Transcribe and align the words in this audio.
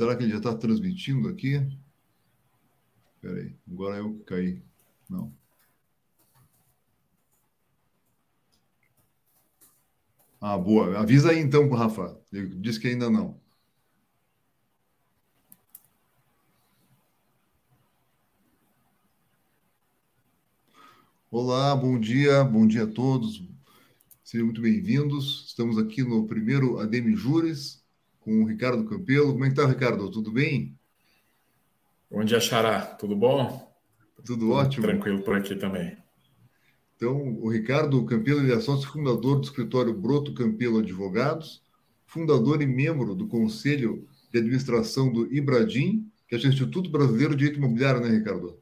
Será 0.00 0.16
que 0.16 0.22
ele 0.22 0.30
já 0.30 0.38
está 0.38 0.56
transmitindo 0.56 1.28
aqui? 1.28 1.56
Espera 3.16 3.36
aí, 3.38 3.54
agora 3.70 3.98
eu 3.98 4.14
que 4.14 4.24
caí. 4.24 4.62
Não. 5.10 5.30
Ah, 10.40 10.56
boa. 10.56 10.98
Avisa 10.98 11.32
aí 11.32 11.38
então, 11.38 11.68
Rafa. 11.68 12.18
Ele 12.32 12.48
disse 12.56 12.80
que 12.80 12.88
ainda 12.88 13.10
não. 13.10 13.38
Olá, 21.30 21.76
bom 21.76 22.00
dia, 22.00 22.42
bom 22.42 22.66
dia 22.66 22.84
a 22.84 22.86
todos. 22.86 23.46
Sejam 24.24 24.46
muito 24.46 24.62
bem-vindos. 24.62 25.44
Estamos 25.48 25.76
aqui 25.76 26.02
no 26.02 26.26
primeiro 26.26 26.78
ADM 26.78 27.14
Júris 27.14 27.79
com 28.30 28.44
o 28.44 28.46
Ricardo 28.46 28.84
Campelo. 28.84 29.32
Como 29.32 29.44
é 29.44 29.48
que 29.48 29.54
está, 29.54 29.66
Ricardo? 29.66 30.08
Tudo 30.08 30.30
bem? 30.30 30.78
Bom 32.08 32.22
dia, 32.24 32.38
Xará. 32.38 32.80
Tudo 32.80 33.16
bom? 33.16 33.68
Tudo 34.24 34.52
ótimo. 34.52 34.86
Tranquilo 34.86 35.22
por 35.22 35.36
aqui 35.36 35.56
também. 35.56 35.96
Então, 36.94 37.16
o 37.40 37.50
Ricardo 37.50 38.04
Campelo 38.04 38.40
ele 38.40 38.52
é 38.52 38.60
sócio 38.60 38.88
fundador 38.88 39.40
do 39.40 39.44
escritório 39.44 39.92
Broto 39.92 40.32
Campelo 40.32 40.78
Advogados, 40.78 41.60
fundador 42.06 42.62
e 42.62 42.66
membro 42.66 43.16
do 43.16 43.26
Conselho 43.26 44.06
de 44.32 44.38
Administração 44.38 45.12
do 45.12 45.32
Ibradim, 45.34 46.08
que 46.28 46.36
é 46.36 46.38
o 46.38 46.46
Instituto 46.46 46.88
Brasileiro 46.88 47.34
de 47.34 47.38
Direito 47.38 47.58
Imobiliário, 47.58 48.00
né, 48.00 48.10
Ricardo? 48.10 48.60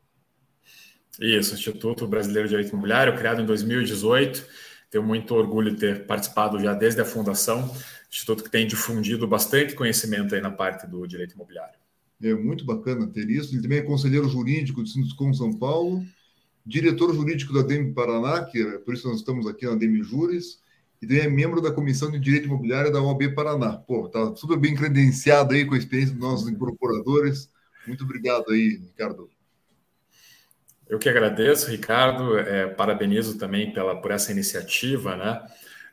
Isso, 1.20 1.55
Instituto 1.55 2.06
Brasileiro 2.06 2.48
de 2.48 2.55
Direito 2.55 2.72
Imobiliário, 2.72 3.19
criado 3.19 3.42
em 3.42 3.44
2018. 3.44 4.46
Tenho 4.91 5.05
muito 5.05 5.34
orgulho 5.34 5.72
de 5.72 5.80
ter 5.80 6.06
participado 6.06 6.58
já 6.58 6.72
desde 6.72 7.02
a 7.02 7.05
fundação. 7.05 7.70
Instituto 8.10 8.44
que 8.44 8.50
tem 8.50 8.66
difundido 8.66 9.26
bastante 9.26 9.74
conhecimento 9.74 10.34
aí 10.34 10.40
na 10.40 10.50
parte 10.50 10.86
do 10.86 11.06
direito 11.06 11.34
imobiliário. 11.34 11.78
É 12.22 12.34
muito 12.34 12.64
bacana 12.64 13.06
ter 13.06 13.28
isso. 13.30 13.54
Ele 13.54 13.62
também 13.62 13.78
é 13.78 13.83
conselheiro 13.83 14.28
jurídico 14.28 14.83
do 14.83 14.88
Sinduscom 14.88 15.33
São 15.33 15.52
Paulo 15.52 16.05
diretor 16.68 17.14
jurídico 17.14 17.55
da 17.55 17.62
DEM 17.62 17.94
Paraná, 17.94 18.44
que 18.44 18.60
é 18.60 18.78
por 18.78 18.92
isso 18.92 19.08
nós 19.08 19.18
estamos 19.20 19.46
aqui 19.46 19.64
na 19.64 19.74
DEM 19.74 20.02
Júris, 20.02 20.60
e 21.00 21.06
também 21.06 21.22
é 21.22 21.28
membro 21.28 21.62
da 21.62 21.72
Comissão 21.72 22.10
de 22.10 22.18
Direito 22.18 22.44
Imobiliário 22.44 22.92
da 22.92 23.00
OAB 23.00 23.34
Paraná. 23.34 23.78
Pô, 23.78 24.06
tá 24.08 24.36
super 24.36 24.58
bem 24.58 24.74
credenciado 24.74 25.55
aí 25.55 25.64
com 25.64 25.74
a 25.74 25.78
experiência 25.78 26.14
dos 26.14 26.22
nossos 26.22 26.48
incorporadores. 26.48 27.50
Muito 27.86 28.05
obrigado 28.05 28.50
aí, 28.50 28.77
Ricardo. 28.77 29.30
Eu 30.86 30.98
que 30.98 31.08
agradeço, 31.08 31.70
Ricardo. 31.70 32.36
É, 32.36 32.66
parabenizo 32.66 33.38
também 33.38 33.72
pela, 33.72 34.00
por 34.02 34.11
essa 34.11 34.30
iniciativa, 34.30 35.16
né? 35.16 35.40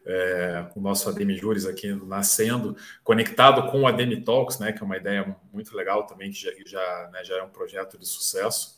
É, 0.08 0.68
o 0.76 0.82
nosso 0.82 1.10
ADM 1.10 1.32
Júris 1.36 1.66
aqui 1.66 1.92
nascendo, 2.06 2.78
conectado 3.04 3.72
com 3.72 3.82
o 3.82 3.88
ADM 3.88 4.22
Talks, 4.24 4.60
né? 4.60 4.72
Que 4.72 4.84
é 4.84 4.86
uma 4.86 4.98
ideia 4.98 5.36
muito 5.52 5.76
legal 5.76 6.06
também, 6.06 6.32
que 6.32 6.40
já, 6.40 6.52
já, 6.66 7.10
né, 7.12 7.24
já 7.24 7.38
é 7.38 7.44
um 7.44 7.50
projeto 7.50 7.98
de 7.98 8.08
sucesso. 8.08 8.78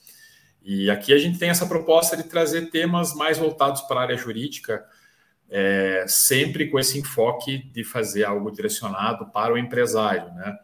E 0.64 0.89
aqui 0.89 1.14
a 1.14 1.17
gente 1.17 1.38
tem 1.38 1.50
essa 1.50 1.66
proposta 1.66 2.17
de 2.17 2.23
trazer 2.23 2.69
temas 2.69 3.14
mais 3.14 3.38
voltados 3.38 3.81
para 3.81 4.00
a 4.00 4.03
área 4.03 4.17
jurídica, 4.17 4.86
é, 5.50 6.06
sempre 6.08 6.69
com 6.69 6.78
esse 6.78 7.00
enfoque 7.00 7.58
de 7.72 7.84
fazer 7.84 8.25
algo 8.25 8.52
direcionado 8.52 9.28
para 9.28 9.53
o 9.53 9.58
empresário, 9.58 10.34
né? 10.34 10.58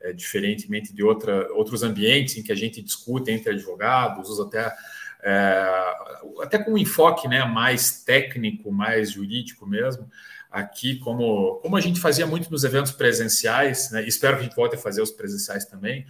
É, 0.00 0.12
diferentemente 0.12 0.92
de 0.92 1.02
outra, 1.02 1.52
outros 1.52 1.82
ambientes 1.82 2.36
em 2.36 2.42
que 2.42 2.50
a 2.50 2.56
gente 2.56 2.82
discute 2.82 3.30
entre 3.30 3.52
advogados, 3.52 4.28
usa 4.28 4.44
até, 4.44 4.74
é, 5.22 5.94
até 6.40 6.58
com 6.58 6.72
um 6.72 6.78
enfoque 6.78 7.28
né, 7.28 7.44
mais 7.44 8.02
técnico, 8.02 8.72
mais 8.72 9.12
jurídico 9.12 9.66
mesmo. 9.66 10.10
Aqui, 10.50 10.98
como, 10.98 11.56
como 11.62 11.76
a 11.76 11.80
gente 11.80 12.00
fazia 12.00 12.26
muito 12.26 12.50
nos 12.50 12.64
eventos 12.64 12.92
presenciais, 12.92 13.90
né, 13.90 14.02
espero 14.06 14.36
que 14.36 14.40
a 14.40 14.44
gente 14.44 14.56
volte 14.56 14.74
a 14.74 14.78
fazer 14.78 15.00
os 15.00 15.10
presenciais 15.10 15.64
também, 15.64 16.04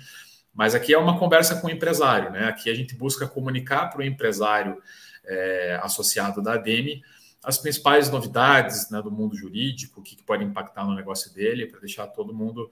mas 0.52 0.74
aqui 0.74 0.92
é 0.92 0.98
uma 0.98 1.18
conversa 1.18 1.56
com 1.56 1.68
o 1.68 1.70
empresário, 1.70 2.30
né? 2.30 2.46
Aqui 2.46 2.68
a 2.68 2.74
gente 2.74 2.94
busca 2.94 3.26
comunicar 3.26 3.86
para 3.86 4.00
o 4.00 4.04
empresário 4.04 4.82
é, 5.24 5.80
associado 5.82 6.42
da 6.42 6.54
ADEME 6.54 7.02
as 7.42 7.58
principais 7.58 8.08
novidades 8.08 8.88
né, 8.90 9.02
do 9.02 9.10
mundo 9.10 9.36
jurídico, 9.36 10.00
o 10.00 10.02
que, 10.02 10.14
que 10.14 10.22
pode 10.22 10.44
impactar 10.44 10.84
no 10.84 10.94
negócio 10.94 11.32
dele, 11.34 11.66
para 11.66 11.80
deixar 11.80 12.06
todo 12.06 12.32
mundo, 12.32 12.70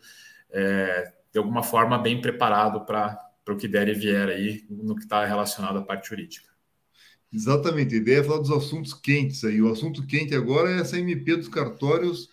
é, 0.50 1.12
de 1.33 1.39
alguma 1.39 1.62
forma, 1.62 1.99
bem 1.99 2.21
preparado 2.21 2.83
para 2.83 3.19
o 3.53 3.56
que 3.56 3.69
der 3.69 3.88
e 3.88 3.94
vier 3.94 4.28
aí 4.28 4.65
no 4.69 4.94
que 4.94 5.03
está 5.03 5.25
relacionado 5.25 5.78
à 5.78 5.83
parte 5.83 6.09
jurídica. 6.09 6.49
Exatamente, 7.33 7.94
a 7.94 7.99
ideia 7.99 8.21
é 8.21 8.25
falar 8.25 8.41
dos 8.41 8.50
assuntos 8.50 8.93
quentes 8.93 9.44
aí. 9.44 9.62
O 9.62 9.71
assunto 9.71 10.06
quente 10.06 10.34
agora 10.34 10.71
é 10.71 10.81
essa 10.81 10.99
MP 10.99 11.37
dos 11.37 11.49
cartórios 11.49 12.28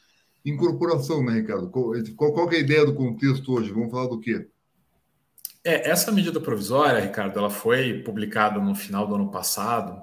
incorporação, 0.50 1.24
né, 1.24 1.34
Ricardo? 1.34 1.70
Qual, 1.70 1.92
qual, 2.16 2.34
qual 2.34 2.52
é 2.52 2.56
a 2.56 2.60
ideia 2.60 2.86
do 2.86 2.96
contexto 2.96 3.54
hoje? 3.54 3.72
Vamos 3.72 3.92
falar 3.92 4.08
do 4.08 4.20
quê? 4.20 4.48
É, 5.64 5.90
essa 5.90 6.12
medida 6.12 6.40
provisória, 6.40 7.02
Ricardo, 7.02 7.38
ela 7.38 7.50
foi 7.50 8.02
publicada 8.02 8.60
no 8.60 8.74
final 8.74 9.06
do 9.06 9.16
ano 9.16 9.30
passado 9.30 10.02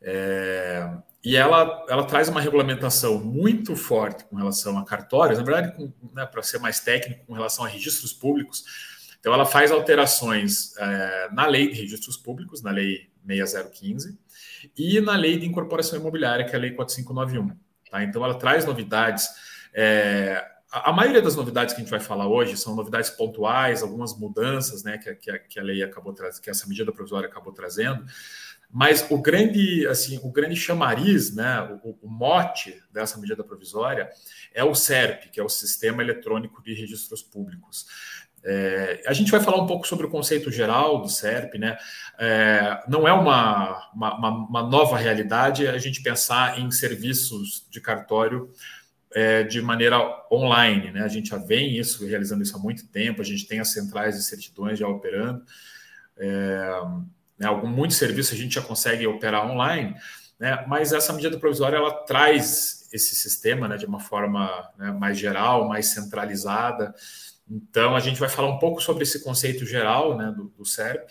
é, 0.00 0.88
e 1.24 1.36
ela, 1.36 1.84
ela 1.88 2.04
traz 2.04 2.28
uma 2.28 2.40
regulamentação 2.40 3.18
muito 3.18 3.74
forte 3.74 4.24
com 4.24 4.36
relação 4.36 4.78
a 4.78 4.84
cartórios, 4.84 5.38
na 5.38 5.44
verdade, 5.44 5.92
né, 6.14 6.24
para 6.26 6.42
ser 6.42 6.58
mais 6.58 6.80
técnico, 6.80 7.26
com 7.26 7.34
relação 7.34 7.64
a 7.64 7.68
registros 7.68 8.12
públicos. 8.12 8.91
Então, 9.22 9.32
ela 9.32 9.46
faz 9.46 9.70
alterações 9.70 10.76
é, 10.76 11.28
na 11.30 11.46
lei 11.46 11.70
de 11.70 11.80
registros 11.80 12.16
públicos, 12.16 12.60
na 12.60 12.72
lei 12.72 13.08
6015, 13.24 14.18
e 14.76 15.00
na 15.00 15.14
lei 15.14 15.38
de 15.38 15.46
incorporação 15.46 15.96
imobiliária, 15.96 16.44
que 16.44 16.56
é 16.56 16.58
a 16.58 16.60
lei 16.60 16.72
4591. 16.72 17.56
Tá? 17.88 18.02
Então, 18.02 18.24
ela 18.24 18.34
traz 18.34 18.66
novidades. 18.66 19.28
É, 19.72 20.44
a, 20.72 20.92
maioria 20.92 21.22
das 21.22 21.36
novidades 21.36 21.72
que 21.72 21.80
a 21.80 21.84
gente 21.84 21.90
vai 21.90 22.00
falar 22.00 22.26
hoje 22.26 22.56
são 22.56 22.74
novidades 22.74 23.10
pontuais, 23.10 23.80
algumas 23.80 24.18
mudanças 24.18 24.82
né, 24.82 24.98
que, 24.98 25.14
que, 25.14 25.38
que 25.38 25.60
a 25.60 25.62
lei 25.62 25.84
acabou 25.84 26.12
trazendo, 26.12 26.42
que 26.42 26.50
essa 26.50 26.66
medida 26.66 26.90
provisória 26.90 27.28
acabou 27.28 27.52
trazendo. 27.52 28.04
Mas 28.74 29.06
o 29.10 29.18
grande, 29.18 29.86
assim, 29.86 30.18
o 30.22 30.32
grande 30.32 30.56
chamariz, 30.56 31.34
né, 31.34 31.78
o, 31.84 31.98
o, 32.00 32.08
mote 32.08 32.82
dessa 32.90 33.18
medida 33.18 33.44
provisória 33.44 34.08
é 34.54 34.64
o 34.64 34.74
SERP, 34.74 35.30
que 35.30 35.38
é 35.38 35.44
o 35.44 35.48
Sistema 35.48 36.02
Eletrônico 36.02 36.62
de 36.62 36.72
Registros 36.72 37.22
Públicos. 37.22 37.86
É, 38.44 39.02
a 39.06 39.12
gente 39.12 39.30
vai 39.30 39.40
falar 39.40 39.62
um 39.62 39.66
pouco 39.66 39.86
sobre 39.86 40.06
o 40.06 40.10
conceito 40.10 40.50
geral 40.50 41.00
do 41.00 41.08
SERP, 41.08 41.54
né? 41.54 41.76
É, 42.18 42.82
não 42.88 43.06
é 43.06 43.12
uma, 43.12 43.90
uma, 43.94 44.28
uma, 44.48 44.62
nova 44.62 44.96
realidade 44.96 45.68
a 45.68 45.78
gente 45.78 46.02
pensar 46.02 46.58
em 46.58 46.70
serviços 46.70 47.66
de 47.70 47.80
cartório 47.80 48.50
é, 49.14 49.44
de 49.44 49.62
maneira 49.62 49.98
online. 50.30 50.90
Né? 50.90 51.02
A 51.02 51.08
gente 51.08 51.30
já 51.30 51.36
vem 51.36 51.76
isso, 51.76 52.06
realizando 52.06 52.42
isso 52.42 52.56
há 52.56 52.58
muito 52.58 52.86
tempo, 52.88 53.20
a 53.20 53.24
gente 53.24 53.46
tem 53.46 53.60
as 53.60 53.72
centrais 53.72 54.16
de 54.16 54.24
certidões 54.24 54.78
já 54.78 54.88
operando. 54.88 55.44
É, 56.16 56.80
né, 57.38 57.46
algum, 57.46 57.68
muitos 57.68 57.96
serviços 57.96 58.34
a 58.34 58.36
gente 58.36 58.54
já 58.54 58.62
consegue 58.62 59.06
operar 59.06 59.50
online, 59.50 59.94
né, 60.38 60.64
mas 60.68 60.92
essa 60.92 61.12
medida 61.12 61.38
provisória 61.38 61.76
ela 61.76 61.92
traz 62.04 62.88
esse 62.92 63.14
sistema 63.14 63.66
né, 63.66 63.76
de 63.76 63.86
uma 63.86 64.00
forma 64.00 64.70
né, 64.78 64.92
mais 64.92 65.18
geral, 65.18 65.68
mais 65.68 65.86
centralizada. 65.86 66.94
Então, 67.48 67.94
a 67.94 68.00
gente 68.00 68.20
vai 68.20 68.28
falar 68.28 68.48
um 68.48 68.58
pouco 68.58 68.80
sobre 68.80 69.02
esse 69.02 69.22
conceito 69.22 69.66
geral 69.66 70.16
né, 70.16 70.32
do, 70.36 70.44
do 70.56 70.64
SERP 70.64 71.10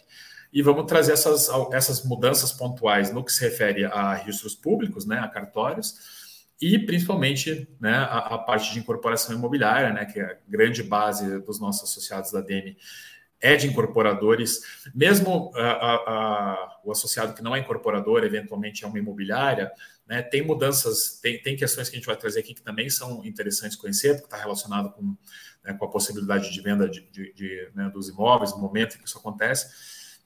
e 0.51 0.61
vamos 0.61 0.85
trazer 0.85 1.13
essas, 1.13 1.49
essas 1.71 2.03
mudanças 2.03 2.51
pontuais 2.51 3.13
no 3.13 3.23
que 3.23 3.31
se 3.31 3.41
refere 3.41 3.85
a 3.85 4.15
registros 4.15 4.55
públicos, 4.55 5.05
né, 5.05 5.19
a 5.19 5.27
cartórios, 5.27 6.21
e 6.61 6.77
principalmente 6.77 7.67
né, 7.79 7.95
a, 7.95 8.35
a, 8.35 8.37
parte 8.37 8.73
de 8.73 8.79
incorporação 8.79 9.35
imobiliária, 9.35 9.91
né, 9.91 10.05
que 10.05 10.19
é 10.19 10.23
a 10.23 10.37
grande 10.47 10.83
base 10.83 11.39
dos 11.39 11.59
nossos 11.59 11.89
associados 11.89 12.31
da 12.31 12.41
DEME, 12.41 12.77
é 13.39 13.55
de 13.55 13.67
incorporadores, 13.67 14.61
mesmo 14.93 15.51
a, 15.55 15.71
a, 15.71 16.79
o 16.83 16.91
associado 16.91 17.33
que 17.33 17.41
não 17.41 17.55
é 17.55 17.59
incorporador, 17.59 18.23
eventualmente 18.23 18.85
é 18.85 18.87
uma 18.87 18.99
imobiliária, 18.99 19.71
né, 20.11 20.21
tem 20.21 20.41
mudanças, 20.41 21.21
tem, 21.21 21.41
tem 21.41 21.55
questões 21.55 21.87
que 21.87 21.95
a 21.95 21.97
gente 21.97 22.05
vai 22.05 22.17
trazer 22.17 22.41
aqui 22.41 22.53
que 22.53 22.61
também 22.61 22.89
são 22.89 23.23
interessantes 23.23 23.77
conhecer, 23.77 24.15
porque 24.15 24.25
está 24.25 24.35
relacionado 24.35 24.91
com, 24.91 25.15
né, 25.63 25.73
com 25.73 25.85
a 25.85 25.89
possibilidade 25.89 26.51
de 26.51 26.61
venda 26.61 26.89
de, 26.89 26.99
de, 27.09 27.33
de 27.33 27.71
né, 27.73 27.89
dos 27.89 28.09
imóveis, 28.09 28.51
no 28.51 28.57
momento 28.57 28.95
em 28.95 28.99
que 28.99 29.07
isso 29.07 29.17
acontece. 29.17 29.69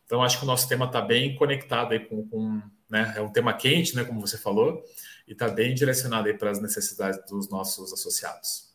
Então, 0.04 0.24
acho 0.24 0.40
que 0.40 0.44
o 0.44 0.48
nosso 0.48 0.68
tema 0.68 0.88
está 0.88 1.02
bem 1.02 1.36
conectado 1.36 1.92
aí 1.92 2.00
com, 2.00 2.28
com 2.28 2.64
né, 2.90 3.14
é 3.16 3.22
um 3.22 3.32
tema 3.32 3.54
quente, 3.54 3.96
né, 3.96 4.04
como 4.04 4.20
você 4.20 4.40
falou, 4.40 4.84
e 5.28 5.34
está 5.34 5.50
bem 5.50 5.76
direcionado 5.76 6.36
para 6.36 6.50
as 6.50 6.60
necessidades 6.60 7.24
dos 7.30 7.48
nossos 7.48 7.94
associados. 7.94 8.74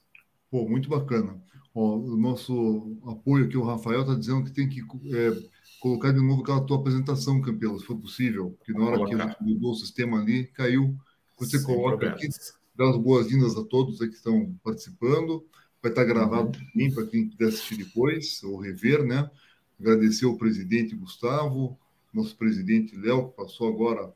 Pô, 0.49 0.69
muito 0.69 0.89
bacana. 0.89 1.43
Ó, 1.75 1.97
o 1.97 2.17
nosso 2.17 2.97
apoio 3.05 3.47
aqui, 3.47 3.57
o 3.57 3.65
Rafael 3.65 4.03
está 4.03 4.15
dizendo 4.15 4.45
que 4.45 4.53
tem 4.53 4.69
que 4.69 4.81
é, 5.13 5.33
colocar 5.81 6.13
de 6.13 6.21
novo 6.21 6.43
aquela 6.43 6.61
tua 6.61 6.77
apresentação, 6.77 7.41
Campelo, 7.41 7.81
se 7.81 7.87
for 7.87 7.97
possível, 7.97 8.57
que 8.65 8.73
na 8.73 8.85
hora 8.85 9.05
que 9.07 9.15
a 9.15 9.27
gente 9.27 9.43
mudou 9.43 9.73
o 9.73 9.77
sistema 9.77 10.21
ali, 10.21 10.47
caiu. 10.49 10.95
Você 11.39 11.59
Sem 11.59 11.67
coloca 11.67 11.97
problemas. 11.97 12.19
aqui, 12.19 12.29
dá 12.77 12.91
as 12.91 12.99
boas-vindas 12.99 13.57
a 13.57 13.65
todos 13.65 13.99
que 13.99 14.05
estão 14.05 14.55
participando. 14.63 15.45
Vai 15.83 15.91
estar 15.91 16.05
gravado 16.05 16.59
uhum. 16.77 16.95
para 16.95 17.07
quem 17.07 17.29
quiser 17.31 17.49
assistir 17.49 17.79
depois, 17.79 18.43
ou 18.43 18.59
rever, 18.59 19.03
né? 19.03 19.29
Agradecer 19.81 20.27
ao 20.27 20.37
presidente 20.37 20.95
Gustavo, 20.95 21.79
nosso 22.13 22.37
presidente 22.37 22.95
Léo, 22.95 23.31
que 23.31 23.37
passou 23.37 23.69
agora 23.69 24.13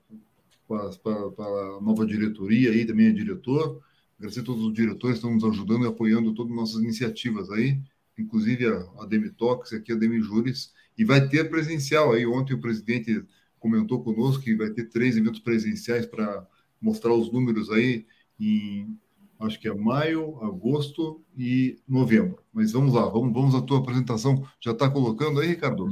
para, 0.69 0.91
para, 0.99 1.31
para 1.31 1.77
a 1.79 1.81
nova 1.81 2.07
diretoria 2.07 2.71
aí, 2.71 2.85
também 2.85 3.07
é 3.07 3.13
diretor. 3.13 3.81
Agradecer 4.19 4.41
a 4.41 4.45
todos 4.45 4.63
os 4.63 4.75
diretores 4.75 5.19
que 5.19 5.27
estão 5.27 5.35
nos 5.35 5.45
ajudando 5.45 5.85
e 5.85 5.89
apoiando 5.89 6.35
todas 6.35 6.53
as 6.53 6.57
nossas 6.57 6.83
iniciativas 6.83 7.51
aí. 7.51 7.81
inclusive 8.19 8.67
a, 8.67 8.87
a 8.99 9.07
Demitox, 9.07 9.73
aqui 9.73 9.93
a 9.93 9.97
Demijures, 9.97 10.75
e 10.97 11.05
vai 11.05 11.29
ter 11.29 11.51
presencial. 11.51 12.13
Aí 12.13 12.27
ontem 12.27 12.55
o 12.55 12.61
presidente 12.61 13.25
comentou 13.59 14.03
conosco 14.03 14.43
que 14.43 14.55
vai 14.55 14.71
ter 14.71 14.89
três 14.89 15.17
eventos 15.17 15.41
presenciais 15.41 16.07
para 16.07 16.47
mostrar 16.81 17.15
os 17.15 17.33
números 17.33 17.71
aí 17.71 18.07
em 18.39 18.99
acho 19.41 19.61
que 19.61 19.69
é 19.69 19.75
maio, 19.75 20.43
agosto 20.43 21.23
e 21.37 21.81
novembro. 21.87 22.43
Mas 22.53 22.73
vamos 22.73 22.95
lá, 22.95 23.07
vamos, 23.07 23.33
vamos 23.33 23.55
à 23.55 23.61
tua 23.61 23.79
apresentação. 23.79 24.47
Já 24.61 24.73
está 24.73 24.89
colocando 24.89 25.41
aí, 25.41 25.49
Ricardo? 25.49 25.87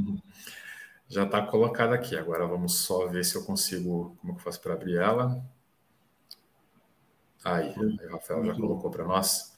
Já 1.09 1.25
está 1.25 1.43
colocada 1.45 1.95
aqui. 1.95 2.17
Agora 2.17 2.47
vamos 2.47 2.75
só 2.75 3.07
ver 3.09 3.25
se 3.25 3.37
eu 3.37 3.45
consigo. 3.45 4.17
Como 4.21 4.35
que 4.35 4.41
eu 4.41 4.45
faço 4.45 4.61
para 4.61 4.75
abrir 4.75 4.97
ela? 4.97 5.45
Aí, 7.45 7.75
aí 7.77 8.07
o 8.07 8.13
Rafael 8.13 8.45
já 8.45 8.55
colocou 8.55 8.91
para 8.91 9.05
nós. 9.05 9.52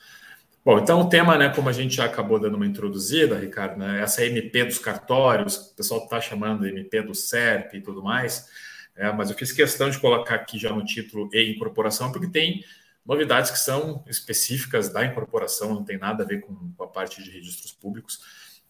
Bom, 0.64 0.78
então 0.78 1.02
o 1.02 1.08
tema, 1.11 1.37
né, 1.37 1.50
como 1.55 1.69
a 1.69 1.72
gente 1.72 1.96
já 1.96 2.06
acabou 2.06 2.40
dando 2.40 2.55
uma 2.55 2.66
introduzida, 2.66 3.38
Ricardo, 3.38 3.78
né, 3.78 4.00
essa 4.00 4.25
MP 4.25 4.64
dos 4.64 4.78
cartórios, 4.78 5.56
o 5.56 5.75
pessoal 5.75 6.05
está 6.05 6.19
chamando 6.22 6.66
MP 6.66 7.02
do 7.02 7.14
SERP 7.14 7.75
e 7.75 7.81
tudo 7.82 8.02
mais, 8.02 8.49
é, 8.96 9.12
mas 9.12 9.28
eu 9.28 9.37
fiz 9.37 9.52
questão 9.52 9.90
de 9.90 9.99
colocar 9.99 10.37
aqui 10.37 10.58
já 10.58 10.72
no 10.72 10.82
título 10.82 11.28
e 11.34 11.52
incorporação, 11.52 12.11
porque 12.11 12.28
tem 12.28 12.64
novidades 13.05 13.50
que 13.50 13.58
são 13.58 14.02
específicas 14.08 14.88
da 14.88 15.05
incorporação, 15.05 15.75
não 15.75 15.84
tem 15.84 15.99
nada 15.99 16.25
a 16.25 16.26
ver 16.26 16.40
com, 16.40 16.72
com 16.75 16.84
a 16.84 16.88
parte 16.88 17.22
de 17.22 17.31
registros 17.31 17.72
públicos, 17.72 18.20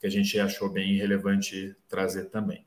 que 0.01 0.07
a 0.09 0.11
gente 0.11 0.37
achou 0.41 0.69
bem 0.69 0.97
relevante 0.97 1.77
trazer 1.89 2.25
também. 2.25 2.67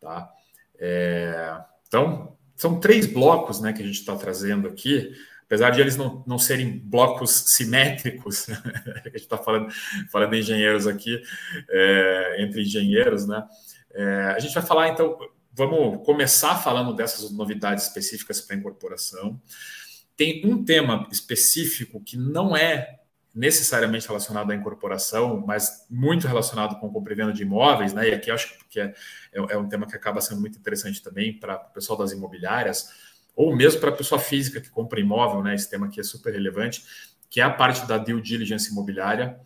Tá? 0.00 0.32
É, 0.78 1.60
então, 1.86 2.34
são 2.54 2.80
três 2.80 3.04
blocos 3.04 3.60
né, 3.60 3.74
que 3.74 3.82
a 3.82 3.86
gente 3.86 4.00
está 4.00 4.16
trazendo 4.16 4.66
aqui, 4.66 5.12
apesar 5.46 5.70
de 5.70 5.80
eles 5.80 5.96
não, 5.96 6.22
não 6.26 6.38
serem 6.38 6.78
blocos 6.78 7.44
simétricos, 7.46 8.48
a 8.50 9.08
gente 9.08 9.16
está 9.16 9.38
falando, 9.38 9.72
falando 10.10 10.32
de 10.32 10.40
engenheiros 10.40 10.86
aqui, 10.86 11.22
é, 11.70 12.36
entre 12.42 12.62
engenheiros, 12.62 13.26
né? 13.26 13.46
É, 13.94 14.34
a 14.36 14.38
gente 14.38 14.52
vai 14.52 14.62
falar, 14.62 14.88
então, 14.88 15.16
vamos 15.52 16.04
começar 16.04 16.56
falando 16.56 16.92
dessas 16.94 17.30
novidades 17.30 17.84
específicas 17.84 18.40
para 18.40 18.56
incorporação. 18.56 19.40
Tem 20.16 20.44
um 20.44 20.64
tema 20.64 21.06
específico 21.10 22.02
que 22.02 22.16
não 22.16 22.56
é 22.56 23.00
necessariamente 23.34 24.08
relacionado 24.08 24.50
à 24.50 24.54
incorporação, 24.54 25.44
mas 25.46 25.86
muito 25.90 26.26
relacionado 26.26 26.80
com 26.80 26.90
compra 26.90 27.12
e 27.12 27.16
venda 27.16 27.32
de 27.32 27.42
imóveis, 27.42 27.92
né? 27.92 28.08
E 28.08 28.14
aqui 28.14 28.30
acho 28.30 28.58
que 28.68 28.80
é, 28.80 28.94
é, 29.32 29.40
é 29.50 29.58
um 29.58 29.68
tema 29.68 29.86
que 29.86 29.94
acaba 29.94 30.20
sendo 30.22 30.40
muito 30.40 30.58
interessante 30.58 31.02
também 31.02 31.38
para 31.38 31.56
o 31.56 31.72
pessoal 31.72 31.98
das 31.98 32.12
imobiliárias, 32.12 32.90
ou 33.36 33.54
mesmo 33.54 33.80
para 33.80 33.90
a 33.90 33.96
pessoa 33.96 34.18
física 34.18 34.60
que 34.60 34.70
compra 34.70 34.98
imóvel, 34.98 35.42
né? 35.42 35.54
Esse 35.54 35.68
tema 35.68 35.86
aqui 35.86 36.00
é 36.00 36.02
super 36.02 36.32
relevante, 36.32 36.82
que 37.28 37.40
é 37.40 37.44
a 37.44 37.50
parte 37.50 37.86
da 37.86 37.98
due 37.98 38.22
diligence 38.22 38.72
imobiliária. 38.72 39.38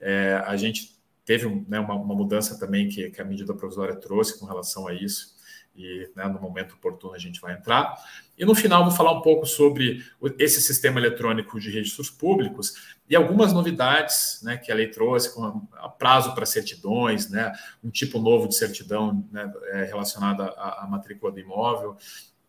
É, 0.00 0.42
a 0.44 0.56
gente 0.56 0.96
teve 1.24 1.48
né, 1.68 1.78
uma, 1.78 1.94
uma, 1.94 2.14
mudança 2.14 2.58
também 2.58 2.88
que, 2.88 3.10
que 3.10 3.22
a 3.22 3.24
medida 3.24 3.54
provisória 3.54 3.94
trouxe 3.94 4.38
com 4.38 4.46
relação 4.46 4.86
a 4.86 4.92
isso 4.92 5.36
e 5.74 6.10
né, 6.16 6.24
no 6.26 6.40
momento 6.40 6.74
oportuno 6.74 7.14
a 7.14 7.18
gente 7.18 7.40
vai 7.40 7.54
entrar. 7.54 7.94
E 8.38 8.44
no 8.44 8.54
final 8.54 8.84
vou 8.84 8.92
falar 8.92 9.12
um 9.12 9.20
pouco 9.20 9.46
sobre 9.46 10.04
esse 10.38 10.60
sistema 10.60 10.98
eletrônico 10.98 11.60
de 11.60 11.70
registros 11.70 12.10
públicos 12.10 12.96
e 13.08 13.14
algumas 13.14 13.52
novidades 13.52 14.40
né, 14.42 14.56
que 14.56 14.72
a 14.72 14.74
lei 14.74 14.88
trouxe, 14.88 15.34
com 15.34 15.66
prazo 15.98 16.34
para 16.34 16.46
certidões, 16.46 17.28
né, 17.28 17.52
um 17.84 17.90
tipo 17.90 18.18
novo 18.18 18.48
de 18.48 18.56
certidão 18.56 19.24
né, 19.30 19.52
é, 19.68 19.84
relacionada 19.84 20.44
à, 20.44 20.84
à 20.84 20.86
matrícula 20.86 21.30
do 21.30 21.40
imóvel. 21.40 21.96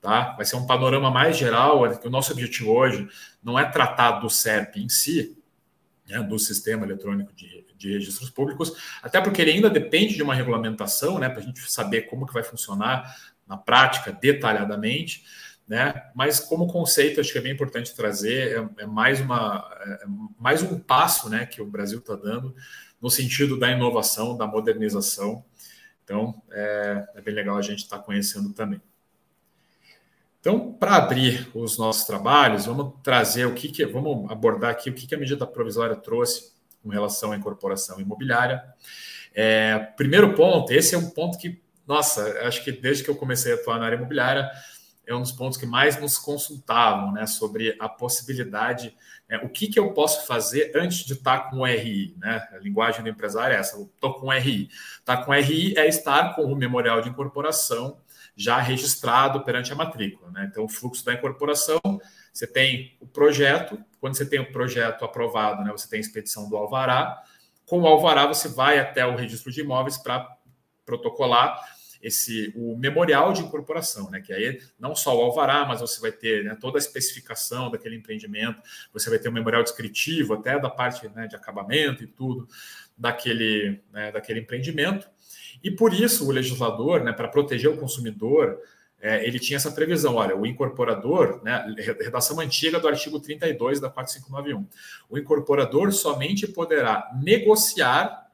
Tá? 0.07 0.31
Vai 0.38 0.45
ser 0.45 0.56
um 0.56 0.65
panorama 0.65 1.12
mais 1.12 1.36
geral, 1.36 1.81
o 1.81 2.09
nosso 2.09 2.31
objetivo 2.31 2.71
hoje 2.71 3.09
não 3.44 3.59
é 3.59 3.69
tratar 3.69 4.21
do 4.21 4.30
SERP 4.30 4.77
em 4.77 4.88
si, 4.88 5.38
né, 6.07 6.24
do 6.24 6.39
Sistema 6.39 6.86
Eletrônico 6.86 7.33
de, 7.33 7.65
de, 7.75 7.92
Registros 7.92 8.30
Públicos, 8.30 8.71
até 9.04 9.19
porque 9.19 9.42
ele 9.42 9.51
ainda 9.51 9.69
depende 9.69 10.15
de 10.15 10.24
uma 10.24 10.33
regulamentação, 10.33 11.19
né, 11.19 11.27
para 11.27 11.39
a 11.39 11.44
gente 11.44 11.59
saber 11.69 12.04
como 12.04 12.25
que 12.25 12.33
vai 12.33 12.42
funcionar 12.42 13.18
na 13.45 13.57
prática, 13.57 14.13
detalhadamente, 14.13 15.25
né? 15.68 16.10
Mas 16.15 16.39
como 16.39 16.68
conceito, 16.68 17.19
acho 17.19 17.33
que 17.33 17.39
é 17.39 17.42
bem 17.42 17.51
importante 17.51 17.94
trazer, 17.94 18.65
é, 18.77 18.83
é 18.83 18.86
mais, 18.86 19.19
uma, 19.19 19.69
é 19.81 20.06
mais 20.39 20.63
um 20.63 20.80
passo 20.80 21.30
né, 21.30 21.45
que 21.45 21.62
o 21.62 21.65
Brasil 21.65 22.00
está 22.00 22.15
dando 22.15 22.56
no 23.01 23.10
sentido 23.10 23.60
da 23.60 23.69
inovação, 23.69 24.38
da 24.38 24.48
modernização. 24.48 25.44
Então, 26.06 26.42
é, 26.50 27.07
é 27.15 27.21
bem 27.21 27.33
legal 27.36 27.57
a 27.57 27.62
gente 27.62 27.80
estar 27.80 27.98
tá 27.98 28.03
conhecendo 28.03 28.53
também. 28.53 28.81
Então, 30.47 30.71
para 30.71 30.95
abrir 30.95 31.51
os 31.53 31.77
nossos 31.77 32.05
trabalhos, 32.05 32.67
vamos 32.67 32.94
trazer 33.03 33.45
o 33.45 33.53
que, 33.53 33.67
que 33.67 33.85
vamos 33.85 34.31
abordar 34.31 34.71
aqui 34.71 34.89
o 34.89 34.94
que, 34.94 35.05
que 35.05 35.13
a 35.13 35.17
medida 35.17 35.45
provisória 35.45 35.94
trouxe 35.94 36.53
com 36.81 36.88
relação 36.88 37.33
à 37.33 37.35
incorporação 37.35 37.99
imobiliária. 37.99 38.63
É, 39.35 39.77
primeiro 39.97 40.33
ponto, 40.35 40.71
esse 40.71 40.95
é 40.95 40.97
um 40.97 41.09
ponto 41.09 41.38
que, 41.38 41.61
nossa, 41.85 42.23
acho 42.47 42.63
que 42.63 42.71
desde 42.71 43.03
que 43.03 43.09
eu 43.09 43.15
comecei 43.17 43.51
a 43.51 43.55
atuar 43.55 43.77
na 43.77 43.88
área 43.88 43.97
imobiliária, 43.97 44.49
é 45.05 45.13
um 45.13 45.21
dos 45.21 45.33
pontos 45.33 45.57
que 45.57 45.65
mais 45.65 45.99
nos 45.99 46.17
consultavam, 46.17 47.11
né, 47.11 47.27
sobre 47.27 47.75
a 47.77 47.89
possibilidade, 47.89 48.95
né, 49.29 49.39
o 49.44 49.50
que, 49.50 49.68
que 49.68 49.77
eu 49.77 49.91
posso 49.91 50.25
fazer 50.25 50.71
antes 50.75 51.00
de 51.00 51.13
estar 51.13 51.50
com 51.50 51.57
o 51.57 51.65
RI, 51.65 52.15
né? 52.18 52.47
A 52.53 52.57
linguagem 52.57 53.03
do 53.03 53.09
empresário 53.09 53.56
é 53.56 53.59
essa, 53.59 53.79
estou 53.79 54.13
com 54.13 54.27
o 54.27 54.31
RI. 54.31 54.69
Estar 55.00 55.18
tá 55.18 55.24
com 55.24 55.31
o 55.31 55.33
RI 55.33 55.77
é 55.77 55.88
estar 55.88 56.33
com 56.35 56.44
o 56.44 56.56
memorial 56.56 57.01
de 57.01 57.09
incorporação 57.09 58.00
já 58.35 58.59
registrado 58.59 59.44
perante 59.44 59.74
a 59.74 59.75
matrícula, 59.75 60.31
né? 60.31 60.47
Então, 60.50 60.63
o 60.63 60.69
fluxo 60.69 61.03
da 61.03 61.13
incorporação, 61.13 61.79
você 62.31 62.45
tem 62.45 62.95
o 63.01 63.07
projeto, 63.07 63.83
quando 64.00 64.15
você 64.15 64.25
tem 64.25 64.39
o 64.39 64.51
projeto 64.51 65.03
aprovado, 65.03 65.63
né, 65.63 65.71
você 65.71 65.89
tem 65.89 65.97
a 65.97 66.01
expedição 66.01 66.47
do 66.47 66.56
alvará. 66.56 67.21
Com 67.65 67.81
o 67.81 67.88
alvará, 67.88 68.27
você 68.27 68.47
vai 68.47 68.79
até 68.79 69.06
o 69.06 69.15
registro 69.15 69.51
de 69.51 69.62
imóveis 69.62 69.97
para 69.97 70.38
protocolar 70.85 71.59
esse 72.01 72.53
o 72.55 72.77
memorial 72.77 73.33
de 73.33 73.41
incorporação, 73.41 74.09
né? 74.09 74.21
Que 74.21 74.33
aí 74.33 74.59
não 74.79 74.95
só 74.95 75.17
o 75.17 75.21
alvará, 75.21 75.65
mas 75.65 75.81
você 75.81 75.99
vai 75.99 76.11
ter 76.11 76.44
né, 76.44 76.57
toda 76.59 76.77
a 76.77 76.79
especificação 76.79 77.69
daquele 77.69 77.95
empreendimento, 77.95 78.61
você 78.94 79.09
vai 79.09 79.19
ter 79.19 79.29
um 79.29 79.33
memorial 79.33 79.63
descritivo 79.63 80.33
até 80.33 80.59
da 80.59 80.69
parte 80.69 81.07
né, 81.09 81.27
de 81.27 81.35
acabamento 81.35 82.03
e 82.03 82.07
tudo 82.07 82.47
daquele, 82.97 83.81
né, 83.91 84.11
daquele 84.11 84.39
empreendimento. 84.39 85.07
E 85.63 85.71
por 85.71 85.94
isso 85.94 86.27
o 86.27 86.31
legislador, 86.31 87.03
né, 87.03 87.11
para 87.11 87.27
proteger 87.27 87.69
o 87.69 87.77
consumidor, 87.77 88.59
é, 89.00 89.25
ele 89.25 89.39
tinha 89.39 89.57
essa 89.57 89.71
previsão. 89.71 90.15
Olha, 90.15 90.35
o 90.35 90.45
incorporador, 90.45 91.41
né, 91.43 91.63
redação 92.00 92.39
antiga 92.39 92.79
do 92.79 92.88
artigo 92.88 93.19
32 93.19 93.79
da 93.79 93.89
4591, 93.89 94.67
o 95.09 95.17
incorporador 95.17 95.91
somente 95.91 96.47
poderá 96.47 97.11
negociar 97.21 98.26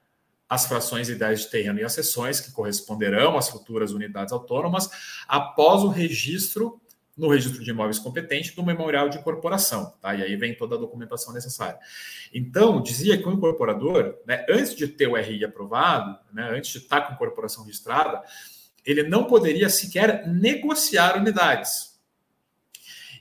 as 0.50 0.66
frações 0.66 1.10
ideais 1.10 1.42
de 1.42 1.50
terreno 1.50 1.80
e 1.80 1.84
as 1.84 1.94
seções 1.94 2.40
que 2.40 2.52
corresponderão 2.52 3.38
às 3.38 3.50
futuras 3.50 3.92
unidades 3.92 4.32
autônomas 4.32 4.90
após 5.28 5.84
o 5.84 5.88
registro 5.88 6.80
no 7.16 7.28
registro 7.28 7.64
de 7.64 7.70
imóveis 7.70 8.00
competente 8.00 8.56
do 8.56 8.64
memorial 8.64 9.08
de 9.08 9.20
incorporação, 9.20 9.94
tá? 10.02 10.16
E 10.16 10.24
aí 10.24 10.36
vem 10.36 10.56
toda 10.56 10.76
a 10.76 10.80
documentação 10.80 11.32
necessária. 11.32 11.78
Então, 12.34 12.82
dizia 12.82 13.18
que 13.18 13.28
o 13.28 13.32
incorporador, 13.32 14.18
né, 14.26 14.46
antes 14.50 14.76
de 14.76 14.88
ter 14.88 15.08
o 15.08 15.16
RI 15.16 15.46
aprovado, 15.46 16.18
né, 16.34 16.50
antes 16.52 16.72
de 16.72 16.80
estar 16.80 17.02
com 17.02 17.14
incorporação 17.14 17.64
registrada, 17.64 18.24
ele 18.84 19.04
não 19.04 19.26
poderia 19.26 19.70
sequer 19.70 20.28
negociar 20.28 21.18
unidades. 21.18 21.94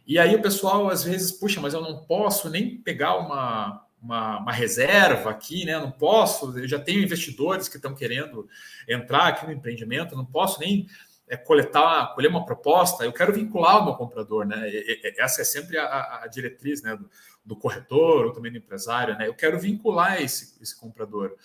E 0.07 0.19
aí 0.19 0.35
o 0.35 0.43
pessoal 0.43 0.89
às 0.89 1.05
vezes, 1.05 1.31
puxa, 1.31 1.61
mas 1.61 1.75
eu 1.75 1.81
não 1.81 2.05
posso 2.05 2.49
nem 2.49 2.79
pegar 2.79 3.17
uma, 3.17 3.87
uma, 4.03 4.41
uma, 4.41 4.53
reserva 4.53 5.31
aqui, 5.31 5.65
né? 5.65 5.79
Não 5.79 5.91
posso, 5.91 6.59
eu 6.59 6.67
já 6.67 6.79
tenho 6.79 7.03
investidores 7.03 7.69
que 7.69 7.77
estão 7.77 7.95
querendo 7.95 8.49
entrar 8.89 9.29
aqui 9.29 9.47
no 9.47 9.53
empreendimento, 9.53 10.17
não 10.17 10.27
posso 10.27 10.59
nem 10.61 10.89
é, 11.29 11.37
coletar, 11.37 12.15
colher 12.15 12.29
uma 12.29 12.45
proposta, 12.45 13.05
eu 13.05 13.13
quero 13.13 13.33
vincular 13.33 13.81
o 13.81 13.85
meu 13.85 13.95
comprador, 13.95 14.45
né? 14.45 14.69
E, 14.69 15.01
e, 15.05 15.21
essa 15.21 15.41
é 15.41 15.45
sempre 15.45 15.79
a, 15.79 16.23
a 16.23 16.27
diretriz 16.27 16.83
né? 16.83 16.97
Do, 16.97 17.09
do, 17.45 17.57
corretor 17.57 18.27
ou 18.27 18.33
também 18.33 18.51
do 18.51 18.59
empresário, 18.59 19.17
né? 19.17 19.29
Eu 19.29 19.35
quero 19.35 19.59
vincular 19.59 20.21
esse, 20.21 20.61
esse 20.61 20.79
comprador, 20.79 21.37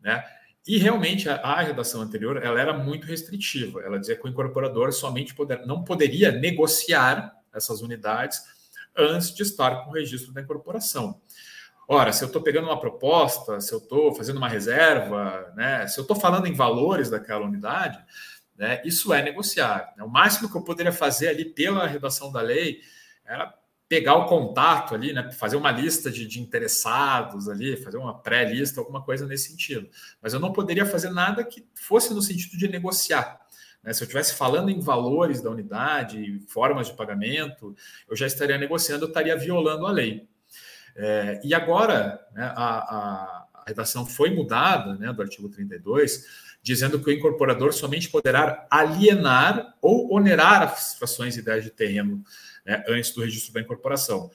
né? 0.00 0.24
E 0.66 0.78
realmente 0.78 1.28
a, 1.28 1.36
a, 1.36 1.62
redação 1.62 2.02
anterior 2.02 2.36
ela 2.42 2.60
era 2.60 2.72
muito 2.72 3.06
restritiva. 3.06 3.82
Ela 3.82 3.98
dizia 3.98 4.16
que 4.16 4.24
o 4.24 4.28
incorporador 4.28 4.92
somente 4.92 5.34
poder, 5.34 5.64
não 5.66 5.84
poderia 5.84 6.30
negociar 6.30 7.34
essas 7.52 7.80
unidades 7.80 8.42
antes 8.96 9.34
de 9.34 9.42
estar 9.42 9.84
com 9.84 9.90
o 9.90 9.94
registro 9.94 10.32
da 10.32 10.40
incorporação. 10.40 11.20
Ora, 11.92 12.12
se 12.12 12.22
eu 12.22 12.28
estou 12.28 12.40
pegando 12.40 12.68
uma 12.68 12.78
proposta, 12.78 13.60
se 13.60 13.74
eu 13.74 13.78
estou 13.78 14.14
fazendo 14.14 14.36
uma 14.36 14.48
reserva, 14.48 15.52
né, 15.56 15.88
se 15.88 15.98
eu 15.98 16.02
estou 16.02 16.16
falando 16.16 16.46
em 16.46 16.54
valores 16.54 17.10
daquela 17.10 17.44
unidade, 17.44 17.98
né, 18.56 18.80
isso 18.84 19.12
é 19.12 19.20
negociar. 19.20 19.92
Né? 19.96 20.04
O 20.04 20.08
máximo 20.08 20.48
que 20.48 20.56
eu 20.56 20.62
poderia 20.62 20.92
fazer 20.92 21.26
ali 21.26 21.44
pela 21.44 21.88
redação 21.88 22.30
da 22.30 22.40
lei 22.40 22.80
era 23.24 23.52
pegar 23.88 24.14
o 24.14 24.26
contato 24.26 24.94
ali, 24.94 25.12
né, 25.12 25.32
fazer 25.32 25.56
uma 25.56 25.72
lista 25.72 26.12
de, 26.12 26.28
de 26.28 26.40
interessados 26.40 27.48
ali, 27.48 27.76
fazer 27.76 27.96
uma 27.96 28.16
pré-lista, 28.16 28.78
alguma 28.80 29.02
coisa 29.02 29.26
nesse 29.26 29.50
sentido. 29.50 29.90
Mas 30.22 30.32
eu 30.32 30.38
não 30.38 30.52
poderia 30.52 30.86
fazer 30.86 31.10
nada 31.10 31.42
que 31.42 31.66
fosse 31.74 32.14
no 32.14 32.22
sentido 32.22 32.56
de 32.56 32.68
negociar. 32.68 33.40
Né? 33.82 33.92
Se 33.92 34.00
eu 34.00 34.04
estivesse 34.04 34.34
falando 34.34 34.70
em 34.70 34.78
valores 34.78 35.42
da 35.42 35.50
unidade, 35.50 36.40
formas 36.46 36.86
de 36.86 36.94
pagamento, 36.94 37.74
eu 38.08 38.14
já 38.14 38.28
estaria 38.28 38.56
negociando, 38.56 39.06
eu 39.06 39.08
estaria 39.08 39.36
violando 39.36 39.88
a 39.88 39.90
lei. 39.90 40.30
É, 40.96 41.40
e 41.44 41.54
agora, 41.54 42.20
né, 42.32 42.52
a, 42.54 42.64
a, 42.64 43.64
redação 43.66 44.04
foi 44.04 44.30
mudada, 44.30 44.94
né, 44.94 45.12
do 45.12 45.22
artigo 45.22 45.48
32, 45.48 46.26
dizendo 46.62 46.98
que 47.00 47.08
o 47.08 47.12
incorporador 47.12 47.72
somente 47.72 48.08
poderá 48.08 48.66
alienar 48.70 49.76
ou 49.80 50.12
onerar 50.12 50.62
as 50.62 50.94
frações 50.94 51.36
ideias 51.36 51.64
de 51.64 51.70
terreno 51.70 52.22
né, 52.66 52.84
antes 52.88 53.12
do 53.12 53.22
registro 53.22 53.54
da 53.54 53.60
incorporação. 53.60 54.30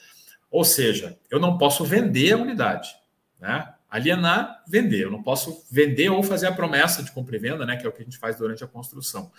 Ou 0.49 0.63
seja, 0.63 1.17
eu 1.29 1.39
não 1.39 1.57
posso 1.57 1.83
vender 1.83 2.33
a 2.33 2.37
unidade, 2.37 2.95
né? 3.39 3.74
Alienar, 3.95 4.61
vender. 4.67 5.05
Eu 5.05 5.11
não 5.11 5.23
posso 5.23 5.65
vender 5.71 6.09
ou 6.09 6.21
fazer 6.21 6.47
a 6.47 6.51
promessa 6.51 7.01
de 7.01 7.11
compra 7.13 7.37
e 7.37 7.39
venda, 7.39 7.65
né, 7.65 7.77
que 7.77 7.85
é 7.85 7.89
o 7.89 7.93
que 7.93 8.01
a 8.01 8.03
gente 8.03 8.17
faz 8.17 8.35
durante 8.35 8.61
a 8.61 8.67
construção. 8.67 9.31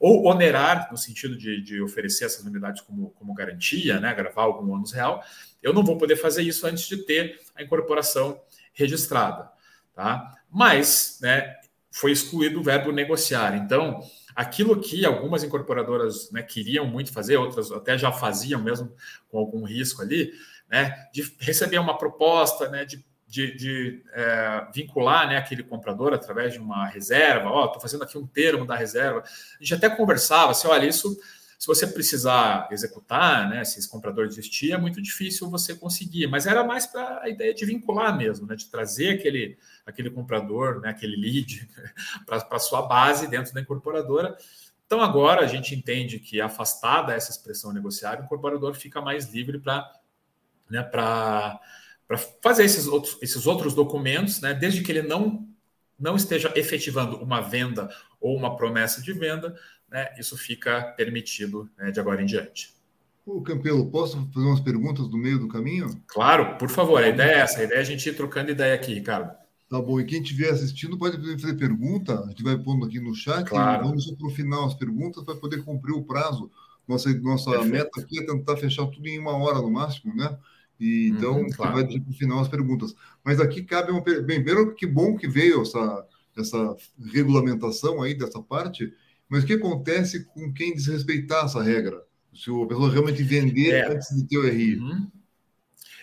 Ou 0.00 0.26
onerar, 0.26 0.88
no 0.90 0.98
sentido 0.98 1.38
de, 1.38 1.62
de 1.62 1.80
oferecer 1.80 2.24
essas 2.24 2.44
unidades 2.44 2.80
como, 2.82 3.10
como 3.10 3.32
garantia, 3.32 4.00
né, 4.00 4.12
gravar 4.12 4.42
algum 4.42 4.72
ônus 4.72 4.90
real. 4.90 5.22
Eu 5.62 5.72
não 5.72 5.84
vou 5.84 5.96
poder 5.96 6.16
fazer 6.16 6.42
isso 6.42 6.66
antes 6.66 6.88
de 6.88 6.96
ter 7.04 7.38
a 7.54 7.62
incorporação 7.62 8.40
registrada. 8.72 9.48
Tá? 9.94 10.34
Mas 10.50 11.20
né, 11.22 11.54
foi 11.92 12.10
excluído 12.10 12.58
o 12.58 12.64
verbo 12.64 12.90
negociar. 12.90 13.56
Então, 13.56 14.00
aquilo 14.34 14.80
que 14.80 15.06
algumas 15.06 15.44
incorporadoras 15.44 16.32
né, 16.32 16.42
queriam 16.42 16.84
muito 16.84 17.12
fazer, 17.12 17.36
outras 17.36 17.70
até 17.70 17.96
já 17.96 18.10
faziam 18.10 18.60
mesmo 18.60 18.92
com 19.28 19.38
algum 19.38 19.62
risco 19.62 20.02
ali, 20.02 20.32
né, 20.68 20.96
de 21.12 21.32
receber 21.38 21.78
uma 21.78 21.96
proposta, 21.96 22.68
né, 22.68 22.84
de 22.84 23.04
de, 23.30 23.54
de 23.54 24.02
é, 24.12 24.66
vincular 24.74 25.28
né, 25.28 25.36
aquele 25.36 25.62
comprador 25.62 26.12
através 26.12 26.52
de 26.52 26.58
uma 26.58 26.88
reserva. 26.88 27.48
Ó, 27.48 27.62
oh, 27.62 27.66
estou 27.66 27.80
fazendo 27.80 28.02
aqui 28.02 28.18
um 28.18 28.26
termo 28.26 28.66
da 28.66 28.74
reserva. 28.74 29.20
A 29.20 29.62
gente 29.62 29.72
até 29.72 29.88
conversava 29.88 30.50
assim: 30.50 30.66
olha, 30.66 30.84
isso, 30.84 31.16
se 31.56 31.64
você 31.64 31.86
precisar 31.86 32.66
executar, 32.72 33.48
né, 33.48 33.64
se 33.64 33.78
esse 33.78 33.88
comprador 33.88 34.26
desistir, 34.26 34.72
é 34.72 34.76
muito 34.76 35.00
difícil 35.00 35.48
você 35.48 35.76
conseguir. 35.76 36.26
Mas 36.26 36.44
era 36.44 36.64
mais 36.64 36.88
para 36.88 37.22
a 37.22 37.28
ideia 37.28 37.54
de 37.54 37.64
vincular 37.64 38.16
mesmo, 38.16 38.48
né, 38.48 38.56
de 38.56 38.66
trazer 38.66 39.10
aquele, 39.10 39.56
aquele 39.86 40.10
comprador, 40.10 40.80
né, 40.80 40.90
aquele 40.90 41.14
lead, 41.14 41.70
para 42.26 42.44
a 42.50 42.58
sua 42.58 42.82
base 42.82 43.28
dentro 43.28 43.54
da 43.54 43.60
incorporadora. 43.60 44.36
Então, 44.86 45.00
agora 45.00 45.42
a 45.42 45.46
gente 45.46 45.72
entende 45.72 46.18
que, 46.18 46.40
afastada 46.40 47.14
essa 47.14 47.30
expressão 47.30 47.72
negociável, 47.72 48.22
o 48.22 48.24
incorporador 48.24 48.74
fica 48.74 49.00
mais 49.00 49.32
livre 49.32 49.60
para. 49.60 49.88
Né, 50.68 50.82
para 50.82 51.60
para 52.10 52.18
fazer 52.18 52.64
esses 52.64 52.88
outros, 52.88 53.16
esses 53.22 53.46
outros 53.46 53.72
documentos, 53.72 54.40
né, 54.40 54.52
desde 54.52 54.82
que 54.82 54.90
ele 54.90 55.02
não, 55.02 55.46
não 55.96 56.16
esteja 56.16 56.52
efetivando 56.56 57.16
uma 57.18 57.40
venda 57.40 57.88
ou 58.20 58.36
uma 58.36 58.56
promessa 58.56 59.00
de 59.00 59.12
venda, 59.12 59.54
né, 59.88 60.08
isso 60.18 60.36
fica 60.36 60.82
permitido 60.96 61.70
né, 61.78 61.92
de 61.92 62.00
agora 62.00 62.20
em 62.20 62.26
diante. 62.26 62.74
Ô, 63.24 63.40
Campelo, 63.42 63.88
posso 63.92 64.28
fazer 64.34 64.44
umas 64.44 64.58
perguntas 64.58 65.08
no 65.08 65.16
meio 65.16 65.38
do 65.38 65.46
caminho? 65.46 66.02
Claro, 66.08 66.58
por 66.58 66.68
favor, 66.68 67.00
a 67.00 67.06
ideia 67.06 67.30
é 67.30 67.38
essa, 67.38 67.60
a 67.60 67.62
ideia 67.62 67.78
é 67.78 67.82
a 67.82 67.84
gente 67.84 68.08
ir 68.08 68.16
trocando 68.16 68.50
ideia 68.50 68.74
aqui, 68.74 68.92
Ricardo. 68.92 69.32
Tá 69.68 69.80
bom, 69.80 70.00
e 70.00 70.04
quem 70.04 70.20
estiver 70.20 70.50
assistindo 70.50 70.98
pode 70.98 71.16
fazer 71.40 71.54
pergunta, 71.54 72.24
a 72.24 72.26
gente 72.30 72.42
vai 72.42 72.58
pondo 72.58 72.86
aqui 72.86 72.98
no 72.98 73.14
chat, 73.14 73.48
claro. 73.48 73.84
vamos 73.84 74.10
para 74.10 74.26
o 74.26 74.30
final 74.30 74.66
as 74.66 74.74
perguntas 74.74 75.22
para 75.22 75.36
poder 75.36 75.62
cumprir 75.62 75.92
o 75.92 76.02
prazo. 76.02 76.50
Nossa, 76.88 77.08
nossa 77.20 77.62
meta 77.62 78.00
aqui 78.00 78.18
é 78.18 78.26
tentar 78.26 78.56
fechar 78.56 78.84
tudo 78.86 79.06
em 79.06 79.16
uma 79.16 79.36
hora 79.36 79.60
no 79.60 79.70
máximo, 79.70 80.12
né? 80.12 80.36
E, 80.80 81.08
então, 81.10 81.42
uhum, 81.42 81.50
claro. 81.50 81.74
vai 81.74 81.84
deixar 81.84 82.02
para 82.02 82.10
o 82.10 82.14
final 82.14 82.40
as 82.40 82.48
perguntas. 82.48 82.94
Mas 83.22 83.38
aqui 83.38 83.62
cabe 83.62 83.92
uma 83.92 84.00
bem, 84.00 84.24
primeiro, 84.24 84.74
que 84.74 84.86
bom 84.86 85.14
que 85.16 85.28
veio 85.28 85.60
essa, 85.60 86.06
essa 86.36 86.76
regulamentação 87.12 88.02
aí 88.02 88.14
dessa 88.14 88.40
parte, 88.42 88.92
mas 89.28 89.44
o 89.44 89.46
que 89.46 89.52
acontece 89.52 90.24
com 90.24 90.52
quem 90.52 90.74
desrespeitar 90.74 91.44
essa 91.44 91.62
regra? 91.62 92.02
Se 92.34 92.50
a 92.50 92.66
pessoa 92.66 92.90
realmente 92.90 93.22
vender 93.22 93.74
é. 93.74 93.92
antes 93.92 94.16
de 94.16 94.26
ter 94.26 94.38
o 94.38 94.48
RI. 94.48 94.76
Uhum. 94.76 95.06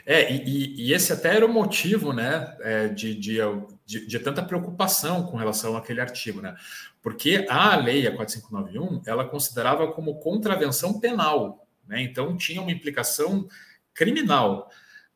É, 0.05 0.31
e, 0.31 0.87
e, 0.87 0.93
esse 0.93 1.11
até 1.11 1.35
era 1.35 1.45
o 1.45 1.51
motivo, 1.51 2.13
né, 2.13 2.55
é, 2.61 2.87
de, 2.87 3.13
de, 3.13 3.39
de, 3.85 4.07
de, 4.07 4.19
tanta 4.19 4.41
preocupação 4.41 5.23
com 5.23 5.35
relação 5.35 5.75
àquele 5.75 5.99
artigo, 5.99 6.39
né? 6.39 6.55
Porque 7.01 7.45
a 7.49 7.75
lei, 7.75 8.07
a 8.07 8.15
4591, 8.15 9.01
ela 9.05 9.25
considerava 9.25 9.91
como 9.91 10.19
contravenção 10.19 10.97
penal, 10.97 11.67
né? 11.85 12.01
Então 12.01 12.37
tinha 12.37 12.61
uma 12.61 12.71
implicação 12.71 13.49
criminal, 13.97 14.69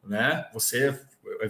né? 0.04 0.50
Você 0.52 1.00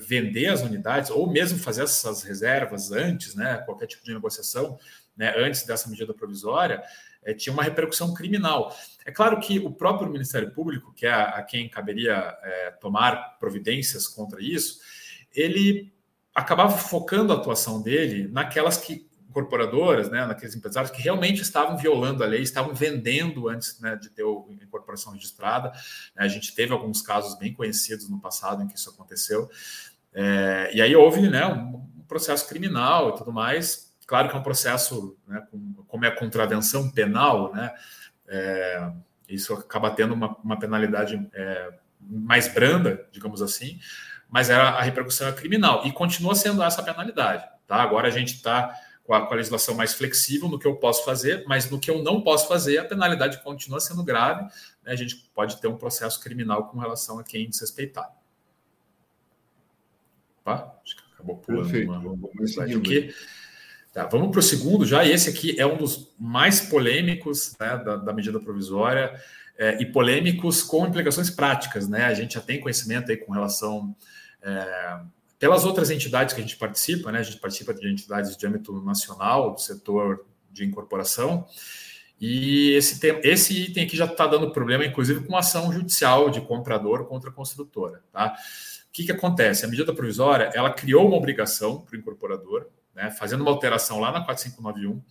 vender 0.01 0.47
as 0.47 0.61
unidades 0.61 1.09
ou 1.09 1.31
mesmo 1.31 1.57
fazer 1.57 1.83
essas 1.83 2.23
reservas 2.23 2.91
antes, 2.91 3.33
né? 3.33 3.57
Qualquer 3.65 3.87
tipo 3.87 4.03
de 4.03 4.13
negociação, 4.13 4.77
né? 5.15 5.33
Antes 5.37 5.63
dessa 5.63 5.89
medida 5.89 6.13
provisória, 6.13 6.83
é, 7.23 7.33
tinha 7.33 7.53
uma 7.53 7.63
repercussão 7.63 8.13
criminal. 8.13 8.75
É 9.05 9.11
claro 9.11 9.39
que 9.39 9.59
o 9.59 9.71
próprio 9.71 10.11
Ministério 10.11 10.51
Público, 10.51 10.93
que 10.93 11.05
é 11.05 11.13
a, 11.13 11.41
quem 11.41 11.69
caberia 11.69 12.37
é, 12.43 12.71
tomar 12.71 13.37
providências 13.39 14.07
contra 14.07 14.41
isso, 14.41 14.79
ele 15.33 15.93
acabava 16.35 16.77
focando 16.77 17.31
a 17.31 17.37
atuação 17.37 17.81
dele 17.81 18.27
naquelas 18.27 18.77
que 18.77 19.09
incorporadoras, 19.31 20.09
né, 20.09 20.25
naqueles 20.25 20.53
empresários 20.55 20.91
que 20.91 21.01
realmente 21.01 21.41
estavam 21.41 21.77
violando 21.77 22.21
a 22.23 22.27
lei, 22.27 22.41
estavam 22.41 22.73
vendendo 22.73 23.47
antes 23.47 23.79
né, 23.79 23.95
de 23.95 24.09
ter 24.09 24.23
a 24.23 24.63
incorporação 24.63 25.13
registrada. 25.13 25.71
A 26.15 26.27
gente 26.27 26.53
teve 26.53 26.73
alguns 26.73 27.01
casos 27.01 27.37
bem 27.39 27.53
conhecidos 27.53 28.09
no 28.09 28.19
passado 28.19 28.61
em 28.61 28.67
que 28.67 28.77
isso 28.77 28.89
aconteceu. 28.89 29.49
É, 30.13 30.69
e 30.73 30.81
aí 30.81 30.93
houve 30.93 31.21
né, 31.21 31.45
um 31.47 32.03
processo 32.07 32.47
criminal 32.47 33.09
e 33.09 33.15
tudo 33.15 33.31
mais. 33.31 33.95
Claro 34.05 34.29
que 34.29 34.35
é 34.35 34.39
um 34.39 34.43
processo, 34.43 35.17
né, 35.25 35.41
com, 35.49 35.73
como 35.87 36.05
é 36.05 36.09
a 36.09 36.15
contravenção 36.15 36.91
penal, 36.91 37.53
né, 37.53 37.73
é, 38.27 38.91
isso 39.29 39.53
acaba 39.53 39.89
tendo 39.91 40.13
uma, 40.13 40.35
uma 40.43 40.59
penalidade 40.59 41.25
é, 41.33 41.73
mais 42.01 42.53
branda, 42.53 43.07
digamos 43.11 43.41
assim, 43.41 43.79
mas 44.29 44.49
era, 44.49 44.71
a 44.71 44.81
repercussão 44.81 45.29
é 45.29 45.31
criminal 45.31 45.85
e 45.85 45.91
continua 45.91 46.35
sendo 46.35 46.61
essa 46.61 46.83
penalidade. 46.83 47.45
Tá? 47.65 47.77
Agora 47.77 48.09
a 48.09 48.11
gente 48.11 48.35
está 48.35 48.73
com 49.03 49.13
a, 49.13 49.25
com 49.25 49.33
a 49.33 49.37
legislação 49.37 49.75
mais 49.75 49.93
flexível 49.93 50.47
no 50.47 50.59
que 50.59 50.67
eu 50.67 50.75
posso 50.75 51.03
fazer, 51.03 51.43
mas 51.47 51.69
no 51.69 51.79
que 51.79 51.89
eu 51.89 52.03
não 52.03 52.21
posso 52.21 52.47
fazer, 52.47 52.77
a 52.77 52.85
penalidade 52.85 53.41
continua 53.43 53.79
sendo 53.79 54.03
grave. 54.03 54.43
Né? 54.83 54.93
A 54.93 54.95
gente 54.95 55.15
pode 55.33 55.59
ter 55.59 55.67
um 55.67 55.77
processo 55.77 56.19
criminal 56.21 56.67
com 56.67 56.79
relação 56.79 57.19
a 57.19 57.23
quem 57.23 57.49
desrespeitar. 57.49 58.11
Opa, 60.41 60.75
acho 60.83 60.95
que 60.95 61.03
acabou 61.13 61.37
pulando 61.37 61.63
Perfeito. 61.63 61.91
uma, 61.91 61.99
vamos 61.99 62.57
aqui. 62.57 63.13
Tá, 63.93 64.05
vamos 64.05 64.31
para 64.31 64.39
o 64.39 64.43
segundo 64.43 64.85
já. 64.85 65.03
E 65.03 65.11
esse 65.11 65.29
aqui 65.29 65.59
é 65.59 65.65
um 65.65 65.77
dos 65.77 66.13
mais 66.17 66.61
polêmicos 66.61 67.55
né, 67.59 67.77
da, 67.77 67.97
da, 67.97 68.13
medida 68.13 68.39
provisória 68.39 69.13
é, 69.57 69.81
e 69.81 69.85
polêmicos 69.85 70.63
com 70.63 70.87
implicações 70.87 71.29
práticas. 71.29 71.89
Né? 71.89 72.05
A 72.05 72.13
gente 72.13 72.35
já 72.35 72.41
tem 72.41 72.61
conhecimento 72.61 73.11
aí 73.11 73.17
com 73.17 73.33
relação 73.33 73.93
é, 74.41 75.01
pelas 75.41 75.65
outras 75.65 75.89
entidades 75.89 76.35
que 76.35 76.39
a 76.39 76.43
gente 76.43 76.55
participa, 76.55 77.11
né? 77.11 77.17
A 77.17 77.23
gente 77.23 77.39
participa 77.39 77.73
de 77.73 77.91
entidades 77.91 78.37
de 78.37 78.45
âmbito 78.45 78.79
nacional, 78.83 79.55
do 79.55 79.59
setor 79.59 80.23
de 80.51 80.63
incorporação, 80.63 81.47
e 82.19 82.73
esse, 82.73 82.99
tem, 82.99 83.19
esse 83.23 83.59
item 83.59 83.85
aqui 83.85 83.97
já 83.97 84.05
está 84.05 84.27
dando 84.27 84.51
problema, 84.51 84.85
inclusive 84.85 85.25
com 85.25 85.35
ação 85.35 85.73
judicial 85.73 86.29
de 86.29 86.41
comprador 86.41 87.05
contra 87.05 87.31
a 87.31 87.33
construtora. 87.33 88.03
Tá? 88.13 88.35
O 88.87 88.91
que, 88.93 89.03
que 89.05 89.11
acontece? 89.11 89.65
A 89.65 89.67
medida 89.67 89.91
provisória 89.95 90.51
ela 90.53 90.71
criou 90.71 91.07
uma 91.07 91.17
obrigação 91.17 91.81
para 91.81 91.95
o 91.95 91.99
incorporador, 91.99 92.67
né, 92.93 93.09
fazendo 93.09 93.41
uma 93.41 93.49
alteração 93.49 93.99
lá 93.99 94.11
na 94.11 94.23
4591, 94.23 95.01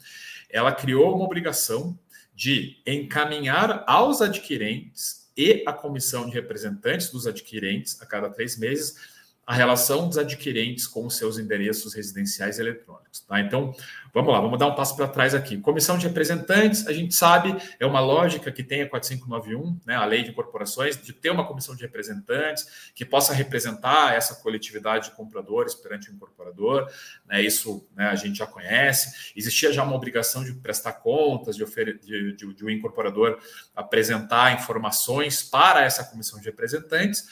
ela 0.48 0.70
criou 0.70 1.16
uma 1.16 1.24
obrigação 1.24 1.98
de 2.32 2.80
encaminhar 2.86 3.82
aos 3.84 4.22
adquirentes 4.22 5.28
e 5.36 5.64
à 5.66 5.72
comissão 5.72 6.28
de 6.28 6.34
representantes 6.34 7.10
dos 7.10 7.26
adquirentes 7.26 8.00
a 8.00 8.06
cada 8.06 8.30
três 8.30 8.56
meses 8.56 9.19
a 9.50 9.52
relação 9.52 10.06
dos 10.06 10.16
adquirentes 10.16 10.86
com 10.86 11.04
os 11.04 11.16
seus 11.16 11.36
endereços 11.36 11.92
residenciais 11.92 12.60
eletrônicos. 12.60 13.18
Tá? 13.22 13.40
Então, 13.40 13.74
vamos 14.14 14.32
lá, 14.32 14.40
vamos 14.40 14.56
dar 14.56 14.68
um 14.68 14.76
passo 14.76 14.94
para 14.94 15.08
trás 15.08 15.34
aqui. 15.34 15.58
Comissão 15.58 15.98
de 15.98 16.06
representantes, 16.06 16.86
a 16.86 16.92
gente 16.92 17.16
sabe, 17.16 17.56
é 17.80 17.84
uma 17.84 17.98
lógica 17.98 18.52
que 18.52 18.62
tem 18.62 18.82
a 18.82 18.88
4591, 18.88 19.80
né, 19.84 19.96
a 19.96 20.04
lei 20.04 20.22
de 20.22 20.32
corporações, 20.32 21.02
de 21.02 21.12
ter 21.12 21.30
uma 21.30 21.44
comissão 21.44 21.74
de 21.74 21.82
representantes 21.82 22.92
que 22.94 23.04
possa 23.04 23.32
representar 23.32 24.14
essa 24.14 24.36
coletividade 24.36 25.10
de 25.10 25.16
compradores 25.16 25.74
perante 25.74 26.12
o 26.12 26.14
incorporador. 26.14 26.88
Né, 27.26 27.42
isso 27.42 27.84
né, 27.96 28.06
a 28.06 28.14
gente 28.14 28.38
já 28.38 28.46
conhece. 28.46 29.32
Existia 29.34 29.72
já 29.72 29.82
uma 29.82 29.96
obrigação 29.96 30.44
de 30.44 30.52
prestar 30.52 30.92
contas, 30.92 31.56
de, 31.56 31.64
de, 31.64 32.36
de, 32.36 32.54
de 32.54 32.64
o 32.64 32.70
incorporador 32.70 33.40
apresentar 33.74 34.54
informações 34.54 35.42
para 35.42 35.82
essa 35.82 36.04
comissão 36.04 36.38
de 36.38 36.44
representantes. 36.44 37.26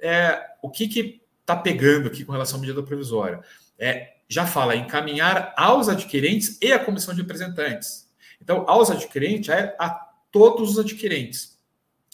É, 0.00 0.40
o 0.62 0.70
que, 0.70 0.88
que 0.88 1.27
está 1.48 1.56
pegando 1.56 2.08
aqui 2.08 2.26
com 2.26 2.32
relação 2.32 2.58
à 2.58 2.60
medida 2.60 2.82
provisória. 2.82 3.40
É, 3.78 4.16
já 4.28 4.46
fala 4.46 4.76
encaminhar 4.76 5.54
aos 5.56 5.88
adquirentes 5.88 6.58
e 6.60 6.70
à 6.72 6.78
comissão 6.78 7.14
de 7.14 7.22
representantes. 7.22 8.06
Então, 8.40 8.68
aos 8.68 8.90
adquirentes 8.90 9.48
é 9.48 9.74
a 9.78 9.88
todos 10.30 10.72
os 10.72 10.78
adquirentes. 10.78 11.58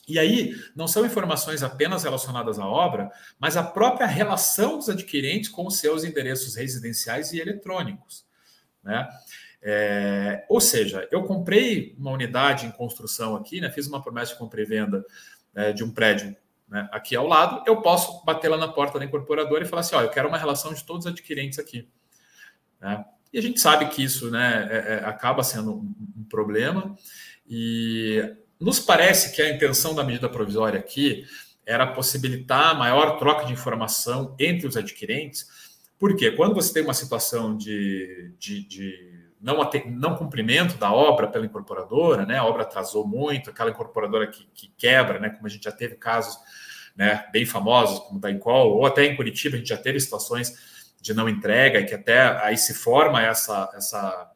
E 0.06 0.18
aí, 0.18 0.54
não 0.76 0.86
são 0.86 1.04
informações 1.04 1.62
apenas 1.62 2.04
relacionadas 2.04 2.58
à 2.58 2.66
obra, 2.66 3.10
mas 3.38 3.56
a 3.56 3.62
própria 3.62 4.06
relação 4.06 4.76
dos 4.76 4.88
adquirentes 4.88 5.48
com 5.48 5.66
os 5.66 5.78
seus 5.78 6.04
endereços 6.04 6.54
residenciais 6.54 7.32
e 7.32 7.40
eletrônicos. 7.40 8.24
Né? 8.84 9.08
É, 9.60 10.44
ou 10.48 10.60
seja, 10.60 11.08
eu 11.10 11.24
comprei 11.24 11.94
uma 11.98 12.12
unidade 12.12 12.66
em 12.66 12.70
construção 12.70 13.34
aqui, 13.34 13.60
né, 13.60 13.70
fiz 13.70 13.86
uma 13.86 14.02
promessa 14.02 14.32
de 14.32 14.38
compra 14.38 14.60
e 14.60 14.64
venda 14.66 15.04
é, 15.54 15.72
de 15.72 15.82
um 15.82 15.90
prédio 15.90 16.36
né, 16.68 16.88
aqui 16.92 17.14
ao 17.14 17.26
lado, 17.26 17.62
eu 17.66 17.80
posso 17.80 18.24
bater 18.24 18.48
lá 18.48 18.56
na 18.56 18.68
porta 18.68 18.98
da 18.98 19.04
incorporadora 19.04 19.64
e 19.64 19.68
falar 19.68 19.80
assim: 19.80 19.94
ó, 19.94 20.02
eu 20.02 20.10
quero 20.10 20.28
uma 20.28 20.38
relação 20.38 20.72
de 20.72 20.84
todos 20.84 21.06
os 21.06 21.12
adquirentes 21.12 21.58
aqui. 21.58 21.88
Né? 22.80 23.04
E 23.32 23.38
a 23.38 23.42
gente 23.42 23.60
sabe 23.60 23.86
que 23.86 24.02
isso 24.02 24.30
né, 24.30 24.68
é, 24.70 24.76
é, 24.94 25.04
acaba 25.04 25.42
sendo 25.42 25.72
um, 25.72 25.94
um 26.18 26.24
problema, 26.24 26.96
e 27.46 28.34
nos 28.58 28.78
parece 28.80 29.34
que 29.34 29.42
a 29.42 29.50
intenção 29.50 29.94
da 29.94 30.04
medida 30.04 30.28
provisória 30.28 30.78
aqui 30.78 31.26
era 31.66 31.86
possibilitar 31.86 32.78
maior 32.78 33.18
troca 33.18 33.46
de 33.46 33.52
informação 33.52 34.34
entre 34.38 34.66
os 34.66 34.76
adquirentes, 34.76 35.46
porque 35.98 36.30
quando 36.32 36.54
você 36.54 36.72
tem 36.72 36.82
uma 36.82 36.94
situação 36.94 37.56
de, 37.56 38.32
de, 38.38 38.66
de 38.66 39.13
não, 39.44 39.58
não 39.90 40.16
cumprimento 40.16 40.78
da 40.78 40.90
obra 40.90 41.28
pela 41.28 41.44
incorporadora, 41.44 42.24
né? 42.24 42.38
A 42.38 42.44
obra 42.44 42.62
atrasou 42.62 43.06
muito, 43.06 43.50
aquela 43.50 43.70
incorporadora 43.70 44.26
que, 44.26 44.48
que 44.54 44.72
quebra, 44.78 45.20
né? 45.20 45.28
Como 45.28 45.46
a 45.46 45.50
gente 45.50 45.64
já 45.64 45.72
teve 45.72 45.96
casos 45.96 46.38
né, 46.96 47.26
bem 47.30 47.44
famosos, 47.44 47.98
como 47.98 48.18
da 48.18 48.30
Incol, 48.30 48.72
ou 48.72 48.86
até 48.86 49.04
em 49.04 49.14
Curitiba, 49.14 49.56
a 49.56 49.58
gente 49.58 49.68
já 49.68 49.76
teve 49.76 50.00
situações 50.00 50.94
de 50.98 51.12
não 51.12 51.28
entrega, 51.28 51.84
que 51.84 51.94
até 51.94 52.22
aí 52.42 52.56
se 52.56 52.72
forma 52.72 53.20
essa, 53.20 53.70
essa, 53.74 54.30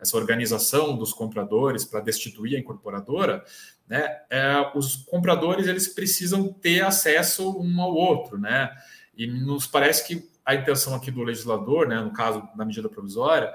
essa 0.00 0.16
organização 0.16 0.96
dos 0.96 1.12
compradores 1.12 1.84
para 1.84 2.00
destituir 2.00 2.56
a 2.56 2.58
incorporadora, 2.58 3.44
né? 3.86 4.18
É, 4.30 4.72
os 4.74 4.96
compradores 4.96 5.66
eles 5.66 5.88
precisam 5.88 6.50
ter 6.50 6.82
acesso 6.82 7.60
um 7.60 7.82
ao 7.82 7.92
outro, 7.92 8.38
né? 8.38 8.70
E 9.14 9.26
nos 9.26 9.66
parece 9.66 10.06
que 10.06 10.30
a 10.42 10.54
intenção 10.54 10.94
aqui 10.94 11.10
do 11.10 11.22
legislador, 11.22 11.86
né, 11.86 12.00
no 12.00 12.12
caso 12.12 12.46
da 12.54 12.64
medida 12.64 12.88
provisória, 12.88 13.52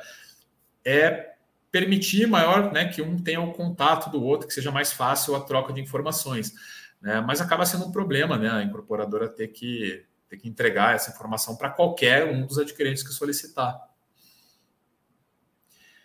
é 0.90 1.36
permitir 1.72 2.28
maior, 2.28 2.72
né, 2.74 2.86
que 2.86 3.02
um 3.02 3.18
tenha 3.22 3.42
o 3.42 3.54
contato 3.54 4.10
do 4.10 4.24
outro, 4.24 4.48
que 4.48 4.54
seja 4.54 4.72
mais 4.72 4.92
fácil 4.92 5.36
a 5.36 5.42
troca 5.42 5.72
de 5.72 5.80
informações. 5.80 6.54
Né? 7.02 7.22
Mas 7.22 7.42
acaba 7.42 7.66
sendo 7.66 7.86
um 7.86 7.92
problema, 7.92 8.38
né, 8.38 8.50
a 8.50 8.64
incorporadora 8.64 9.30
ter 9.30 9.50
que, 9.50 10.04
ter 10.28 10.38
que 10.38 10.50
entregar 10.50 10.96
essa 10.96 11.12
informação 11.12 11.56
para 11.56 11.70
qualquer 11.70 12.26
um 12.26 12.46
dos 12.46 12.58
adquirentes 12.58 13.04
que 13.04 13.14
solicitar. 13.14 13.78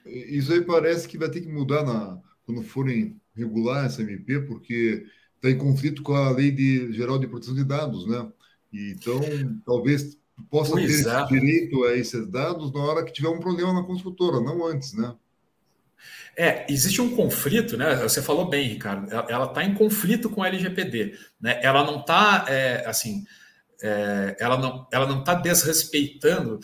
Isso 0.04 0.52
aí 0.52 0.60
parece 0.60 1.08
que 1.08 1.16
vai 1.16 1.30
ter 1.30 1.40
que 1.40 1.48
mudar 1.48 1.82
na, 1.82 2.20
quando 2.44 2.62
forem 2.62 3.18
regular 3.34 3.86
essa 3.86 4.02
MP, 4.02 4.40
porque 4.40 5.06
está 5.36 5.50
em 5.50 5.56
conflito 5.56 6.02
com 6.02 6.14
a 6.14 6.30
Lei 6.30 6.50
de, 6.50 6.92
Geral 6.92 7.18
de 7.18 7.26
Proteção 7.26 7.54
de 7.54 7.64
Dados, 7.64 8.06
né? 8.06 8.30
então, 8.70 9.20
talvez 9.64 10.18
possa 10.50 10.72
pois 10.72 11.04
ter 11.04 11.08
é. 11.08 11.26
direito 11.26 11.84
a 11.84 11.96
esses 11.96 12.26
dados 12.28 12.72
na 12.72 12.80
hora 12.80 13.04
que 13.04 13.12
tiver 13.12 13.28
um 13.28 13.40
problema 13.40 13.72
na 13.72 13.82
construtora, 13.82 14.40
não 14.40 14.66
antes, 14.66 14.92
né? 14.92 15.14
É, 16.36 16.66
existe 16.68 17.00
um 17.00 17.14
conflito, 17.14 17.76
né? 17.76 17.94
Você 17.96 18.20
falou 18.20 18.48
bem, 18.48 18.68
Ricardo. 18.68 19.08
Ela 19.28 19.46
está 19.46 19.62
em 19.62 19.74
conflito 19.74 20.28
com 20.28 20.42
a 20.42 20.48
LGPD, 20.48 21.16
né? 21.40 21.60
Ela 21.62 21.84
não 21.84 22.00
está, 22.00 22.46
é, 22.48 22.84
assim, 22.86 23.24
é, 23.82 24.36
ela 24.40 24.58
não, 24.58 24.86
ela 24.92 25.06
não 25.06 25.20
está 25.20 25.34
desrespeitando. 25.34 26.58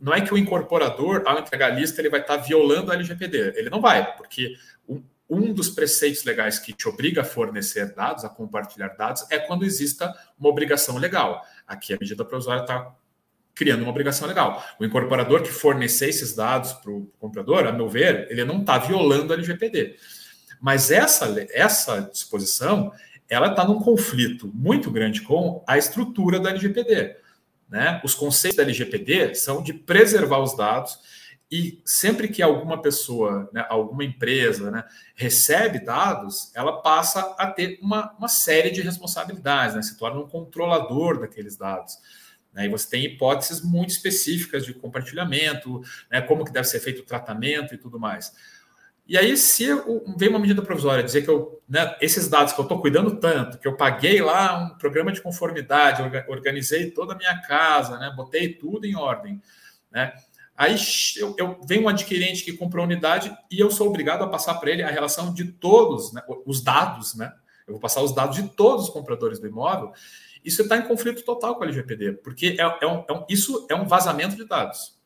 Não 0.00 0.14
é 0.14 0.20
que 0.20 0.32
o 0.32 0.38
incorporador, 0.38 1.22
ao 1.26 1.38
entregar 1.38 1.72
a 1.72 1.74
lista, 1.74 2.00
ele 2.00 2.10
vai 2.10 2.20
estar 2.20 2.38
tá 2.38 2.42
violando 2.42 2.92
a 2.92 2.94
LGPD. 2.94 3.54
Ele 3.56 3.70
não 3.70 3.80
vai, 3.80 4.16
porque 4.16 4.54
um, 4.88 5.02
um 5.28 5.52
dos 5.52 5.68
preceitos 5.68 6.24
legais 6.24 6.58
que 6.58 6.72
te 6.72 6.88
obriga 6.88 7.22
a 7.22 7.24
fornecer 7.24 7.94
dados, 7.94 8.24
a 8.24 8.28
compartilhar 8.28 8.88
dados, 8.96 9.28
é 9.30 9.38
quando 9.38 9.64
exista 9.64 10.14
uma 10.38 10.48
obrigação 10.48 10.96
legal. 10.96 11.42
Aqui 11.66 11.92
a 11.92 11.98
medida 12.00 12.24
provisória 12.24 12.60
está 12.60 12.94
criando 13.58 13.82
uma 13.82 13.90
obrigação 13.90 14.28
legal. 14.28 14.64
O 14.78 14.84
incorporador 14.84 15.42
que 15.42 15.50
fornecer 15.50 16.08
esses 16.08 16.32
dados 16.32 16.72
para 16.74 16.92
o 16.92 17.10
comprador, 17.18 17.66
a 17.66 17.72
meu 17.72 17.88
ver, 17.88 18.28
ele 18.30 18.44
não 18.44 18.60
está 18.60 18.78
violando 18.78 19.32
a 19.32 19.36
LGPD. 19.36 19.96
Mas 20.60 20.92
essa, 20.92 21.34
essa 21.52 22.00
disposição, 22.02 22.92
ela 23.28 23.48
está 23.48 23.64
num 23.64 23.80
conflito 23.80 24.48
muito 24.54 24.92
grande 24.92 25.22
com 25.22 25.64
a 25.66 25.76
estrutura 25.76 26.38
da 26.38 26.50
LGPD. 26.50 27.16
Né? 27.68 28.00
Os 28.04 28.14
conceitos 28.14 28.56
da 28.56 28.62
LGPD 28.62 29.34
são 29.34 29.60
de 29.60 29.74
preservar 29.74 30.38
os 30.38 30.56
dados 30.56 30.96
e 31.50 31.82
sempre 31.84 32.28
que 32.28 32.42
alguma 32.42 32.80
pessoa, 32.80 33.50
né, 33.52 33.66
alguma 33.68 34.04
empresa 34.04 34.70
né, 34.70 34.84
recebe 35.16 35.80
dados, 35.80 36.52
ela 36.54 36.80
passa 36.80 37.34
a 37.38 37.46
ter 37.50 37.78
uma, 37.82 38.14
uma 38.18 38.28
série 38.28 38.70
de 38.70 38.82
responsabilidades, 38.82 39.74
né, 39.74 39.82
se 39.82 39.96
torna 39.98 40.20
um 40.20 40.28
controlador 40.28 41.18
daqueles 41.18 41.56
dados. 41.56 41.98
Né? 42.52 42.66
E 42.66 42.68
você 42.68 42.88
tem 42.88 43.04
hipóteses 43.04 43.62
muito 43.62 43.90
específicas 43.90 44.64
de 44.64 44.74
compartilhamento, 44.74 45.80
né? 46.10 46.20
como 46.20 46.44
que 46.44 46.52
deve 46.52 46.66
ser 46.66 46.80
feito 46.80 47.02
o 47.02 47.04
tratamento 47.04 47.74
e 47.74 47.78
tudo 47.78 47.98
mais. 47.98 48.32
E 49.08 49.16
aí, 49.16 49.38
se 49.38 49.66
vem 50.18 50.28
uma 50.28 50.38
medida 50.38 50.60
provisória 50.60 51.02
dizer 51.02 51.22
que 51.22 51.30
eu, 51.30 51.62
né, 51.66 51.96
esses 51.98 52.28
dados 52.28 52.52
que 52.52 52.60
eu 52.60 52.64
estou 52.64 52.78
cuidando 52.78 53.16
tanto, 53.16 53.56
que 53.58 53.66
eu 53.66 53.74
paguei 53.74 54.20
lá 54.20 54.58
um 54.58 54.76
programa 54.76 55.10
de 55.10 55.22
conformidade, 55.22 56.02
organizei 56.28 56.90
toda 56.90 57.14
a 57.14 57.16
minha 57.16 57.40
casa, 57.40 57.98
né, 57.98 58.12
botei 58.14 58.52
tudo 58.52 58.84
em 58.84 58.94
ordem, 58.94 59.40
né? 59.90 60.12
Aí 60.54 60.76
eu, 61.16 61.34
eu 61.38 61.60
venho 61.66 61.84
um 61.84 61.88
adquirente 61.88 62.44
que 62.44 62.52
comprou 62.52 62.82
a 62.82 62.86
unidade 62.86 63.34
e 63.50 63.58
eu 63.58 63.70
sou 63.70 63.88
obrigado 63.88 64.24
a 64.24 64.28
passar 64.28 64.54
para 64.56 64.70
ele 64.70 64.82
a 64.82 64.90
relação 64.90 65.32
de 65.32 65.52
todos, 65.52 66.12
né, 66.12 66.20
os 66.44 66.60
dados? 66.60 67.16
Eu 67.66 67.74
vou 67.74 67.80
passar 67.80 68.02
os 68.02 68.14
dados 68.14 68.36
de 68.36 68.46
todos 68.50 68.86
os 68.86 68.90
compradores 68.90 69.38
do 69.38 69.46
imóvel 69.46 69.90
isso 70.48 70.62
está 70.62 70.76
em 70.76 70.82
conflito 70.82 71.22
total 71.24 71.54
com 71.54 71.62
a 71.62 71.66
LGPD, 71.66 72.14
porque 72.24 72.56
é, 72.58 72.62
é, 72.62 72.86
um, 72.86 73.04
é 73.08 73.12
um, 73.12 73.24
isso 73.28 73.66
é 73.70 73.74
um 73.74 73.86
vazamento 73.86 74.34
de 74.34 74.44
dados. 74.44 74.98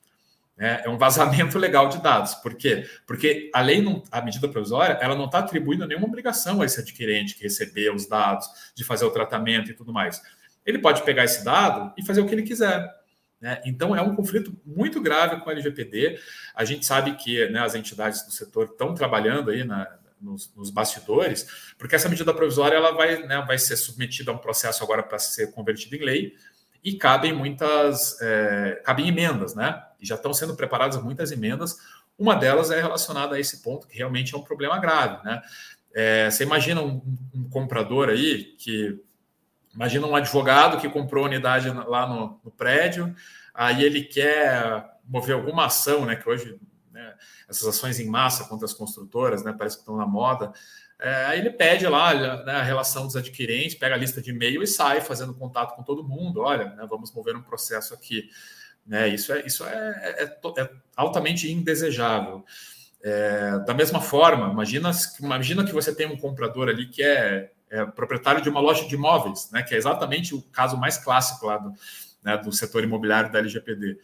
Né? 0.57 0.83
É 0.85 0.88
um 0.88 0.96
vazamento 0.96 1.59
legal 1.59 1.88
de 1.88 2.00
dados. 2.00 2.35
Por 2.37 2.55
quê? 2.55 2.88
Porque 3.07 3.50
a 3.52 3.61
lei, 3.61 3.83
não, 3.83 4.02
a 4.11 4.22
medida 4.22 4.48
provisória, 4.48 4.98
ela 5.00 5.16
não 5.16 5.24
está 5.24 5.40
atribuindo 5.40 5.87
nenhuma 5.87 6.07
obrigação 6.07 6.62
a 6.62 6.64
esse 6.64 6.81
adquirente 6.81 7.35
que 7.35 7.42
recebeu 7.42 7.94
os 7.94 8.07
dados, 8.07 8.46
de 8.74 8.85
fazer 8.85 9.05
o 9.05 9.11
tratamento 9.11 9.70
e 9.70 9.74
tudo 9.74 9.92
mais. 9.92 10.22
Ele 10.64 10.78
pode 10.78 11.02
pegar 11.02 11.24
esse 11.24 11.44
dado 11.44 11.92
e 11.98 12.07
fazer 12.07 12.20
o 12.20 12.26
que 12.26 12.35
ele 12.35 12.44
quiser. 12.44 12.88
Né? 13.40 13.61
Então, 13.66 13.96
é 13.96 14.00
um 14.00 14.14
conflito 14.14 14.57
muito 14.64 15.00
grave 15.00 15.40
com 15.40 15.50
a 15.50 15.52
LGPD. 15.52 16.20
A 16.55 16.64
gente 16.64 16.87
sabe 16.87 17.16
que 17.16 17.48
né, 17.48 17.59
as 17.59 17.74
entidades 17.74 18.24
do 18.24 18.31
setor 18.31 18.66
estão 18.66 18.94
trabalhando 18.94 19.50
aí 19.50 19.64
na, 19.64 19.98
nos, 20.22 20.54
nos, 20.54 20.70
bastidores, 20.70 21.74
porque 21.76 21.96
essa 21.96 22.08
medida 22.08 22.32
provisória 22.32 22.76
ela 22.76 22.92
vai, 22.92 23.22
né, 23.26 23.42
vai 23.46 23.58
ser 23.58 23.76
submetida 23.76 24.30
a 24.30 24.35
um 24.35 24.38
processo 24.38 24.82
agora 24.82 25.02
para 25.02 25.18
ser 25.18 25.52
convertida 25.52 25.96
em 25.96 26.04
lei 26.04 26.35
e 26.82 26.94
cabem 26.94 27.32
muitas 27.32 28.20
é, 28.20 28.80
cabem 28.85 29.08
emendas, 29.08 29.54
né? 29.54 29.82
E 30.00 30.06
já 30.06 30.16
estão 30.16 30.35
sendo 30.35 30.56
preparadas 30.56 31.00
muitas 31.00 31.30
emendas. 31.30 31.76
Uma 32.18 32.35
delas 32.35 32.70
é 32.70 32.80
relacionada 32.80 33.37
a 33.37 33.40
esse 33.40 33.62
ponto 33.62 33.87
que 33.87 33.96
realmente 33.96 34.35
é 34.35 34.38
um 34.38 34.42
problema 34.42 34.78
grave, 34.78 35.24
né? 35.24 35.40
É, 35.94 36.30
você 36.30 36.42
imagina 36.42 36.80
um, 36.80 37.02
um, 37.35 37.48
comprador 37.50 38.08
aí 38.08 38.56
que 38.58 38.98
imagina 39.74 40.06
um 40.06 40.16
advogado 40.16 40.80
que 40.80 40.88
comprou 40.88 41.26
unidade 41.26 41.68
lá 41.68 42.06
no, 42.06 42.40
no 42.42 42.50
prédio, 42.50 43.14
aí 43.54 43.85
ele 43.85 44.02
quer 44.02 44.85
mover 45.04 45.35
alguma 45.35 45.66
ação, 45.66 46.04
né? 46.04 46.16
Que 46.16 46.28
hoje 46.28 46.58
né, 47.02 47.14
essas 47.48 47.66
ações 47.66 47.98
em 47.98 48.06
massa 48.06 48.44
contra 48.44 48.64
as 48.64 48.72
construtoras, 48.72 49.42
né, 49.42 49.54
parece 49.56 49.76
que 49.76 49.82
estão 49.82 49.96
na 49.96 50.06
moda. 50.06 50.52
É, 51.00 51.36
ele 51.36 51.50
pede 51.50 51.86
lá 51.86 52.14
né, 52.44 52.52
a 52.52 52.62
relação 52.62 53.06
dos 53.06 53.16
adquirentes, 53.16 53.74
pega 53.74 53.94
a 53.94 53.98
lista 53.98 54.22
de 54.22 54.30
e-mail 54.30 54.62
e 54.62 54.66
sai 54.66 55.00
fazendo 55.00 55.34
contato 55.34 55.74
com 55.74 55.82
todo 55.82 56.06
mundo. 56.06 56.42
Olha, 56.42 56.66
né, 56.76 56.86
vamos 56.88 57.12
mover 57.12 57.34
um 57.34 57.42
processo 57.42 57.92
aqui. 57.92 58.30
Né, 58.86 59.08
isso 59.08 59.32
é, 59.32 59.44
isso 59.44 59.64
é, 59.64 60.24
é, 60.56 60.62
é 60.62 60.70
altamente 60.96 61.50
indesejável. 61.50 62.44
É, 63.02 63.58
da 63.66 63.74
mesma 63.74 64.00
forma, 64.00 64.52
imagina, 64.52 64.92
imagina 65.20 65.64
que 65.64 65.72
você 65.72 65.92
tem 65.92 66.06
um 66.06 66.16
comprador 66.16 66.68
ali 66.68 66.88
que 66.88 67.02
é, 67.02 67.50
é, 67.68 67.84
proprietário 67.84 68.40
de 68.40 68.48
uma 68.48 68.60
loja 68.60 68.86
de 68.86 68.94
imóveis, 68.94 69.50
né, 69.50 69.62
que 69.62 69.74
é 69.74 69.78
exatamente 69.78 70.34
o 70.36 70.42
caso 70.42 70.76
mais 70.76 70.98
clássico 70.98 71.46
lá 71.46 71.58
do, 71.58 71.74
né, 72.22 72.36
do 72.38 72.52
setor 72.52 72.84
imobiliário 72.84 73.32
da 73.32 73.40
LGPD. 73.40 73.98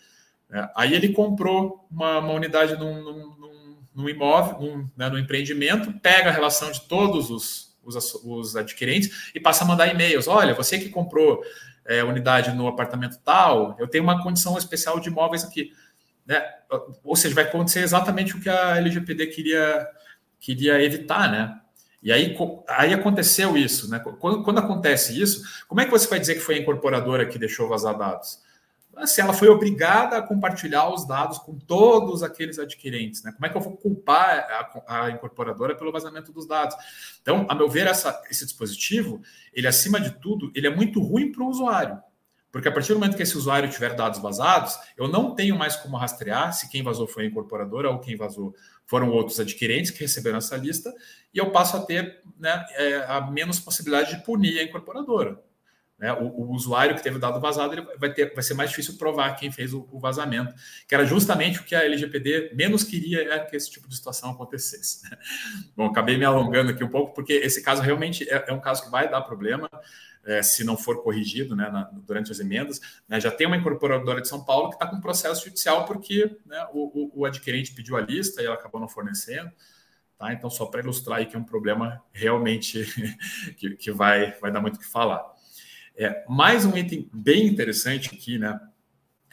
É, 0.50 0.68
aí 0.74 0.94
ele 0.94 1.10
comprou 1.10 1.86
uma, 1.90 2.18
uma 2.18 2.32
unidade 2.32 2.76
num, 2.76 3.02
num, 3.02 3.76
num 3.94 4.08
imóvel, 4.08 4.60
num, 4.60 4.90
né, 4.96 5.08
num, 5.08 5.18
empreendimento, 5.18 5.92
pega 6.00 6.30
a 6.30 6.32
relação 6.32 6.70
de 6.70 6.80
todos 6.82 7.30
os, 7.30 7.76
os, 7.84 8.14
os 8.24 8.56
adquirentes 8.56 9.30
e 9.34 9.40
passa 9.40 9.64
a 9.64 9.66
mandar 9.66 9.88
e-mails. 9.88 10.28
Olha, 10.28 10.54
você 10.54 10.78
que 10.78 10.88
comprou 10.88 11.42
é, 11.84 12.04
unidade 12.04 12.52
no 12.52 12.68
apartamento 12.68 13.18
tal, 13.24 13.76
eu 13.78 13.88
tenho 13.88 14.04
uma 14.04 14.22
condição 14.22 14.56
especial 14.56 15.00
de 15.00 15.08
imóveis 15.08 15.44
aqui. 15.44 15.72
Né? 16.26 16.42
Ou 17.02 17.16
seja, 17.16 17.34
vai 17.34 17.44
acontecer 17.44 17.80
exatamente 17.80 18.36
o 18.36 18.40
que 18.40 18.48
a 18.48 18.76
LGPD 18.76 19.26
queria, 19.28 19.88
queria 20.38 20.82
evitar, 20.82 21.30
né? 21.30 21.58
E 22.02 22.12
aí, 22.12 22.36
aí 22.68 22.94
aconteceu 22.94 23.56
isso, 23.56 23.90
né? 23.90 23.98
Quando, 23.98 24.44
quando 24.44 24.58
acontece 24.58 25.20
isso, 25.20 25.42
como 25.66 25.80
é 25.80 25.84
que 25.84 25.90
você 25.90 26.06
vai 26.06 26.20
dizer 26.20 26.34
que 26.34 26.40
foi 26.40 26.54
a 26.54 26.58
incorporadora 26.58 27.26
que 27.26 27.38
deixou 27.38 27.68
vazar 27.68 27.98
dados? 27.98 28.40
Se 29.06 29.20
ela 29.20 29.32
foi 29.32 29.48
obrigada 29.48 30.16
a 30.16 30.22
compartilhar 30.22 30.92
os 30.92 31.06
dados 31.06 31.38
com 31.38 31.58
todos 31.58 32.22
aqueles 32.22 32.58
adquirentes, 32.58 33.22
né? 33.22 33.32
Como 33.32 33.46
é 33.46 33.48
que 33.48 33.56
eu 33.56 33.60
vou 33.60 33.76
culpar 33.76 34.46
a, 34.86 35.04
a 35.04 35.10
incorporadora 35.10 35.74
pelo 35.76 35.92
vazamento 35.92 36.32
dos 36.32 36.46
dados? 36.46 36.76
Então, 37.22 37.46
a 37.48 37.54
meu 37.54 37.68
ver, 37.68 37.86
essa, 37.86 38.22
esse 38.30 38.44
dispositivo, 38.44 39.20
ele 39.52 39.66
acima 39.66 40.00
de 40.00 40.10
tudo, 40.20 40.50
ele 40.54 40.66
é 40.66 40.74
muito 40.74 41.00
ruim 41.00 41.32
para 41.32 41.42
o 41.42 41.48
usuário. 41.48 41.98
Porque 42.50 42.68
a 42.68 42.72
partir 42.72 42.94
do 42.94 42.98
momento 42.98 43.16
que 43.16 43.22
esse 43.22 43.36
usuário 43.36 43.70
tiver 43.70 43.94
dados 43.94 44.20
vazados, 44.20 44.78
eu 44.96 45.06
não 45.06 45.34
tenho 45.34 45.56
mais 45.56 45.76
como 45.76 45.96
rastrear 45.96 46.52
se 46.54 46.68
quem 46.70 46.82
vazou 46.82 47.06
foi 47.06 47.24
a 47.24 47.26
incorporadora 47.26 47.90
ou 47.90 47.98
quem 47.98 48.16
vazou 48.16 48.54
foram 48.86 49.10
outros 49.10 49.38
adquirentes 49.38 49.90
que 49.90 50.00
receberam 50.00 50.38
essa 50.38 50.56
lista, 50.56 50.92
e 51.32 51.38
eu 51.38 51.50
passo 51.50 51.76
a 51.76 51.80
ter 51.84 52.22
né, 52.38 52.64
é, 52.70 53.04
a 53.06 53.20
menos 53.20 53.60
possibilidade 53.60 54.16
de 54.16 54.24
punir 54.24 54.58
a 54.58 54.62
incorporadora. 54.62 55.38
Né, 55.98 56.12
o, 56.12 56.26
o, 56.26 56.54
usuário 56.54 56.94
que 56.94 57.02
teve 57.02 57.16
o 57.16 57.18
dado 57.18 57.40
vazado 57.40 57.74
ele 57.74 57.82
vai, 57.98 58.12
ter, 58.12 58.32
vai 58.32 58.42
ser 58.42 58.54
mais 58.54 58.70
difícil 58.70 58.96
provar 58.96 59.34
quem 59.34 59.50
fez 59.50 59.74
o, 59.74 59.88
o, 59.90 59.98
vazamento, 59.98 60.54
que 60.86 60.94
era 60.94 61.04
justamente 61.04 61.58
o 61.58 61.64
que 61.64 61.74
a 61.74 61.84
LGPD 61.84 62.52
menos 62.54 62.84
queria 62.84 63.22
era 63.22 63.44
que 63.44 63.56
esse 63.56 63.68
tipo 63.68 63.88
de 63.88 63.96
situação 63.96 64.30
acontecesse. 64.30 65.02
Né? 65.10 65.18
Bom, 65.76 65.86
acabei 65.86 66.16
me 66.16 66.24
alongando 66.24 66.70
aqui 66.70 66.84
um 66.84 66.88
pouco, 66.88 67.12
porque 67.14 67.32
esse 67.32 67.62
caso 67.62 67.82
realmente 67.82 68.28
é, 68.30 68.44
é 68.46 68.52
um 68.52 68.60
caso 68.60 68.84
que 68.84 68.90
vai 68.90 69.10
dar 69.10 69.22
problema. 69.22 69.68
É, 70.24 70.42
se 70.42 70.62
não 70.62 70.76
for 70.76 71.02
corrigido 71.02 71.56
né, 71.56 71.70
na, 71.70 71.84
durante 71.84 72.30
as 72.30 72.38
emendas. 72.38 72.80
Né, 73.08 73.18
já 73.18 73.30
tem 73.30 73.46
uma 73.46 73.56
incorporadora 73.56 74.20
de 74.20 74.28
São 74.28 74.44
Paulo 74.44 74.68
que 74.68 74.74
está 74.74 74.86
com 74.86 75.00
processo 75.00 75.42
judicial 75.42 75.86
porque 75.86 76.36
né, 76.44 76.66
o, 76.74 77.14
o, 77.14 77.20
o, 77.20 77.24
adquirente 77.24 77.72
pediu 77.72 77.96
a 77.96 78.00
lista 78.02 78.42
e 78.42 78.44
ela 78.44 78.56
acabou 78.56 78.78
não 78.78 78.88
fornecendo. 78.88 79.50
Tá? 80.18 80.32
Então, 80.34 80.50
só 80.50 80.66
para 80.66 80.80
ilustrar 80.80 81.20
aí 81.20 81.26
que 81.26 81.34
é 81.34 81.38
um 81.38 81.44
problema 81.44 82.02
realmente 82.12 82.84
que, 83.56 83.70
que 83.76 83.90
vai, 83.90 84.32
vai 84.32 84.52
dar 84.52 84.60
muito 84.60 84.76
o 84.76 84.78
que 84.80 84.86
falar. 84.86 85.37
É, 85.98 86.24
mais 86.28 86.64
um 86.64 86.76
item 86.76 87.10
bem 87.12 87.48
interessante 87.48 88.14
aqui, 88.14 88.38
né? 88.38 88.60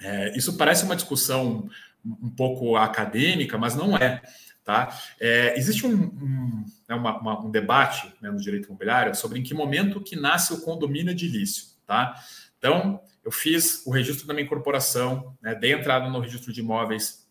É, 0.01 0.35
isso 0.35 0.57
parece 0.57 0.83
uma 0.83 0.95
discussão 0.95 1.69
um 2.03 2.29
pouco 2.29 2.75
acadêmica, 2.75 3.55
mas 3.55 3.75
não 3.75 3.95
é. 3.95 4.21
Tá? 4.63 4.99
É, 5.19 5.55
existe 5.59 5.85
um, 5.85 5.93
um, 5.93 6.65
né, 6.89 6.95
uma, 6.95 7.19
uma, 7.19 7.45
um 7.45 7.51
debate 7.51 8.11
né, 8.19 8.31
no 8.31 8.39
direito 8.39 8.65
imobiliário 8.65 9.13
sobre 9.13 9.37
em 9.37 9.43
que 9.43 9.53
momento 9.53 10.01
que 10.01 10.15
nasce 10.15 10.53
o 10.53 10.61
condomínio 10.61 11.11
edilício. 11.11 11.67
Tá? 11.85 12.15
Então, 12.57 12.99
eu 13.23 13.31
fiz 13.31 13.85
o 13.85 13.91
registro 13.91 14.25
da 14.25 14.33
minha 14.33 14.45
incorporação, 14.45 15.37
né, 15.39 15.53
dei 15.53 15.71
entrada 15.71 16.09
no 16.09 16.19
registro 16.19 16.51
de 16.51 16.61
imóveis, 16.61 17.27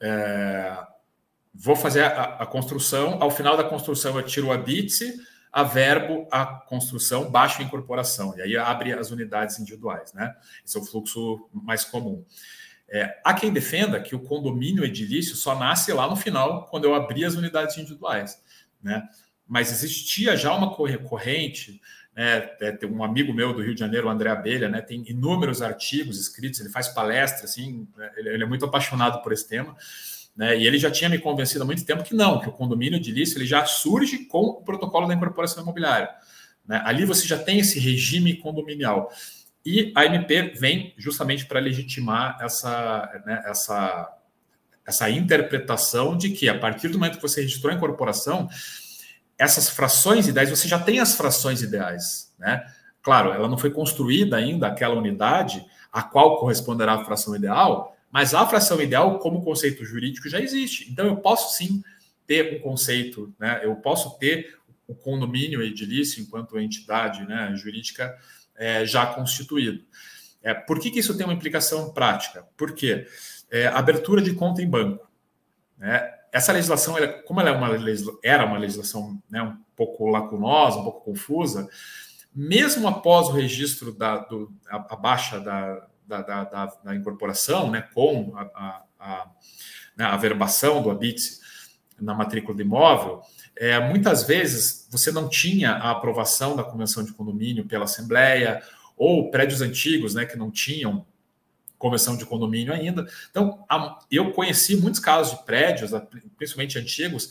é, 0.00 0.76
vou 1.52 1.74
fazer 1.74 2.04
a, 2.04 2.36
a, 2.36 2.46
construção, 2.46 3.20
ao 3.20 3.30
final 3.30 3.56
da 3.56 3.64
construção 3.64 4.16
eu 4.16 4.22
tiro 4.24 4.52
a 4.52 4.56
BITSE, 4.56 5.20
a 5.52 5.62
verbo 5.62 6.28
a 6.30 6.46
construção, 6.46 7.30
baixo 7.30 7.62
incorporação, 7.62 8.36
e 8.38 8.42
aí 8.42 8.56
abre 8.56 8.92
as 8.92 9.10
unidades 9.10 9.58
individuais, 9.58 10.12
né? 10.12 10.34
Esse 10.64 10.78
é 10.78 10.80
o 10.80 10.84
fluxo 10.84 11.48
mais 11.52 11.84
comum. 11.84 12.24
É, 12.88 13.20
há 13.24 13.34
quem 13.34 13.52
defenda 13.52 14.00
que 14.00 14.14
o 14.14 14.20
condomínio 14.20 14.84
edilício 14.84 15.36
só 15.36 15.58
nasce 15.58 15.92
lá 15.92 16.08
no 16.08 16.16
final, 16.16 16.66
quando 16.66 16.84
eu 16.84 16.94
abri 16.94 17.24
as 17.24 17.34
unidades 17.34 17.76
individuais, 17.78 18.40
né? 18.82 19.02
Mas 19.46 19.72
existia 19.72 20.36
já 20.36 20.54
uma 20.54 20.74
corrente, 20.74 21.80
né? 22.14 22.50
É, 22.60 22.72
tem 22.72 22.90
um 22.90 23.02
amigo 23.02 23.32
meu 23.32 23.52
do 23.52 23.62
Rio 23.62 23.74
de 23.74 23.80
Janeiro, 23.80 24.06
o 24.06 24.10
André 24.10 24.30
Abelha, 24.30 24.68
né? 24.68 24.80
Tem 24.80 25.02
inúmeros 25.08 25.62
artigos 25.62 26.18
escritos, 26.20 26.60
ele 26.60 26.68
faz 26.68 26.88
palestras, 26.88 27.50
assim, 27.50 27.88
né? 27.96 28.10
ele 28.16 28.42
é 28.42 28.46
muito 28.46 28.64
apaixonado 28.64 29.22
por 29.22 29.32
esse 29.32 29.48
tema, 29.48 29.76
né? 30.40 30.58
E 30.58 30.66
ele 30.66 30.78
já 30.78 30.90
tinha 30.90 31.10
me 31.10 31.18
convencido 31.18 31.62
há 31.62 31.66
muito 31.66 31.84
tempo 31.84 32.02
que 32.02 32.14
não, 32.14 32.40
que 32.40 32.48
o 32.48 32.52
condomínio 32.52 32.96
edilício 32.96 33.36
ele 33.36 33.44
já 33.44 33.66
surge 33.66 34.24
com 34.24 34.38
o 34.38 34.62
protocolo 34.62 35.06
da 35.06 35.12
incorporação 35.12 35.62
imobiliária. 35.62 36.08
Né? 36.66 36.80
Ali 36.86 37.04
você 37.04 37.28
já 37.28 37.36
tem 37.38 37.58
esse 37.58 37.78
regime 37.78 38.34
condominial. 38.38 39.12
E 39.66 39.92
a 39.94 40.06
MP 40.06 40.54
vem 40.58 40.94
justamente 40.96 41.44
para 41.44 41.60
legitimar 41.60 42.38
essa, 42.40 43.22
né, 43.26 43.42
essa, 43.44 44.16
essa 44.86 45.10
interpretação 45.10 46.16
de 46.16 46.30
que, 46.30 46.48
a 46.48 46.58
partir 46.58 46.88
do 46.88 46.98
momento 46.98 47.16
que 47.16 47.22
você 47.22 47.42
registrou 47.42 47.70
a 47.70 47.76
incorporação, 47.76 48.48
essas 49.36 49.68
frações 49.68 50.26
ideais, 50.26 50.48
você 50.48 50.66
já 50.66 50.78
tem 50.78 51.00
as 51.00 51.14
frações 51.14 51.60
ideais. 51.60 52.32
Né? 52.38 52.64
Claro, 53.02 53.30
ela 53.30 53.46
não 53.46 53.58
foi 53.58 53.70
construída 53.70 54.38
ainda, 54.38 54.68
aquela 54.68 54.94
unidade, 54.94 55.62
a 55.92 56.02
qual 56.02 56.38
corresponderá 56.38 56.94
a 56.94 57.04
fração 57.04 57.36
ideal, 57.36 57.94
mas 58.10 58.34
a 58.34 58.46
fração 58.46 58.80
ideal, 58.80 59.18
como 59.18 59.42
conceito 59.42 59.84
jurídico, 59.84 60.28
já 60.28 60.40
existe. 60.40 60.90
Então, 60.90 61.06
eu 61.06 61.16
posso 61.16 61.56
sim 61.56 61.82
ter 62.26 62.56
um 62.56 62.60
conceito, 62.60 63.34
né? 63.38 63.60
eu 63.62 63.74
posso 63.76 64.18
ter 64.18 64.58
o 64.86 64.94
condomínio 64.94 65.62
edilício 65.62 66.22
enquanto 66.22 66.58
entidade 66.58 67.24
né, 67.24 67.52
jurídica 67.54 68.16
é, 68.56 68.84
já 68.84 69.06
constituído. 69.06 69.84
É, 70.42 70.52
por 70.52 70.80
que, 70.80 70.90
que 70.90 70.98
isso 70.98 71.16
tem 71.16 71.24
uma 71.24 71.34
implicação 71.34 71.92
prática? 71.92 72.46
Porque 72.56 73.06
é, 73.50 73.66
abertura 73.68 74.20
de 74.20 74.32
conta 74.32 74.62
em 74.62 74.68
banco. 74.68 75.08
Né? 75.78 76.12
Essa 76.32 76.52
legislação, 76.52 76.96
ela, 76.96 77.08
como 77.08 77.40
ela 77.40 77.50
é 77.50 77.52
uma 77.52 77.68
era 78.22 78.44
uma 78.44 78.58
legislação 78.58 79.20
né, 79.28 79.42
um 79.42 79.56
pouco 79.76 80.06
lacunosa, 80.08 80.78
um 80.78 80.84
pouco 80.84 81.04
confusa, 81.04 81.68
mesmo 82.34 82.86
após 82.86 83.28
o 83.28 83.32
registro 83.32 83.92
da 83.92 84.18
do, 84.18 84.52
a, 84.68 84.76
a 84.76 84.96
baixa 84.96 85.40
da, 85.40 85.88
da, 86.10 86.22
da, 86.22 86.44
da, 86.44 86.66
da 86.66 86.94
incorporação, 86.94 87.70
né, 87.70 87.88
com 87.94 88.32
a, 88.36 88.42
a, 88.42 88.82
a, 88.98 89.30
né, 89.96 90.04
a 90.04 90.16
verbação 90.16 90.82
do 90.82 90.90
habite 90.90 91.38
na 92.00 92.12
matrícula 92.12 92.56
do 92.56 92.62
imóvel, 92.62 93.22
é, 93.56 93.78
muitas 93.78 94.24
vezes 94.24 94.88
você 94.90 95.12
não 95.12 95.28
tinha 95.28 95.72
a 95.72 95.90
aprovação 95.92 96.56
da 96.56 96.64
convenção 96.64 97.04
de 97.04 97.12
condomínio 97.12 97.64
pela 97.66 97.84
Assembleia, 97.84 98.62
ou 98.96 99.30
prédios 99.30 99.62
antigos 99.62 100.14
né, 100.14 100.26
que 100.26 100.36
não 100.36 100.50
tinham 100.50 101.06
convenção 101.78 102.16
de 102.16 102.26
condomínio 102.26 102.72
ainda. 102.72 103.06
Então, 103.30 103.64
eu 104.10 104.32
conheci 104.32 104.76
muitos 104.76 105.00
casos 105.00 105.38
de 105.38 105.44
prédios, 105.46 105.92
principalmente 106.36 106.78
antigos, 106.78 107.30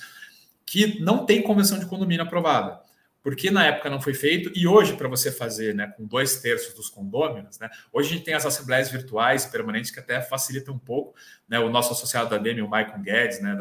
que 0.66 1.00
não 1.00 1.26
tem 1.26 1.44
convenção 1.44 1.78
de 1.78 1.86
condomínio 1.86 2.24
aprovada 2.24 2.80
porque 3.22 3.52
na 3.52 3.66
época 3.66 3.90
não 3.90 4.02
foi 4.02 4.14
feito 4.14 4.52
e 4.56 4.68
hoje 4.68 4.96
para 4.96 5.08
você 5.08 5.32
fazer, 5.32 5.76
né, 5.76 5.88
com 5.96 6.06
dois 6.06 6.38
terços 6.42 6.74
dos 6.74 6.90
condôminos, 6.90 7.60
né, 7.60 7.70
hoje 7.92 8.10
a 8.10 8.14
gente 8.14 8.26
tem 8.26 8.34
as 8.34 8.46
assembleias 8.46 8.90
virtuais 8.90 9.46
permanentes 9.46 9.92
que 9.92 10.00
até 10.00 10.22
facilitam 10.22 10.74
um 10.74 10.80
pouco, 10.80 11.16
né, 11.48 11.60
o 11.60 11.70
nosso 11.70 11.94
associado 11.94 12.30
da 12.30 12.38
DEME, 12.38 12.62
o 12.62 12.70
Michael 12.70 13.00
Guedes, 13.02 13.42
né, 13.42 13.58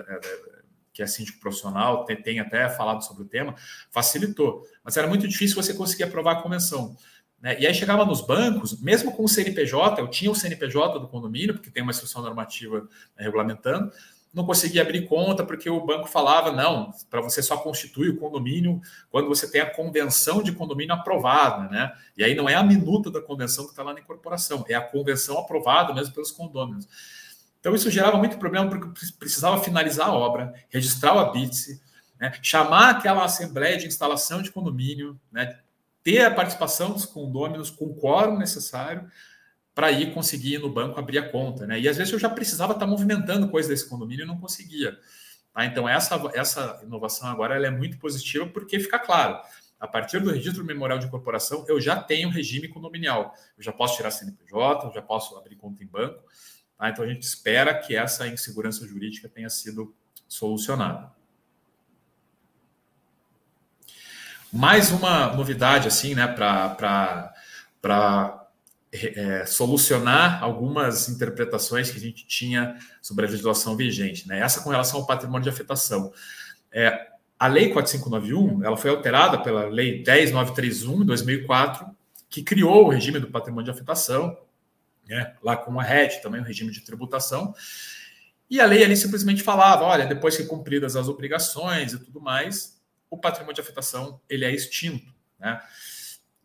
que 0.92 1.02
é 1.02 1.06
síndico 1.06 1.38
profissional, 1.38 2.04
tem, 2.04 2.20
tem, 2.20 2.40
até 2.40 2.68
falado 2.68 3.04
sobre 3.04 3.22
o 3.22 3.26
tema, 3.26 3.54
facilitou, 3.90 4.64
mas 4.82 4.96
era 4.96 5.06
muito 5.06 5.28
difícil 5.28 5.54
você 5.54 5.72
conseguir 5.72 6.04
aprovar 6.04 6.38
a 6.38 6.42
convenção. 6.42 6.96
Né? 7.40 7.60
E 7.60 7.66
aí 7.66 7.74
chegava 7.74 8.04
nos 8.04 8.20
bancos, 8.20 8.80
mesmo 8.80 9.12
com 9.12 9.24
o 9.24 9.28
CNPJ, 9.28 10.00
eu 10.00 10.08
tinha 10.08 10.30
o 10.30 10.34
CNPJ 10.34 10.98
do 10.98 11.08
condomínio, 11.08 11.54
porque 11.54 11.70
tem 11.70 11.82
uma 11.82 11.92
instrução 11.92 12.22
normativa 12.22 12.80
né, 13.16 13.24
regulamentando, 13.24 13.92
não 14.32 14.44
conseguia 14.44 14.82
abrir 14.82 15.06
conta 15.06 15.44
porque 15.44 15.70
o 15.70 15.84
banco 15.84 16.06
falava 16.06 16.52
não, 16.52 16.92
para 17.08 17.20
você 17.20 17.42
só 17.42 17.56
constituir 17.56 18.10
o 18.10 18.16
condomínio 18.16 18.80
quando 19.10 19.28
você 19.28 19.50
tem 19.50 19.60
a 19.60 19.70
convenção 19.70 20.42
de 20.42 20.52
condomínio 20.52 20.94
aprovada, 20.94 21.68
né? 21.68 21.92
E 22.16 22.22
aí 22.22 22.34
não 22.34 22.48
é 22.48 22.54
a 22.54 22.62
minuta 22.62 23.10
da 23.10 23.20
convenção 23.20 23.64
que 23.64 23.70
está 23.70 23.82
lá 23.82 23.94
na 23.94 24.00
incorporação, 24.00 24.64
é 24.68 24.74
a 24.74 24.80
convenção 24.80 25.38
aprovada 25.38 25.94
mesmo 25.94 26.14
pelos 26.14 26.30
condôminos. 26.30 26.86
Então 27.60 27.74
isso 27.74 27.90
gerava 27.90 28.18
muito 28.18 28.38
problema 28.38 28.68
porque 28.68 28.88
precisava 29.18 29.62
finalizar 29.62 30.08
a 30.08 30.12
obra, 30.12 30.54
registrar 30.68 31.14
o 31.14 31.18
habite, 31.18 31.80
né? 32.20 32.32
chamar 32.42 32.90
aquela 32.90 33.24
assembleia 33.24 33.78
de 33.78 33.86
instalação 33.86 34.42
de 34.42 34.52
condomínio, 34.52 35.18
né? 35.32 35.58
ter 36.02 36.24
a 36.24 36.30
participação 36.30 36.92
dos 36.92 37.04
condôminos 37.04 37.70
com 37.70 37.86
o 37.86 37.94
quórum 37.94 38.38
necessário 38.38 39.10
para 39.78 39.92
ir 39.92 40.12
conseguir 40.12 40.54
ir 40.54 40.58
no 40.58 40.68
banco 40.68 40.98
abrir 40.98 41.18
a 41.18 41.28
conta, 41.30 41.64
né? 41.64 41.78
E 41.78 41.88
às 41.88 41.96
vezes 41.96 42.12
eu 42.12 42.18
já 42.18 42.28
precisava 42.28 42.72
estar 42.72 42.84
tá 42.84 42.90
movimentando 42.90 43.48
coisa 43.48 43.68
desse 43.68 43.88
condomínio 43.88 44.24
e 44.24 44.26
não 44.26 44.36
conseguia. 44.36 44.98
Tá? 45.54 45.64
Então 45.66 45.88
essa, 45.88 46.20
essa 46.34 46.80
inovação 46.82 47.28
agora 47.28 47.54
ela 47.54 47.68
é 47.68 47.70
muito 47.70 47.96
positiva 47.96 48.44
porque 48.44 48.80
fica 48.80 48.98
claro, 48.98 49.40
a 49.78 49.86
partir 49.86 50.18
do 50.18 50.32
registro 50.32 50.64
memorial 50.64 50.98
de 50.98 51.06
incorporação 51.06 51.64
eu 51.68 51.80
já 51.80 51.94
tenho 51.94 52.28
regime 52.28 52.66
condominial, 52.66 53.32
eu 53.56 53.62
já 53.62 53.70
posso 53.70 53.96
tirar 53.96 54.10
CNPJ, 54.10 54.88
eu 54.88 54.92
já 54.92 55.00
posso 55.00 55.38
abrir 55.38 55.54
conta 55.54 55.84
em 55.84 55.86
banco. 55.86 56.24
Tá? 56.76 56.90
Então 56.90 57.04
a 57.04 57.08
gente 57.08 57.22
espera 57.22 57.72
que 57.72 57.94
essa 57.94 58.26
insegurança 58.26 58.84
jurídica 58.84 59.28
tenha 59.28 59.48
sido 59.48 59.94
solucionada. 60.26 61.12
Mais 64.52 64.90
uma 64.90 65.32
novidade 65.36 65.86
assim, 65.86 66.16
né, 66.16 66.26
para 66.26 67.32
é, 68.92 69.44
solucionar 69.44 70.42
algumas 70.42 71.08
interpretações 71.08 71.90
que 71.90 71.98
a 71.98 72.00
gente 72.00 72.26
tinha 72.26 72.76
sobre 73.02 73.26
a 73.26 73.28
legislação 73.28 73.76
vigente. 73.76 74.26
Né? 74.26 74.40
Essa 74.40 74.62
com 74.62 74.70
relação 74.70 75.00
ao 75.00 75.06
patrimônio 75.06 75.42
de 75.42 75.50
afetação. 75.50 76.12
É, 76.72 77.08
a 77.38 77.46
Lei 77.46 77.70
4591 77.70 78.64
ela 78.64 78.76
foi 78.76 78.90
alterada 78.90 79.38
pela 79.38 79.66
Lei 79.66 80.02
10931 80.02 81.00
de 81.00 81.04
2004, 81.04 81.86
que 82.28 82.42
criou 82.42 82.86
o 82.86 82.88
regime 82.88 83.18
do 83.18 83.30
patrimônio 83.30 83.64
de 83.64 83.70
afetação, 83.70 84.36
né? 85.06 85.34
lá 85.42 85.56
com 85.56 85.78
a 85.78 85.82
RED 85.82 86.20
também 86.22 86.40
o 86.40 86.44
regime 86.44 86.72
de 86.72 86.80
tributação. 86.80 87.54
E 88.50 88.60
a 88.60 88.66
lei 88.66 88.82
ali 88.82 88.96
simplesmente 88.96 89.42
falava, 89.42 89.84
olha, 89.84 90.06
depois 90.06 90.36
que 90.36 90.44
cumpridas 90.44 90.96
as 90.96 91.06
obrigações 91.06 91.92
e 91.92 91.98
tudo 91.98 92.20
mais, 92.20 92.80
o 93.10 93.18
patrimônio 93.18 93.54
de 93.54 93.60
afetação 93.60 94.20
ele 94.28 94.44
é 94.44 94.50
extinto. 94.50 95.12
Né? 95.38 95.60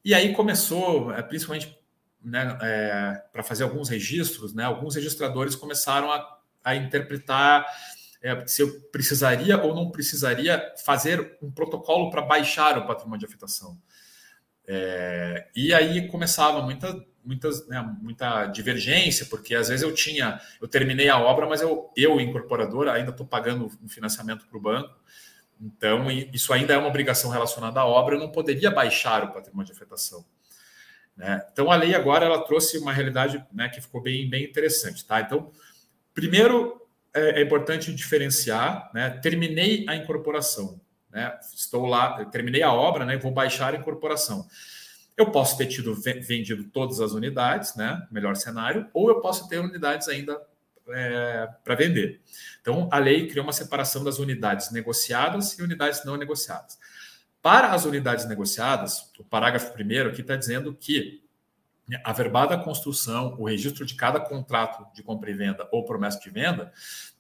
E 0.04 0.14
aí 0.14 0.34
começou, 0.34 1.14
é, 1.14 1.22
principalmente 1.22 1.78
né, 2.24 2.58
é, 2.62 3.24
para 3.32 3.44
fazer 3.44 3.64
alguns 3.64 3.90
registros, 3.90 4.54
né, 4.54 4.64
alguns 4.64 4.96
registradores 4.96 5.56
começaram 5.56 6.12
a, 6.12 6.40
a 6.64 6.76
interpretar 6.76 7.66
é, 8.22 8.48
se 8.48 8.62
eu 8.62 8.82
precisaria 8.92 9.62
ou 9.62 9.76
não 9.76 9.92
precisaria 9.92 10.74
fazer 10.86 11.38
um 11.42 11.52
protocolo 11.52 12.10
para 12.10 12.22
baixar 12.22 12.78
o 12.78 12.88
patrimônio 12.88 13.20
de 13.20 13.26
afetação. 13.26 13.78
É, 14.66 15.48
e 15.54 15.74
aí 15.74 16.08
começava 16.08 16.62
muita, 16.62 17.06
muitas, 17.24 17.68
né, 17.68 17.82
muita 18.02 18.46
divergência, 18.46 19.26
porque 19.26 19.54
às 19.54 19.68
vezes 19.68 19.84
eu 19.84 19.94
tinha, 19.94 20.40
eu 20.62 20.68
terminei 20.70 21.10
a 21.10 21.20
obra, 21.20 21.46
mas 21.46 21.62
eu, 21.62 21.92
eu 21.98 22.20
incorporador, 22.22 22.88
ainda 22.88 23.12
estou 23.12 23.26
pagando 23.26 23.70
um 23.84 23.90
financiamento 23.90 24.48
para 24.48 24.58
o 24.58 24.62
banco, 24.62 24.98
então 25.60 26.10
isso 26.10 26.54
ainda 26.54 26.74
é 26.74 26.78
uma 26.78 26.88
obrigação 26.88 27.30
relacionada 27.30 27.82
à 27.82 27.86
obra, 27.86 28.16
eu 28.16 28.20
não 28.20 28.32
poderia 28.32 28.72
baixar 28.72 29.24
o 29.26 29.34
patrimônio 29.34 29.66
de 29.66 29.74
afetação. 29.74 30.26
Né? 31.16 31.46
Então, 31.52 31.72
a 31.72 31.76
lei 31.76 31.94
agora 31.94 32.26
ela 32.26 32.44
trouxe 32.44 32.78
uma 32.78 32.92
realidade 32.92 33.44
né, 33.52 33.70
que 33.70 33.82
ficou 33.82 34.02
bem, 34.02 34.30
bem 34.30 34.44
interessante. 34.44 35.06
Tá? 35.06 35.22
Então, 35.22 35.52
primeiro, 36.14 36.82
é, 37.14 37.40
é 37.40 37.44
importante 37.44 37.94
diferenciar, 37.94 38.90
né? 38.94 39.10
terminei 39.10 39.86
a 39.88 39.96
incorporação, 39.96 40.82
né? 41.12 41.38
estou 41.56 41.86
lá, 41.86 42.26
terminei 42.26 42.64
a 42.64 42.74
obra, 42.74 43.06
né? 43.06 43.18
vou 43.18 43.32
baixar 43.32 43.74
a 43.74 43.78
incorporação. 43.78 44.48
Eu 45.16 45.30
posso 45.30 45.56
ter 45.58 45.68
tido 45.68 45.94
vendido 45.94 46.64
todas 46.66 47.00
as 47.00 47.12
unidades, 47.12 47.76
né? 47.76 48.08
melhor 48.12 48.36
cenário, 48.36 48.88
ou 48.94 49.10
eu 49.10 49.22
posso 49.22 49.48
ter 49.48 49.60
unidades 49.60 50.08
ainda 50.08 50.42
é, 50.90 51.48
para 51.64 51.76
vender. 51.76 52.20
Então, 52.62 52.90
a 52.92 52.98
lei 52.98 53.28
criou 53.28 53.46
uma 53.46 53.54
separação 53.54 54.04
das 54.04 54.18
unidades 54.18 54.72
negociadas 54.72 55.58
e 55.60 55.62
unidades 55.62 56.04
não 56.04 56.18
negociadas. 56.18 56.80
Para 57.44 57.74
as 57.74 57.84
unidades 57.84 58.26
negociadas, 58.26 59.12
o 59.20 59.24
parágrafo 59.26 59.74
primeiro 59.74 60.10
aqui 60.10 60.22
está 60.22 60.38
dizendo 60.38 60.74
que 60.74 61.22
a 62.02 62.14
verbada 62.14 62.58
construção, 62.58 63.36
o 63.38 63.44
registro 63.44 63.86
de 63.86 63.96
cada 63.96 64.18
contrato 64.18 64.88
de 64.96 65.04
compra 65.04 65.30
e 65.30 65.34
venda 65.34 65.68
ou 65.70 65.84
promessa 65.84 66.22
de 66.22 66.30
venda, 66.30 66.72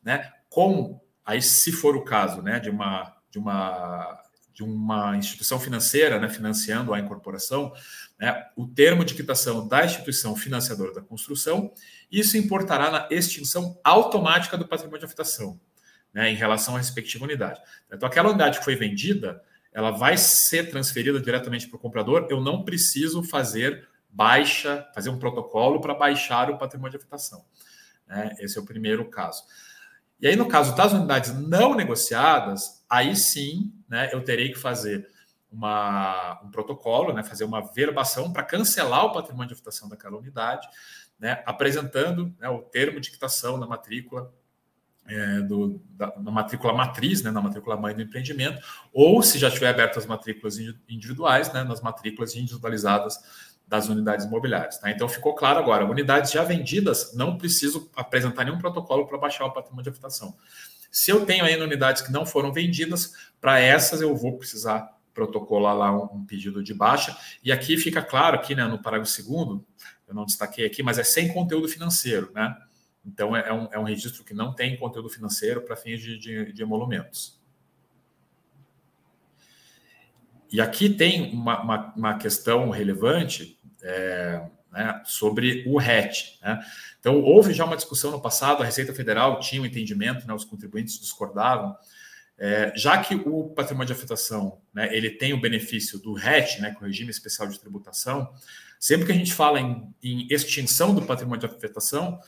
né, 0.01 0.31
com 0.49 0.97
aí 1.25 1.41
se 1.41 1.73
for 1.73 1.97
o 1.97 2.05
caso, 2.05 2.41
né, 2.41 2.57
de 2.57 2.69
uma 2.69 3.17
de 3.29 3.37
uma 3.37 4.23
de 4.53 4.63
uma 4.63 5.17
instituição 5.17 5.59
financeira, 5.59 6.17
né, 6.17 6.29
financiando 6.29 6.93
a 6.93 6.99
incorporação, 7.01 7.73
né, 8.17 8.45
o 8.55 8.65
termo 8.65 9.03
de 9.03 9.15
quitação 9.15 9.67
da 9.67 9.83
instituição 9.83 10.37
financiadora 10.37 10.93
da 10.93 11.01
construção, 11.01 11.73
isso 12.09 12.37
importará 12.37 12.89
na 12.89 13.07
extinção 13.11 13.77
automática 13.83 14.55
do 14.55 14.65
patrimônio 14.65 14.99
de 14.99 15.05
afetação, 15.05 15.59
né, 16.13 16.31
em 16.31 16.35
relação 16.35 16.75
à 16.75 16.77
respectiva 16.77 17.25
unidade. 17.25 17.59
Então, 17.91 18.07
aquela 18.07 18.29
unidade 18.29 18.59
que 18.59 18.63
foi 18.63 18.77
vendida, 18.77 19.43
ela 19.73 19.91
vai 19.91 20.17
ser 20.17 20.69
transferida 20.69 21.19
diretamente 21.19 21.67
para 21.67 21.77
o 21.77 21.79
comprador. 21.79 22.27
Eu 22.29 22.39
não 22.39 22.63
preciso 22.63 23.23
fazer 23.23 23.87
baixa, 24.09 24.87
fazer 24.93 25.09
um 25.09 25.17
protocolo 25.17 25.81
para 25.81 25.95
baixar 25.95 26.49
o 26.51 26.57
patrimônio 26.57 26.91
de 26.91 26.97
afetação. 26.97 27.43
Né? 28.07 28.35
Esse 28.39 28.57
é 28.57 28.61
o 28.61 28.65
primeiro 28.65 29.09
caso. 29.09 29.43
E 30.19 30.27
aí, 30.27 30.35
no 30.35 30.47
caso 30.47 30.75
das 30.75 30.93
unidades 30.93 31.33
não 31.33 31.73
negociadas, 31.73 32.85
aí 32.89 33.15
sim 33.15 33.73
né, 33.89 34.09
eu 34.13 34.23
terei 34.23 34.53
que 34.53 34.59
fazer 34.59 35.07
uma, 35.51 36.39
um 36.43 36.49
protocolo, 36.49 37.11
né, 37.11 37.23
fazer 37.23 37.43
uma 37.43 37.61
verbação 37.73 38.31
para 38.31 38.43
cancelar 38.43 39.05
o 39.05 39.11
patrimônio 39.11 39.49
de 39.49 39.53
afetação 39.53 39.89
daquela 39.89 40.17
unidade, 40.17 40.67
né, 41.19 41.43
apresentando 41.45 42.33
né, 42.39 42.47
o 42.49 42.59
termo 42.59 42.99
de 42.99 43.11
quitação 43.11 43.59
da 43.59 43.67
matrícula 43.67 44.33
é, 45.05 45.41
do, 45.41 45.81
da, 45.91 46.13
matrícula 46.17 46.73
matriz, 46.73 47.21
né, 47.21 47.31
na 47.31 47.41
matrícula 47.41 47.75
mãe 47.77 47.93
do 47.95 48.01
empreendimento, 48.01 48.61
ou 48.91 49.21
se 49.21 49.37
já 49.37 49.49
tiver 49.51 49.69
aberto 49.69 49.99
as 49.99 50.05
matrículas 50.05 50.57
individuais, 50.89 51.51
né, 51.51 51.63
nas 51.63 51.81
matrículas 51.81 52.35
individualizadas 52.35 53.19
das 53.67 53.89
unidades 53.89 54.25
imobiliárias. 54.25 54.77
Tá? 54.77 54.91
Então 54.91 55.07
ficou 55.09 55.35
claro 55.35 55.59
agora, 55.59 55.85
unidades 55.85 56.31
já 56.31 56.43
vendidas, 56.43 57.13
não 57.13 57.37
preciso 57.37 57.89
apresentar 57.95 58.45
nenhum 58.45 58.57
protocolo 58.57 59.07
para 59.07 59.17
baixar 59.17 59.45
o 59.45 59.51
patrimônio 59.51 59.83
de 59.83 59.89
habitação. 59.89 60.35
Se 60.91 61.11
eu 61.11 61.25
tenho 61.25 61.43
ainda 61.43 61.63
unidades 61.63 62.01
que 62.01 62.11
não 62.11 62.25
foram 62.25 62.53
vendidas, 62.53 63.13
para 63.41 63.59
essas 63.59 63.99
eu 63.99 64.15
vou 64.15 64.37
precisar 64.37 64.93
protocolar 65.13 65.75
lá 65.75 65.91
um, 65.91 66.17
um, 66.17 66.25
pedido 66.25 66.63
de 66.63 66.73
baixa. 66.73 67.15
E 67.43 67.51
aqui 67.51 67.77
fica 67.77 68.01
claro, 68.01 68.35
aqui 68.35 68.55
né, 68.55 68.65
no 68.65 68.81
parágrafo 68.81 69.11
segundo, 69.11 69.65
eu 70.07 70.13
não 70.13 70.25
destaquei 70.25 70.65
aqui, 70.65 70.81
mas 70.81 70.97
é 70.97 71.03
sem 71.03 71.31
conteúdo 71.31 71.67
financeiro, 71.67 72.31
né? 72.33 72.55
Então, 73.05 73.35
é, 73.35 73.49
é 73.49 73.53
um, 73.53 73.67
é 73.73 73.79
um 73.79 73.83
registro 73.83 74.23
que 74.23 74.33
não 74.33 74.53
tem 74.53 74.77
conteúdo 74.77 75.09
financeiro 75.09 75.61
para 75.61 75.75
fins 75.75 76.01
de, 76.01 76.17
de, 76.17 76.53
de, 76.53 76.61
emolumentos. 76.61 77.39
E 80.51 80.61
aqui 80.61 80.89
tem 80.89 81.33
uma, 81.33 81.61
uma, 81.61 81.93
uma 81.95 82.17
questão 82.17 82.69
relevante 82.69 83.59
é, 83.81 84.47
né, 84.71 85.01
sobre 85.05 85.63
o 85.67 85.77
RET. 85.77 86.39
Né? 86.41 86.59
Então, 86.99 87.21
houve 87.21 87.53
já 87.53 87.65
uma 87.65 87.75
discussão 87.75 88.11
no 88.11 88.21
passado, 88.21 88.63
a 88.63 88.65
Receita 88.65 88.93
Federal 88.93 89.39
tinha 89.39 89.61
um 89.61 89.65
entendimento, 89.65 90.25
né, 90.25 90.33
os 90.33 90.45
contribuintes 90.45 90.99
discordavam, 90.99 91.75
é, 92.37 92.73
já 92.75 92.97
que 92.97 93.15
o 93.15 93.49
patrimônio 93.49 93.87
de 93.87 93.93
afetação 93.93 94.59
né, 94.73 94.95
ele 94.95 95.11
tem 95.11 95.33
o 95.33 95.39
benefício 95.39 95.99
do 95.99 96.13
RET, 96.13 96.59
né, 96.59 96.71
com 96.71 96.79
é 96.79 96.83
o 96.83 96.87
regime 96.87 97.11
especial 97.11 97.47
de 97.47 97.59
tributação, 97.59 98.33
sempre 98.79 99.05
que 99.05 99.11
a 99.11 99.15
gente 99.15 99.33
fala 99.33 99.59
em, 99.59 99.93
em 100.01 100.27
extinção 100.29 100.95
do 100.95 101.03
patrimônio 101.03 101.39
de 101.39 101.45
afetação, 101.45 102.19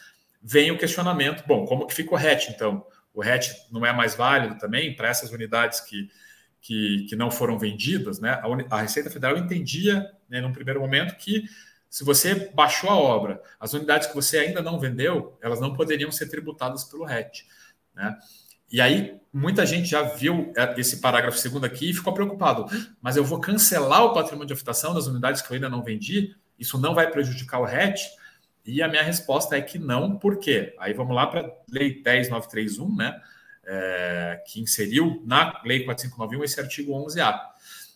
vem 0.41 0.71
o 0.71 0.77
questionamento: 0.77 1.43
bom, 1.47 1.65
como 1.65 1.87
que 1.87 1.93
fica 1.93 2.13
o 2.13 2.17
RET 2.17 2.49
então? 2.49 2.85
O 3.13 3.21
RET 3.21 3.49
não 3.71 3.85
é 3.85 3.93
mais 3.93 4.15
válido 4.15 4.57
também 4.57 4.95
para 4.95 5.07
essas 5.07 5.31
unidades 5.31 5.79
que, 5.79 6.09
que, 6.61 7.05
que, 7.09 7.15
não 7.15 7.31
foram 7.31 7.57
vendidas, 7.57 8.19
né? 8.19 8.31
A, 8.31 8.75
a 8.77 8.81
Receita 8.81 9.09
Federal 9.09 9.37
entendia, 9.37 10.11
né, 10.29 10.41
num 10.41 10.51
primeiro 10.51 10.81
momento, 10.81 11.15
que 11.15 11.45
se 11.89 12.03
você 12.03 12.51
baixou 12.53 12.89
a 12.89 12.97
obra, 12.97 13.41
as 13.57 13.73
unidades 13.73 14.07
que 14.07 14.15
você 14.15 14.39
ainda 14.39 14.61
não 14.61 14.77
vendeu, 14.77 15.37
elas 15.41 15.61
não 15.61 15.73
poderiam 15.73 16.11
ser 16.11 16.27
tributadas 16.27 16.83
pelo 16.83 17.05
RET, 17.05 17.45
né? 17.93 18.17
E 18.69 18.81
aí, 18.81 19.15
muita 19.31 19.65
gente 19.65 19.87
já 19.87 20.01
viu 20.01 20.51
é, 20.57 20.77
esse 20.77 20.99
parágrafo 20.99 21.37
segundo 21.37 21.65
aqui 21.65 21.91
e 21.91 21.93
ficou 21.93 22.13
preocupado. 22.13 22.65
Mas 23.01 23.15
eu 23.15 23.23
vou 23.23 23.39
cancelar 23.39 24.03
o 24.03 24.13
patrimônio 24.13 24.47
de 24.47 24.53
afetação 24.53 24.93
das 24.93 25.07
unidades 25.07 25.41
que 25.41 25.49
eu 25.49 25.55
ainda 25.55 25.69
não 25.69 25.83
vendi? 25.83 26.35
Isso 26.59 26.77
não 26.77 26.93
vai 26.93 27.09
prejudicar 27.09 27.59
o 27.59 27.63
RET? 27.63 28.01
E 28.65 28.81
a 28.81 28.87
minha 28.87 29.03
resposta 29.03 29.55
é 29.55 29.61
que 29.61 29.77
não, 29.77 30.17
por 30.17 30.39
quê? 30.39 30.75
Aí 30.79 30.93
vamos 30.93 31.15
lá 31.15 31.27
para 31.27 31.41
a 31.41 31.51
Lei 31.69 32.01
10931, 32.01 32.95
né? 32.95 33.21
É, 33.67 34.43
que 34.47 34.61
inseriu 34.61 35.23
na 35.25 35.61
Lei 35.63 35.83
4591 35.83 36.43
esse 36.43 36.59
artigo 36.59 36.93
11A. 36.93 37.39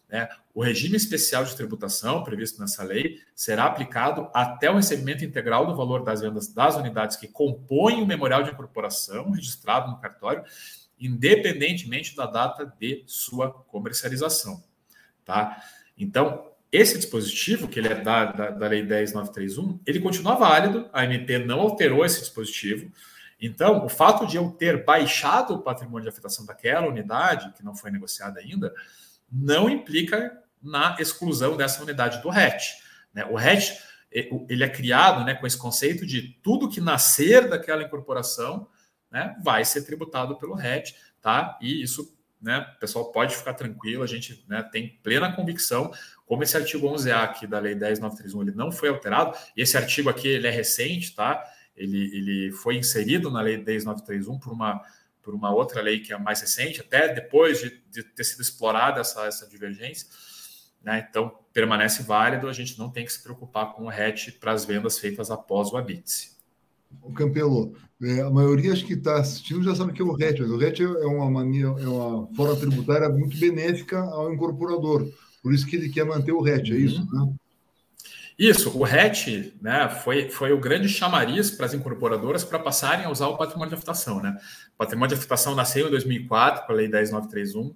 Né? 0.10 0.28
O 0.54 0.64
regime 0.64 0.98
especial 0.98 1.44
de 1.44 1.56
tributação 1.56 2.24
previsto 2.24 2.60
nessa 2.60 2.84
lei 2.84 3.22
será 3.36 3.66
aplicado 3.66 4.30
até 4.34 4.70
o 4.70 4.76
recebimento 4.76 5.24
integral 5.24 5.68
do 5.68 5.76
valor 5.76 6.04
das 6.04 6.22
vendas 6.22 6.48
das 6.48 6.76
unidades 6.76 7.16
que 7.16 7.28
compõem 7.28 8.02
o 8.02 8.08
memorial 8.08 8.44
de 8.44 8.50
incorporação 8.50 9.30
registrado 9.30 9.92
no 9.92 10.00
cartório, 10.00 10.44
independentemente 11.00 12.16
da 12.16 12.26
data 12.26 12.66
de 12.80 13.04
sua 13.06 13.52
comercialização. 13.52 14.64
Tá? 15.24 15.62
Então, 15.96 16.49
esse 16.72 16.98
dispositivo, 16.98 17.68
que 17.68 17.80
ele 17.80 17.88
é 17.88 17.96
da, 17.96 18.26
da, 18.26 18.50
da 18.52 18.68
Lei 18.68 18.84
10931, 18.84 19.80
ele 19.86 20.00
continua 20.00 20.36
válido, 20.36 20.90
a 20.94 21.04
MP 21.04 21.40
não 21.40 21.60
alterou 21.62 22.06
esse 22.06 22.20
dispositivo. 22.20 22.92
Então, 23.42 23.86
o 23.86 23.90
fato 23.90 24.28
de 24.28 24.38
eu 24.38 24.52
ter 24.52 24.84
baixado 24.84 25.56
o 25.56 25.62
patrimônio 25.62 26.04
de 26.04 26.10
afetação 26.10 26.46
daquela 26.46 26.88
unidade, 26.88 27.54
que 27.54 27.64
não 27.64 27.76
foi 27.76 27.90
negociada 27.90 28.40
ainda, 28.40 28.74
não 29.32 29.70
implica 29.70 30.44
na 30.62 30.98
exclusão 31.00 31.56
dessa 31.56 31.82
unidade 31.82 32.22
do 32.22 32.30
RET. 32.30 32.62
Né? 33.14 33.26
O 33.26 33.36
RET 33.36 33.78
ele 34.12 34.64
é 34.64 34.70
criado 34.70 35.24
né, 35.24 35.36
com 35.36 35.46
esse 35.46 35.58
conceito 35.58 36.06
de 36.06 36.34
tudo 36.42 36.70
que 36.70 36.82
nascer 36.82 37.48
daquela 37.48 37.84
incorporação 37.84 38.68
né, 39.12 39.36
vai 39.44 39.64
ser 39.64 39.84
tributado 39.84 40.38
pelo 40.38 40.56
RET, 40.56 40.96
tá? 41.22 41.58
E 41.62 41.82
isso, 41.82 42.16
né, 42.42 42.62
pessoal 42.80 43.12
pode 43.12 43.36
ficar 43.36 43.54
tranquilo, 43.54 44.04
a 44.04 44.08
gente 44.08 44.44
né, 44.48 44.64
tem 44.64 45.00
plena 45.04 45.32
convicção 45.32 45.92
como 46.30 46.44
esse 46.44 46.56
artigo 46.56 46.88
11A 46.88 47.24
aqui 47.24 47.48
da 47.48 47.58
Lei 47.58 47.74
10931 47.74 48.44
ele 48.44 48.52
não 48.52 48.72
foi 48.72 48.90
alterado, 48.90 49.36
e 49.58 49.64
esse 49.64 49.76
artigo 49.76 50.12
aqui 50.12 50.28
ele 50.28 50.46
é 50.46 50.52
recente, 50.52 51.16
tá? 51.16 51.44
Ele, 51.76 51.98
ele 52.16 52.52
foi 52.52 52.76
inserido 52.76 53.32
na 53.32 53.42
Lei 53.42 53.58
10931 53.58 54.38
por 54.38 54.54
uma, 54.54 54.80
por 55.24 55.34
uma 55.34 55.52
outra 55.52 55.82
lei 55.82 56.02
que 56.02 56.14
é 56.14 56.20
mais 56.20 56.40
recente, 56.40 56.82
até 56.82 57.12
depois 57.12 57.60
de, 57.60 57.82
de 57.90 58.04
ter 58.04 58.24
sido 58.24 58.44
explorada 58.44 59.02
essa, 59.02 59.26
essa 59.26 59.48
divergência. 59.48 60.08
Né? 60.84 61.04
Então, 61.10 61.36
permanece 61.52 62.04
válido, 62.04 62.48
a 62.48 62.54
gente 62.54 62.78
não 62.78 62.92
tem 62.92 63.06
que 63.06 63.12
se 63.12 63.24
preocupar 63.24 63.74
com 63.74 63.86
o 63.86 63.90
RET 63.90 64.34
para 64.40 64.52
as 64.52 64.64
vendas 64.66 65.00
feitas 65.00 65.32
após 65.32 65.72
o 65.72 65.78
ABITSE. 65.78 66.38
O 67.02 67.12
Campelo, 67.12 67.76
é, 68.04 68.22
a 68.22 68.30
maioria 68.30 68.72
acho 68.72 68.86
que 68.86 68.94
está 68.94 69.20
assistindo 69.20 69.64
já 69.64 69.74
sabe 69.74 69.94
que 69.94 70.02
é 70.02 70.06
o 70.06 70.14
RET, 70.14 70.40
mas 70.42 70.52
o 70.52 70.58
RET 70.58 70.80
é 70.80 71.08
uma, 71.08 71.28
mania, 71.32 71.66
é 71.66 71.88
uma 71.88 72.28
forma 72.36 72.56
tributária 72.56 73.10
muito 73.10 73.36
benéfica 73.40 74.00
ao 74.00 74.32
incorporador 74.32 75.12
por 75.42 75.54
isso 75.54 75.66
que 75.66 75.76
ele 75.76 75.90
quer 75.90 76.06
manter 76.06 76.32
o 76.32 76.42
RET, 76.42 76.72
é 76.72 76.76
isso? 76.76 77.02
Uhum. 77.12 77.26
Né? 77.28 77.34
Isso, 78.40 78.78
o 78.78 78.84
RET 78.84 79.54
né, 79.62 79.90
foi, 79.90 80.30
foi 80.30 80.54
o 80.54 80.60
grande 80.60 80.88
chamariz 80.88 81.52
para 81.52 81.66
as 81.66 81.74
incorporadoras 81.74 82.42
para 82.42 82.58
passarem 82.58 83.06
a 83.06 83.10
usar 83.10 83.28
o 83.28 83.38
patrimônio 83.38 83.70
de 83.70 83.76
afetação. 83.76 84.22
Né? 84.22 84.38
O 84.74 84.78
patrimônio 84.78 85.10
de 85.10 85.20
afetação 85.20 85.54
nasceu 85.54 85.88
em 85.88 85.92
2004, 85.92 86.66
com 86.66 86.72
a 86.72 86.76
Lei 86.76 86.88
10931, 86.88 87.76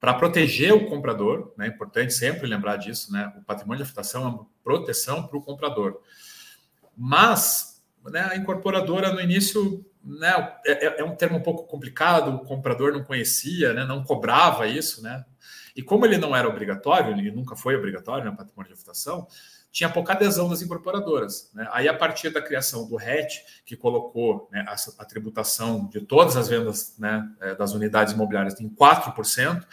para 0.00 0.14
proteger 0.14 0.72
o 0.72 0.86
comprador. 0.86 1.52
É 1.58 1.62
né, 1.62 1.68
importante 1.68 2.14
sempre 2.14 2.46
lembrar 2.46 2.76
disso. 2.76 3.12
Né? 3.12 3.30
O 3.36 3.44
patrimônio 3.44 3.84
de 3.84 3.90
afetação 3.90 4.24
é 4.24 4.28
uma 4.28 4.46
proteção 4.64 5.26
para 5.26 5.36
o 5.36 5.42
comprador. 5.42 6.00
Mas 6.96 7.82
né, 8.10 8.26
a 8.30 8.36
incorporadora, 8.36 9.12
no 9.12 9.20
início, 9.20 9.84
né, 10.02 10.54
é, 10.64 10.86
é, 10.86 11.00
é, 11.00 11.04
um 11.04 11.14
termo 11.14 11.36
um 11.36 11.42
pouco 11.42 11.64
complicado, 11.64 12.34
o 12.34 12.44
comprador 12.46 12.92
não 12.92 13.04
conhecia, 13.04 13.74
né, 13.74 13.84
não 13.84 14.02
cobrava 14.02 14.66
isso, 14.66 15.02
né? 15.02 15.26
E 15.76 15.82
como 15.82 16.04
ele 16.06 16.18
não 16.18 16.34
era 16.34 16.48
obrigatório, 16.48 17.16
ele 17.16 17.30
nunca 17.30 17.56
foi 17.56 17.76
obrigatório 17.76 18.24
na 18.24 18.30
né, 18.30 18.36
patrimônio 18.36 18.68
de 18.68 18.74
habitação, 18.74 19.26
tinha 19.72 19.88
pouca 19.88 20.12
adesão 20.12 20.48
das 20.48 20.62
incorporadoras. 20.62 21.50
Né? 21.54 21.66
Aí, 21.72 21.88
a 21.88 21.94
partir 21.94 22.30
da 22.30 22.42
criação 22.42 22.88
do 22.88 22.96
RET, 22.96 23.44
que 23.64 23.76
colocou 23.76 24.48
né, 24.50 24.64
a, 24.66 24.74
a, 24.98 25.04
tributação 25.04 25.86
de 25.86 26.00
todas 26.00 26.36
as 26.36 26.48
vendas 26.48 26.96
né, 26.98 27.28
é, 27.40 27.54
das 27.54 27.72
unidades 27.72 28.12
imobiliárias 28.12 28.60
em 28.60 28.68
4%, 28.68 29.64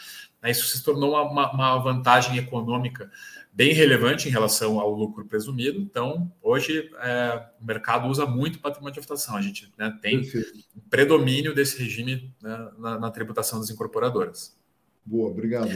Né? 0.42 0.52
Isso 0.52 0.68
se 0.68 0.84
tornou 0.84 1.12
uma, 1.26 1.52
uma, 1.52 1.78
vantagem 1.80 2.38
econômica 2.38 3.10
bem 3.52 3.74
relevante 3.74 4.30
em 4.30 4.32
relação 4.32 4.80
ao 4.80 4.92
lucro 4.92 5.26
presumido. 5.26 5.80
Então, 5.80 6.32
hoje, 6.44 6.92
é, 7.00 7.44
o 7.60 7.66
mercado 7.66 8.08
usa 8.08 8.24
muito 8.24 8.60
patrimônio 8.60 8.94
de 8.94 9.00
habitação. 9.00 9.36
A 9.36 9.42
gente 9.42 9.74
né, 9.76 9.98
tem 10.00 10.20
um 10.76 10.90
predomínio 10.92 11.56
desse 11.56 11.82
regime 11.82 12.32
né, 12.40 12.70
na, 12.78 13.00
na, 13.00 13.10
tributação 13.10 13.60
das 13.60 13.72
incorporadoras. 13.72 14.56
Boa, 15.08 15.30
obrigado. 15.30 15.70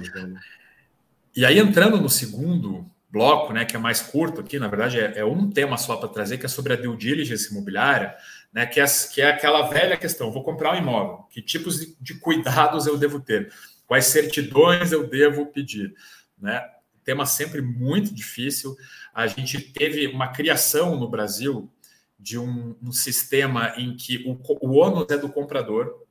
E 1.34 1.46
aí, 1.46 1.58
entrando 1.58 2.02
no 2.02 2.10
segundo 2.10 2.86
bloco, 3.10 3.54
né, 3.54 3.64
que 3.64 3.78
é 3.78 3.80
mais 3.80 4.02
curto 4.02 4.42
aqui, 4.42 4.60
na 4.60 4.68
verdade, 4.68 5.00
é, 5.00 5.20
é 5.20 5.26
um 5.26 5.50
tema 5.50 5.78
só 5.78 5.96
para 5.96 6.10
trazer, 6.10 6.38
que 6.38 6.46
é 6.46 6.50
sobre 6.50 6.74
a 6.74 6.76
due 6.76 6.98
diligence 6.98 7.50
imobiliária, 7.50 8.14
né, 8.52 8.66
que, 8.66 8.82
é, 8.82 8.86
que 8.86 9.22
é 9.22 9.30
aquela 9.30 9.70
velha 9.70 9.96
questão: 9.96 10.34
vou 10.34 10.44
comprar 10.44 10.74
um 10.74 10.78
imóvel, 10.78 11.26
que 11.30 11.42
tipos 11.42 11.80
de, 11.80 11.96
de 12.02 12.16
cuidados 12.16 12.86
eu 12.88 12.98
devo 12.98 13.22
ter? 13.22 13.54
Quais 13.88 14.06
certidões 14.08 14.92
eu 14.92 15.08
devo 15.08 15.46
pedir? 15.46 15.94
Né? 16.38 16.62
Tema 17.06 17.26
sempre 17.26 17.62
muito 17.62 18.14
difícil. 18.14 18.76
A 19.14 19.28
gente 19.28 19.60
teve 19.60 20.08
uma 20.08 20.28
criação 20.28 20.98
no 20.98 21.10
Brasil 21.10 21.72
de 22.20 22.38
um, 22.38 22.76
um 22.82 22.92
sistema 22.92 23.74
em 23.78 23.96
que 23.96 24.26
o, 24.28 24.38
o 24.62 24.78
ônus 24.78 25.08
é 25.10 25.18
do 25.18 25.30
comprador. 25.30 26.06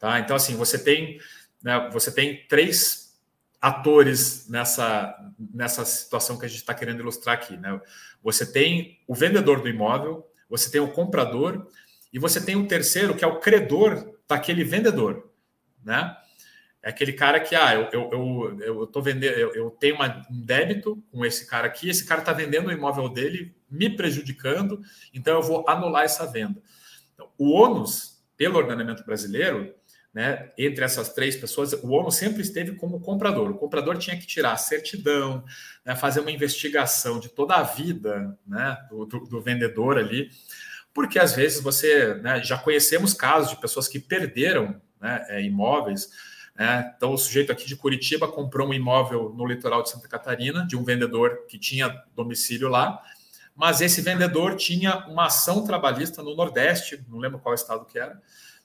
Tá? 0.00 0.18
Então, 0.18 0.34
assim, 0.34 0.56
você 0.56 0.82
tem, 0.82 1.20
né, 1.62 1.88
você 1.92 2.12
tem 2.12 2.46
três 2.46 3.10
atores 3.60 4.48
nessa, 4.48 5.14
nessa 5.38 5.84
situação 5.84 6.38
que 6.38 6.46
a 6.46 6.48
gente 6.48 6.60
está 6.60 6.72
querendo 6.72 7.00
ilustrar 7.00 7.34
aqui. 7.34 7.56
Né? 7.56 7.78
Você 8.22 8.50
tem 8.50 8.98
o 9.06 9.14
vendedor 9.14 9.60
do 9.60 9.68
imóvel, 9.68 10.26
você 10.48 10.70
tem 10.70 10.80
o 10.80 10.92
comprador 10.92 11.66
e 12.12 12.18
você 12.18 12.40
tem 12.40 12.56
o 12.56 12.66
terceiro, 12.66 13.14
que 13.14 13.24
é 13.24 13.28
o 13.28 13.38
credor 13.38 14.14
daquele 14.26 14.64
vendedor. 14.64 15.30
Né? 15.84 16.16
É 16.82 16.88
aquele 16.88 17.12
cara 17.12 17.38
que, 17.38 17.54
ah, 17.54 17.74
eu, 17.74 17.88
eu, 17.92 18.10
eu, 18.10 18.60
eu 18.60 18.86
tô 18.86 19.02
vendendo, 19.02 19.34
eu, 19.34 19.54
eu 19.54 19.70
tenho 19.70 19.96
uma, 19.96 20.26
um 20.30 20.40
débito 20.40 21.02
com 21.12 21.24
esse 21.26 21.46
cara 21.46 21.66
aqui, 21.66 21.90
esse 21.90 22.06
cara 22.06 22.20
está 22.20 22.32
vendendo 22.32 22.68
o 22.68 22.72
imóvel 22.72 23.08
dele, 23.10 23.54
me 23.70 23.94
prejudicando, 23.94 24.80
então 25.12 25.34
eu 25.34 25.42
vou 25.42 25.68
anular 25.68 26.04
essa 26.04 26.26
venda. 26.26 26.60
Então, 27.12 27.28
o 27.36 27.50
ônus, 27.50 28.24
pelo 28.34 28.56
ordenamento 28.56 29.04
brasileiro, 29.04 29.74
né, 30.12 30.50
entre 30.58 30.84
essas 30.84 31.10
três 31.10 31.36
pessoas, 31.36 31.72
o 31.72 31.90
ônus 31.90 32.16
sempre 32.16 32.42
esteve 32.42 32.74
como 32.74 33.00
comprador. 33.00 33.50
O 33.50 33.58
comprador 33.58 33.96
tinha 33.96 34.16
que 34.16 34.26
tirar 34.26 34.52
a 34.52 34.56
certidão, 34.56 35.44
né, 35.84 35.94
fazer 35.94 36.20
uma 36.20 36.32
investigação 36.32 37.20
de 37.20 37.28
toda 37.28 37.54
a 37.54 37.62
vida 37.62 38.38
né, 38.46 38.76
do, 38.90 39.06
do, 39.06 39.20
do 39.20 39.40
vendedor 39.40 39.98
ali, 39.98 40.30
porque 40.92 41.18
às 41.18 41.34
vezes 41.34 41.60
você 41.60 42.14
né, 42.14 42.42
já 42.42 42.58
conhecemos 42.58 43.14
casos 43.14 43.50
de 43.50 43.60
pessoas 43.60 43.86
que 43.86 43.98
perderam 44.00 44.80
né, 45.00 45.24
é, 45.28 45.42
imóveis 45.42 46.08
né? 46.60 46.92
Então, 46.94 47.14
o 47.14 47.16
sujeito 47.16 47.50
aqui 47.50 47.66
de 47.66 47.74
Curitiba 47.74 48.28
comprou 48.28 48.68
um 48.68 48.74
imóvel 48.74 49.32
no 49.34 49.46
litoral 49.46 49.82
de 49.82 49.88
Santa 49.88 50.06
Catarina, 50.06 50.66
de 50.66 50.76
um 50.76 50.84
vendedor 50.84 51.46
que 51.48 51.58
tinha 51.58 52.04
domicílio 52.14 52.68
lá, 52.68 53.00
mas 53.56 53.80
esse 53.80 54.02
vendedor 54.02 54.56
tinha 54.56 55.06
uma 55.06 55.26
ação 55.26 55.64
trabalhista 55.64 56.22
no 56.22 56.36
Nordeste, 56.36 57.02
não 57.08 57.18
lembro 57.18 57.38
qual 57.38 57.54
estado 57.54 57.86
que 57.86 57.98
era, 57.98 58.20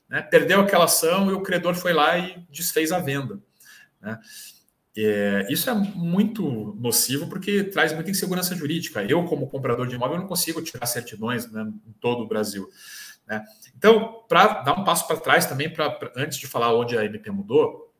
né? 0.09 0.21
perdeu 0.21 0.61
aquela 0.61 0.85
ação 0.85 1.29
e 1.29 1.33
o 1.33 1.41
credor 1.41 1.75
foi 1.75 1.93
lá 1.93 2.17
e 2.17 2.45
desfez 2.49 2.91
a 2.91 2.99
venda. 2.99 3.39
Né? 4.01 4.19
É, 4.97 5.47
isso 5.49 5.69
é 5.69 5.73
muito 5.73 6.75
nocivo 6.79 7.27
porque 7.27 7.63
traz 7.65 7.91
muita 7.93 8.11
insegurança 8.11 8.55
jurídica. 8.55 9.03
Eu, 9.03 9.25
como 9.25 9.47
comprador 9.47 9.87
de 9.87 9.95
imóvel, 9.95 10.19
não 10.19 10.27
consigo 10.27 10.61
tirar 10.61 10.85
certidões 10.85 11.51
né, 11.51 11.63
em 11.85 11.91
todo 11.99 12.23
o 12.23 12.27
Brasil. 12.27 12.69
Né? 13.27 13.43
Então, 13.75 14.23
para 14.29 14.61
dar 14.61 14.79
um 14.79 14.83
passo 14.83 15.05
para 15.07 15.17
trás 15.17 15.45
também, 15.45 15.69
pra, 15.69 15.89
pra, 15.89 16.11
antes 16.15 16.37
de 16.37 16.47
falar 16.47 16.73
onde 16.73 16.97
a 16.97 17.03
MP 17.03 17.29
mudou, 17.29 17.91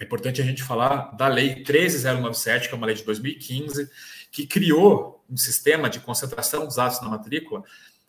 é 0.00 0.04
importante 0.04 0.40
a 0.40 0.44
gente 0.44 0.62
falar 0.62 1.14
da 1.14 1.28
Lei 1.28 1.62
13097, 1.62 2.68
que 2.68 2.74
é 2.74 2.76
uma 2.76 2.86
lei 2.86 2.96
de 2.96 3.04
2015, 3.04 3.90
que 4.32 4.46
criou 4.46 5.22
um 5.28 5.36
sistema 5.36 5.90
de 5.90 6.00
concentração 6.00 6.64
dos 6.66 6.78
atos 6.78 7.02
na 7.02 7.08
matrícula 7.10 7.62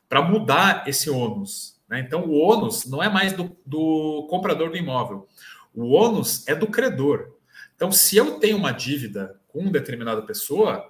para 0.08 0.22
mudar 0.22 0.88
esse 0.88 1.10
ônus. 1.10 1.80
Né? 1.92 2.00
Então, 2.00 2.24
o 2.24 2.40
ônus 2.40 2.86
não 2.86 3.04
é 3.04 3.10
mais 3.10 3.34
do, 3.34 3.54
do 3.66 4.26
comprador 4.30 4.72
do 4.72 4.78
imóvel, 4.78 5.28
o 5.76 5.92
ônus 5.92 6.48
é 6.48 6.56
do 6.56 6.68
credor. 6.68 7.34
Então, 7.76 7.92
se 7.92 8.16
eu 8.16 8.40
tenho 8.40 8.56
uma 8.56 8.72
dívida 8.72 9.38
com 9.50 9.70
determinada 9.70 10.22
pessoa, 10.22 10.90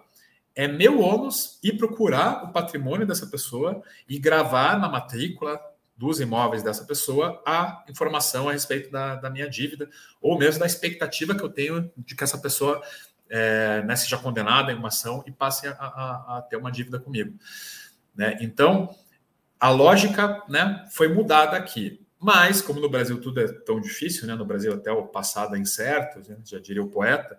é 0.56 0.68
meu 0.68 1.02
ônus 1.02 1.58
ir 1.64 1.76
procurar 1.78 2.44
o 2.44 2.52
patrimônio 2.52 3.08
dessa 3.08 3.26
pessoa 3.26 3.82
e 4.08 4.20
gravar 4.20 4.80
na 4.80 4.88
matrícula 4.88 5.60
dos 5.98 6.20
imóveis 6.20 6.62
dessa 6.62 6.84
pessoa 6.84 7.42
a 7.46 7.84
informação 7.90 8.50
a 8.50 8.54
respeito 8.54 8.92
da, 8.92 9.16
da 9.16 9.30
minha 9.30 9.50
dívida, 9.50 9.90
ou 10.22 10.38
mesmo 10.38 10.60
da 10.60 10.66
expectativa 10.68 11.34
que 11.34 11.44
eu 11.44 11.50
tenho 11.50 11.92
de 11.98 12.16
que 12.16 12.24
essa 12.24 12.38
pessoa 12.38 12.80
é, 13.30 13.82
né, 13.84 13.96
seja 13.96 14.18
condenada 14.18 14.72
em 14.72 14.76
uma 14.76 14.90
ação 14.90 15.24
e 15.26 15.32
passe 15.32 15.68
a, 15.68 15.72
a, 15.72 16.38
a 16.38 16.42
ter 16.44 16.58
uma 16.58 16.72
dívida 16.72 17.00
comigo. 17.00 17.38
Né? 18.16 18.38
Então, 18.42 18.94
a 19.62 19.70
lógica 19.70 20.42
né, 20.50 20.84
foi 20.90 21.08
mudada 21.08 21.56
aqui. 21.56 22.04
Mas, 22.20 22.62
como 22.62 22.80
no 22.80 22.90
Brasil 22.90 23.22
tudo 23.22 23.40
é 23.40 23.48
tão 23.48 23.80
difícil, 23.80 24.28
né, 24.28 24.34
no 24.34 24.46
Brasil 24.46 24.74
até 24.74 24.92
o 24.92 25.08
passado 25.08 25.56
é 25.56 25.60
incerto, 25.60 26.20
né, 26.28 26.38
já 26.44 26.60
diria 26.60 26.84
o 26.84 26.90
poeta, 26.90 27.38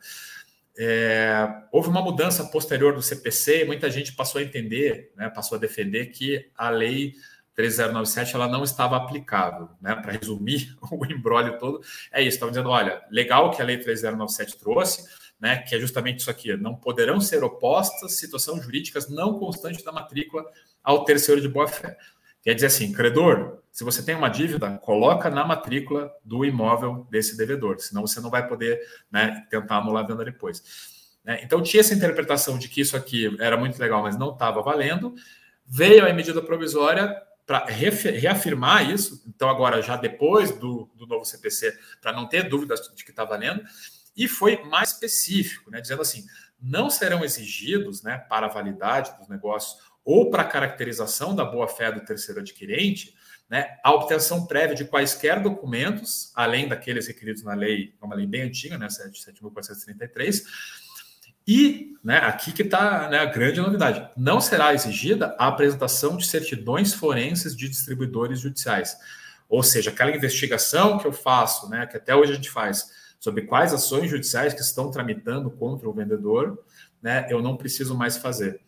é, 0.78 1.46
houve 1.72 1.88
uma 1.88 2.00
mudança 2.00 2.44
posterior 2.44 2.94
do 2.94 3.02
CPC 3.02 3.62
e 3.62 3.64
muita 3.64 3.90
gente 3.90 4.12
passou 4.12 4.40
a 4.40 4.44
entender, 4.44 5.12
né, 5.16 5.28
passou 5.28 5.56
a 5.56 5.60
defender 5.60 6.06
que 6.06 6.48
a 6.56 6.70
lei 6.70 7.14
3097 7.54 8.34
ela 8.34 8.48
não 8.48 8.64
estava 8.64 8.96
aplicável, 8.96 9.68
né? 9.78 9.94
Para 9.94 10.12
resumir 10.12 10.74
o 10.90 11.04
embrólio 11.04 11.58
todo, 11.58 11.82
é 12.10 12.22
isso. 12.22 12.36
Estava 12.36 12.50
dizendo, 12.50 12.70
olha, 12.70 13.02
legal 13.10 13.50
que 13.50 13.60
a 13.60 13.64
lei 13.64 13.76
3097 13.76 14.58
trouxe, 14.58 15.04
né? 15.38 15.58
Que 15.58 15.74
é 15.74 15.78
justamente 15.78 16.20
isso 16.20 16.30
aqui: 16.30 16.56
não 16.56 16.74
poderão 16.74 17.20
ser 17.20 17.44
opostas 17.44 18.16
situações 18.16 18.64
jurídicas 18.64 19.10
não 19.10 19.38
constantes 19.38 19.84
da 19.84 19.92
matrícula 19.92 20.44
ao 20.82 21.04
terceiro 21.04 21.40
de 21.40 21.48
boa 21.48 21.68
fé. 21.68 21.96
Quer 22.42 22.54
dizer 22.54 22.66
assim, 22.66 22.92
credor, 22.92 23.62
se 23.70 23.84
você 23.84 24.04
tem 24.04 24.14
uma 24.14 24.28
dívida, 24.28 24.78
coloca 24.78 25.30
na 25.30 25.44
matrícula 25.46 26.12
do 26.24 26.44
imóvel 26.44 27.06
desse 27.10 27.36
devedor, 27.36 27.78
senão 27.78 28.06
você 28.06 28.20
não 28.20 28.30
vai 28.30 28.46
poder 28.46 28.80
né, 29.10 29.46
tentar 29.48 29.78
anular 29.78 30.04
a 30.04 30.06
venda 30.06 30.24
depois. 30.24 30.62
Né? 31.24 31.40
Então 31.42 31.62
tinha 31.62 31.80
essa 31.80 31.94
interpretação 31.94 32.58
de 32.58 32.68
que 32.68 32.80
isso 32.80 32.96
aqui 32.96 33.34
era 33.40 33.56
muito 33.56 33.78
legal, 33.78 34.02
mas 34.02 34.18
não 34.18 34.32
estava 34.32 34.60
valendo. 34.60 35.14
Veio 35.64 36.06
a 36.06 36.12
medida 36.12 36.42
provisória 36.42 37.16
para 37.46 37.64
reafirmar 37.66 38.88
isso, 38.88 39.22
então 39.26 39.48
agora 39.48 39.82
já 39.82 39.96
depois 39.96 40.52
do, 40.52 40.88
do 40.94 41.06
novo 41.06 41.24
CPC, 41.24 41.76
para 42.00 42.12
não 42.12 42.28
ter 42.28 42.48
dúvidas 42.48 42.80
de 42.94 43.04
que 43.04 43.10
está 43.10 43.24
valendo, 43.24 43.62
e 44.16 44.28
foi 44.28 44.62
mais 44.64 44.90
específico, 44.90 45.70
né, 45.70 45.80
dizendo 45.80 46.02
assim, 46.02 46.24
não 46.60 46.88
serão 46.88 47.24
exigidos 47.24 48.02
né, 48.02 48.18
para 48.28 48.46
a 48.46 48.48
validade 48.48 49.16
dos 49.18 49.28
negócios 49.28 49.76
ou 50.04 50.30
para 50.30 50.44
caracterização 50.44 51.34
da 51.34 51.44
boa-fé 51.44 51.92
do 51.92 52.04
terceiro 52.04 52.40
adquirente, 52.40 53.14
né, 53.48 53.76
a 53.84 53.92
obtenção 53.92 54.46
prévia 54.46 54.74
de 54.74 54.84
quaisquer 54.84 55.42
documentos, 55.42 56.32
além 56.34 56.68
daqueles 56.68 57.06
requeridos 57.06 57.42
na 57.42 57.54
lei, 57.54 57.94
é 58.00 58.04
uma 58.04 58.14
lei 58.14 58.26
bem 58.26 58.42
antiga, 58.42 58.78
né, 58.78 58.88
7.433, 58.88 60.42
e 61.46 61.94
né, 62.02 62.18
aqui 62.18 62.52
que 62.52 62.62
está 62.62 63.08
né, 63.08 63.18
a 63.18 63.24
grande 63.26 63.60
novidade: 63.60 64.08
não 64.16 64.40
será 64.40 64.72
exigida 64.74 65.36
a 65.38 65.48
apresentação 65.48 66.16
de 66.16 66.26
certidões 66.26 66.94
forenses 66.94 67.56
de 67.56 67.68
distribuidores 67.68 68.40
judiciais. 68.40 68.96
Ou 69.48 69.62
seja, 69.62 69.90
aquela 69.90 70.14
investigação 70.16 70.98
que 70.98 71.06
eu 71.06 71.12
faço, 71.12 71.68
né, 71.68 71.86
que 71.86 71.96
até 71.96 72.14
hoje 72.14 72.32
a 72.32 72.36
gente 72.36 72.50
faz, 72.50 72.90
sobre 73.20 73.42
quais 73.42 73.74
ações 73.74 74.10
judiciais 74.10 74.54
que 74.54 74.60
estão 74.60 74.90
tramitando 74.90 75.50
contra 75.50 75.88
o 75.88 75.92
vendedor, 75.92 76.64
né, 77.02 77.26
eu 77.28 77.42
não 77.42 77.56
preciso 77.56 77.96
mais 77.96 78.16
fazer. 78.16 78.60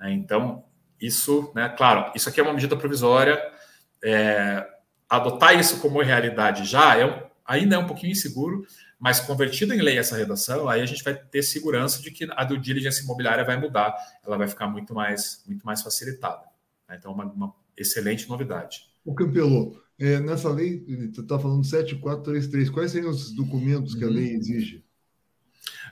Né, 0.00 0.12
então, 0.12 0.64
isso, 1.02 1.52
né, 1.54 1.68
claro, 1.68 2.12
isso 2.14 2.28
aqui 2.28 2.40
é 2.40 2.42
uma 2.42 2.54
medida 2.54 2.76
provisória. 2.76 3.42
É, 4.02 4.66
adotar 5.08 5.58
isso 5.58 5.78
como 5.80 6.00
realidade 6.00 6.64
já 6.64 6.98
é, 6.98 7.30
ainda 7.44 7.76
é 7.76 7.78
um 7.78 7.86
pouquinho 7.86 8.12
inseguro, 8.12 8.64
mas 8.98 9.20
convertido 9.20 9.74
em 9.74 9.82
lei 9.82 9.98
essa 9.98 10.16
redação, 10.16 10.68
aí 10.68 10.80
a 10.80 10.86
gente 10.86 11.04
vai 11.04 11.14
ter 11.14 11.42
segurança 11.42 12.00
de 12.00 12.10
que 12.10 12.26
a 12.30 12.44
due 12.44 12.58
diligence 12.58 13.02
imobiliária 13.02 13.44
vai 13.44 13.60
mudar, 13.60 13.94
ela 14.24 14.38
vai 14.38 14.48
ficar 14.48 14.68
muito 14.68 14.94
mais, 14.94 15.42
muito 15.46 15.66
mais 15.66 15.82
facilitada. 15.82 16.44
Né? 16.88 16.96
Então, 16.98 17.12
uma, 17.12 17.24
uma 17.24 17.54
excelente 17.76 18.28
novidade. 18.28 18.86
O 19.04 19.14
Campelo, 19.14 19.76
é, 19.98 20.20
nessa 20.20 20.48
lei, 20.50 20.84
você 21.12 21.20
está 21.20 21.38
falando 21.38 21.64
7433, 21.64 22.70
quais 22.70 22.92
seriam 22.92 23.10
os 23.10 23.32
documentos 23.32 23.94
que 23.94 24.04
a 24.04 24.08
lei 24.08 24.34
exige? 24.34 24.81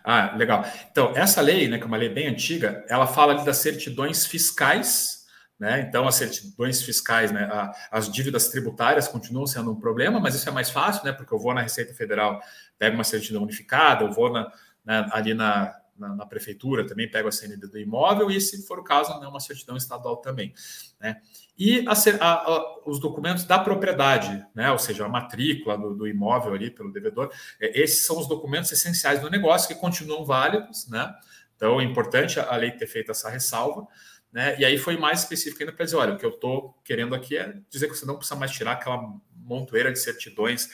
Ah, 0.04 0.34
legal. 0.36 0.64
Então, 0.90 1.12
essa 1.14 1.40
lei, 1.40 1.68
né, 1.68 1.78
que 1.78 1.84
é 1.84 1.86
uma 1.86 1.96
lei 1.96 2.08
bem 2.08 2.26
antiga, 2.26 2.84
ela 2.88 3.06
fala 3.06 3.34
ali 3.34 3.44
das 3.44 3.58
certidões 3.58 4.26
fiscais 4.26 5.20
né? 5.60 5.82
Então, 5.86 6.08
as 6.08 6.14
certidões 6.14 6.80
fiscais, 6.80 7.30
né? 7.30 7.46
as 7.92 8.10
dívidas 8.10 8.48
tributárias 8.48 9.06
continuam 9.06 9.46
sendo 9.46 9.70
um 9.70 9.78
problema, 9.78 10.18
mas 10.18 10.34
isso 10.34 10.48
é 10.48 10.52
mais 10.52 10.70
fácil, 10.70 11.04
né? 11.04 11.12
porque 11.12 11.34
eu 11.34 11.38
vou 11.38 11.52
na 11.52 11.60
Receita 11.60 11.92
Federal, 11.92 12.40
pego 12.78 12.94
uma 12.94 13.04
certidão 13.04 13.42
unificada, 13.42 14.04
eu 14.04 14.10
vou 14.10 14.32
na, 14.32 14.50
na, 14.82 15.14
ali 15.14 15.34
na, 15.34 15.70
na, 16.00 16.14
na, 16.14 16.26
prefeitura, 16.26 16.86
também 16.86 17.08
pego 17.08 17.28
a 17.28 17.32
CND 17.32 17.66
do 17.66 17.78
imóvel, 17.78 18.30
e 18.30 18.40
se 18.40 18.66
for 18.66 18.78
o 18.78 18.82
caso, 18.82 19.20
né, 19.20 19.26
uma 19.28 19.38
certidão 19.38 19.76
estadual 19.76 20.16
também. 20.16 20.52
Né? 20.98 21.20
E 21.58 21.84
a, 21.86 21.94
a, 22.26 22.80
os 22.86 22.98
documentos 22.98 23.44
da 23.44 23.58
propriedade, 23.58 24.44
né, 24.54 24.72
ou 24.72 24.78
seja, 24.78 25.04
a 25.04 25.08
matrícula 25.08 25.76
do, 25.76 25.94
do 25.94 26.08
imóvel 26.08 26.54
ali 26.54 26.70
pelo 26.70 26.92
devedor, 26.92 27.30
é, 27.60 27.80
esses 27.80 28.04
são 28.04 28.18
os 28.18 28.26
documentos 28.26 28.72
essenciais 28.72 29.20
do 29.20 29.30
negócio 29.30 29.68
que 29.68 29.74
continuam 29.74 30.24
válidos, 30.24 30.88
né? 30.88 31.14
Então 31.54 31.78
é 31.78 31.84
importante 31.84 32.40
a 32.40 32.56
lei 32.56 32.70
ter 32.70 32.86
feito 32.86 33.10
essa 33.10 33.28
ressalva. 33.28 33.86
Né? 34.32 34.58
E 34.58 34.64
aí 34.64 34.78
foi 34.78 34.96
mais 34.96 35.20
específico 35.20 35.62
ainda 35.62 35.74
para 35.74 35.84
dizer: 35.84 35.96
olha, 35.98 36.14
o 36.14 36.16
que 36.16 36.24
eu 36.24 36.30
estou 36.30 36.74
querendo 36.82 37.14
aqui 37.14 37.36
é 37.36 37.54
dizer 37.68 37.88
que 37.88 37.94
você 37.94 38.06
não 38.06 38.16
precisa 38.16 38.38
mais 38.38 38.50
tirar 38.50 38.72
aquela 38.72 39.02
montoeira 39.34 39.92
de 39.92 39.98
certidões 39.98 40.70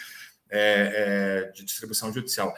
é, 0.49 1.49
é, 1.49 1.51
de 1.51 1.65
distribuição 1.65 2.13
judicial. 2.13 2.55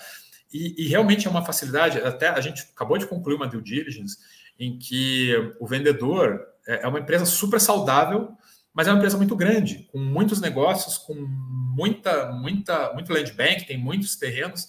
E, 0.52 0.84
e, 0.84 0.88
realmente 0.88 1.26
é 1.26 1.30
uma 1.30 1.44
facilidade, 1.44 1.98
até 1.98 2.28
a 2.28 2.40
gente 2.40 2.62
acabou 2.74 2.96
de 2.96 3.06
concluir 3.06 3.34
uma 3.34 3.46
due 3.46 3.62
diligence 3.62 4.16
em 4.58 4.78
que 4.78 5.54
o 5.60 5.66
vendedor 5.66 6.40
é, 6.66 6.84
é 6.84 6.88
uma 6.88 7.00
empresa 7.00 7.26
super 7.26 7.60
saudável, 7.60 8.36
mas 8.72 8.86
é 8.86 8.90
uma 8.90 8.98
empresa 8.98 9.16
muito 9.16 9.36
grande, 9.36 9.88
com 9.92 9.98
muitos 9.98 10.40
negócios, 10.40 10.96
com 10.96 11.14
muita, 11.14 12.32
muita, 12.32 12.92
muito 12.94 13.12
land 13.12 13.32
bank, 13.32 13.66
tem 13.66 13.76
muitos 13.76 14.16
terrenos. 14.16 14.68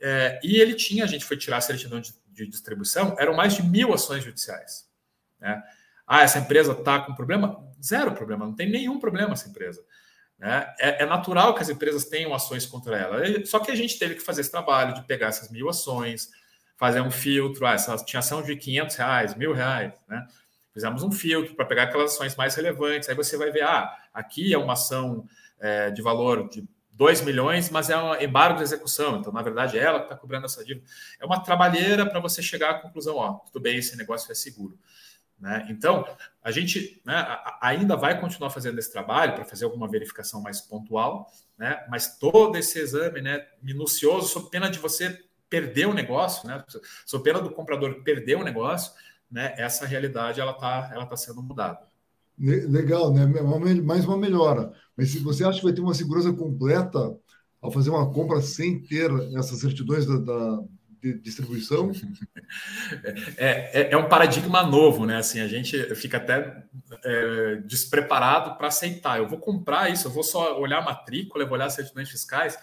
É, 0.00 0.40
e 0.42 0.56
ele 0.60 0.74
tinha, 0.74 1.04
a 1.04 1.06
gente 1.06 1.24
foi 1.24 1.36
tirar 1.36 1.58
a 1.58 1.60
certidão 1.60 2.00
de, 2.00 2.12
de 2.28 2.46
distribuição, 2.46 3.14
eram 3.18 3.34
mais 3.34 3.54
de 3.54 3.62
mil 3.62 3.92
ações 3.92 4.24
judiciais. 4.24 4.86
Né? 5.40 5.62
Ah, 6.06 6.22
essa 6.22 6.38
empresa 6.38 6.72
está 6.72 7.00
com 7.00 7.14
problema? 7.14 7.64
Zero 7.82 8.12
problema, 8.12 8.44
não 8.44 8.54
tem 8.54 8.68
nenhum 8.68 8.98
problema 8.98 9.32
essa 9.32 9.48
empresa. 9.48 9.80
Né? 10.40 10.74
É, 10.78 11.02
é, 11.02 11.06
natural 11.06 11.54
que 11.54 11.60
as 11.60 11.68
empresas 11.68 12.06
tenham 12.06 12.34
ações 12.34 12.64
contra 12.64 12.96
ela. 12.96 13.22
Só 13.44 13.58
que 13.58 13.70
a 13.70 13.74
gente 13.74 13.98
teve 13.98 14.14
que 14.14 14.22
fazer 14.22 14.40
esse 14.40 14.50
trabalho 14.50 14.94
de 14.94 15.02
pegar 15.02 15.26
essas 15.26 15.50
mil 15.50 15.68
ações, 15.68 16.30
fazer 16.78 17.02
um 17.02 17.10
filtro. 17.10 17.66
Ah, 17.66 17.74
essa 17.74 17.94
tinha 17.98 18.20
ação 18.20 18.42
de 18.42 18.56
500 18.56 18.96
reais, 18.96 19.34
mil 19.34 19.52
reais. 19.52 19.92
Né? 20.08 20.26
Fizemos 20.72 21.02
um 21.02 21.12
filtro 21.12 21.54
para 21.54 21.66
pegar 21.66 21.82
aquelas 21.84 22.14
ações 22.14 22.34
mais 22.36 22.54
relevantes. 22.54 23.10
Aí 23.10 23.14
você 23.14 23.36
vai 23.36 23.50
ver, 23.50 23.64
ah, 23.64 23.94
aqui 24.14 24.54
é 24.54 24.58
uma 24.58 24.72
ação 24.72 25.26
é, 25.60 25.90
de 25.90 26.00
valor 26.00 26.48
de 26.48 26.66
2 26.92 27.20
milhões, 27.20 27.68
mas 27.68 27.90
é 27.90 27.96
um 27.98 28.14
embargo 28.18 28.56
de 28.56 28.62
execução. 28.62 29.18
Então, 29.18 29.30
na 29.30 29.42
verdade, 29.42 29.78
é 29.78 29.82
ela 29.82 29.98
que 29.98 30.06
está 30.06 30.16
cobrando 30.16 30.46
essa 30.46 30.64
dívida. 30.64 30.86
É 31.20 31.26
uma 31.26 31.40
trabalheira 31.40 32.06
para 32.06 32.18
você 32.18 32.42
chegar 32.42 32.70
à 32.70 32.74
conclusão, 32.74 33.16
ó, 33.16 33.34
tudo 33.34 33.60
bem, 33.60 33.76
esse 33.76 33.94
negócio 33.96 34.32
é 34.32 34.34
seguro. 34.34 34.78
Né? 35.40 35.66
Então, 35.70 36.04
a 36.44 36.50
gente 36.50 37.00
né, 37.04 37.38
ainda 37.62 37.96
vai 37.96 38.20
continuar 38.20 38.50
fazendo 38.50 38.78
esse 38.78 38.92
trabalho 38.92 39.34
para 39.34 39.44
fazer 39.44 39.64
alguma 39.64 39.88
verificação 39.88 40.42
mais 40.42 40.60
pontual, 40.60 41.30
né? 41.58 41.82
mas 41.88 42.18
todo 42.18 42.58
esse 42.58 42.78
exame 42.78 43.22
né, 43.22 43.46
minucioso, 43.62 44.28
sob 44.28 44.50
pena 44.50 44.68
de 44.68 44.78
você 44.78 45.18
perder 45.48 45.86
o 45.86 45.94
negócio, 45.94 46.46
né? 46.46 46.62
sob 47.06 47.24
pena 47.24 47.40
do 47.40 47.50
comprador 47.50 48.02
perder 48.02 48.36
o 48.36 48.44
negócio, 48.44 48.92
né, 49.30 49.54
essa 49.56 49.86
realidade 49.86 50.40
ela 50.40 50.52
está 50.52 50.90
ela 50.92 51.06
tá 51.06 51.16
sendo 51.16 51.42
mudada. 51.42 51.88
Legal, 52.38 53.12
né? 53.12 53.26
mais 53.82 54.04
uma 54.04 54.16
melhora. 54.16 54.72
Mas 54.96 55.10
se 55.10 55.18
você 55.18 55.44
acha 55.44 55.58
que 55.58 55.64
vai 55.64 55.74
ter 55.74 55.82
uma 55.82 55.94
segurança 55.94 56.32
completa 56.32 57.14
ao 57.60 57.70
fazer 57.70 57.90
uma 57.90 58.10
compra 58.10 58.40
sem 58.40 58.80
ter 58.80 59.10
essas 59.36 59.60
certidões 59.60 60.06
da, 60.06 60.16
da 60.16 60.64
de 61.00 61.14
distribuição? 61.14 61.90
É, 63.36 63.82
é, 63.82 63.92
é, 63.92 63.96
um 63.96 64.08
paradigma 64.08 64.62
novo, 64.64 65.06
né? 65.06 65.18
Assim, 65.18 65.40
a 65.40 65.46
gente 65.46 65.94
fica 65.94 66.16
até 66.16 66.64
é, 67.04 67.56
despreparado 67.64 68.56
para 68.56 68.66
aceitar. 68.66 69.18
Eu 69.18 69.28
vou 69.28 69.38
comprar 69.38 69.88
isso, 69.88 70.08
eu 70.08 70.10
vou 70.10 70.24
só 70.24 70.58
olhar 70.60 70.78
a 70.78 70.84
matrícula, 70.84 71.44
eu 71.44 71.48
vou 71.48 71.56
olhar 71.56 71.66
as 71.66 71.74
certidões 71.74 72.10
fiscais. 72.10 72.58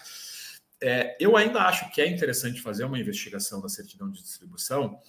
É, 0.81 1.15
eu 1.19 1.37
ainda 1.37 1.61
acho 1.61 1.89
que 1.91 2.01
é 2.01 2.07
interessante 2.07 2.61
fazer 2.61 2.83
uma 2.83 2.99
investigação 2.99 3.61
da 3.61 3.69
certidão 3.69 4.11
de 4.11 4.21
distribuição, 4.21 4.99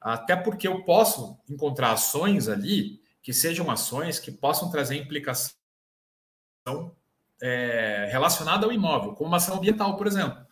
até 0.00 0.34
porque 0.34 0.66
eu 0.66 0.84
posso 0.84 1.38
encontrar 1.48 1.92
ações 1.92 2.48
ali 2.48 3.00
que 3.22 3.32
sejam 3.32 3.70
ações 3.70 4.18
que 4.18 4.30
possam 4.30 4.70
trazer 4.70 4.96
implicação 4.96 5.54
é, 7.40 8.08
relacionada 8.10 8.66
ao 8.66 8.72
imóvel, 8.72 9.14
como 9.14 9.28
uma 9.28 9.38
ação 9.38 9.56
ambiental, 9.56 9.96
por 9.96 10.06
exemplo. 10.06 10.44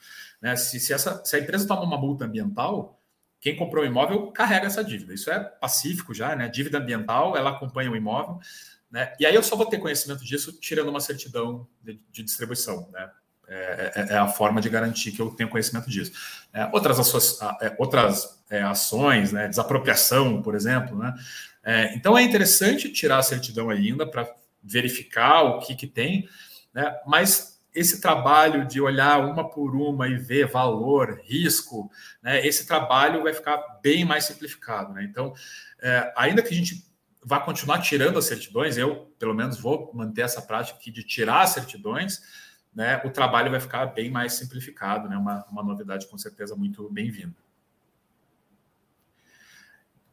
Né? 0.42 0.56
Se, 0.56 0.80
se, 0.80 0.92
essa, 0.92 1.24
se 1.24 1.36
a 1.36 1.38
empresa 1.38 1.66
toma 1.66 1.82
uma 1.82 1.96
multa 1.96 2.24
ambiental, 2.24 3.00
quem 3.40 3.56
comprou 3.56 3.84
o 3.84 3.86
imóvel 3.86 4.32
carrega 4.32 4.66
essa 4.66 4.84
dívida. 4.84 5.14
Isso 5.14 5.30
é 5.30 5.38
pacífico 5.38 6.12
já, 6.12 6.34
né? 6.36 6.48
Dívida 6.48 6.78
ambiental, 6.78 7.36
ela 7.36 7.50
acompanha 7.50 7.90
o 7.90 7.96
imóvel. 7.96 8.38
Né? 8.90 9.12
E 9.18 9.24
aí 9.24 9.34
eu 9.34 9.42
só 9.42 9.56
vou 9.56 9.66
ter 9.66 9.78
conhecimento 9.78 10.24
disso 10.24 10.52
tirando 10.60 10.90
uma 10.90 11.00
certidão 11.00 11.66
de, 11.82 12.00
de 12.10 12.22
distribuição. 12.22 12.88
Né? 12.92 13.10
É, 13.48 13.92
é, 13.94 14.12
é, 14.14 14.16
a 14.16 14.28
forma 14.28 14.60
de 14.60 14.68
garantir 14.68 15.12
que 15.12 15.20
eu 15.20 15.30
tenho 15.30 15.48
conhecimento 15.48 15.90
disso. 15.90 16.12
É, 16.52 16.66
outras, 16.72 16.98
é, 17.60 17.74
outras 17.78 18.42
é, 18.48 18.62
ações, 18.62 19.32
né? 19.32 19.48
desapropriação, 19.48 20.40
por 20.40 20.54
exemplo. 20.54 20.96
Né? 20.96 21.14
É, 21.64 21.94
então 21.94 22.16
é 22.16 22.22
interessante 22.22 22.90
tirar 22.90 23.18
a 23.18 23.22
certidão 23.22 23.70
ainda 23.70 24.06
para 24.06 24.32
verificar 24.62 25.42
o 25.42 25.58
que, 25.58 25.74
que 25.74 25.86
tem, 25.86 26.28
né? 26.72 26.94
mas 27.04 27.51
esse 27.74 28.00
trabalho 28.00 28.66
de 28.66 28.80
olhar 28.80 29.24
uma 29.24 29.48
por 29.48 29.74
uma 29.74 30.08
e 30.08 30.16
ver 30.16 30.46
valor, 30.46 31.20
risco, 31.24 31.90
né, 32.22 32.46
esse 32.46 32.66
trabalho 32.66 33.22
vai 33.22 33.32
ficar 33.32 33.56
bem 33.82 34.04
mais 34.04 34.24
simplificado. 34.24 34.92
Né? 34.92 35.04
Então, 35.04 35.32
é, 35.80 36.12
ainda 36.16 36.42
que 36.42 36.48
a 36.48 36.56
gente 36.56 36.86
vá 37.24 37.40
continuar 37.40 37.80
tirando 37.80 38.18
as 38.18 38.26
certidões, 38.26 38.76
eu, 38.76 39.12
pelo 39.18 39.34
menos, 39.34 39.58
vou 39.58 39.90
manter 39.94 40.22
essa 40.22 40.42
prática 40.42 40.78
aqui 40.78 40.90
de 40.90 41.02
tirar 41.02 41.42
as 41.42 41.50
certidões, 41.50 42.20
né, 42.74 43.00
o 43.04 43.10
trabalho 43.10 43.50
vai 43.50 43.60
ficar 43.60 43.86
bem 43.86 44.10
mais 44.10 44.34
simplificado, 44.34 45.08
né, 45.08 45.16
uma, 45.16 45.44
uma 45.50 45.62
novidade 45.62 46.06
com 46.06 46.18
certeza 46.18 46.54
muito 46.56 46.88
bem-vinda. 46.90 47.34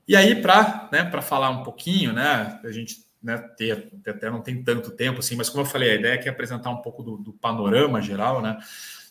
E 0.08 0.16
aí, 0.16 0.42
para 0.42 0.90
né, 0.92 1.22
falar 1.22 1.50
um 1.50 1.64
pouquinho, 1.64 2.14
né, 2.14 2.60
a 2.64 2.72
gente 2.72 3.09
né, 3.22 3.38
ter, 3.58 3.92
até 4.08 4.30
não 4.30 4.42
tem 4.42 4.64
tanto 4.64 4.92
tempo 4.92 5.20
assim, 5.20 5.36
mas 5.36 5.50
como 5.50 5.62
eu 5.62 5.70
falei, 5.70 5.92
a 5.92 5.96
ideia 5.96 6.20
é, 6.20 6.26
é 6.26 6.30
apresentar 6.30 6.70
um 6.70 6.82
pouco 6.82 7.04
do, 7.04 7.18
do 7.18 7.34
panorama 7.34 8.02
geral, 8.02 8.42
né, 8.42 8.58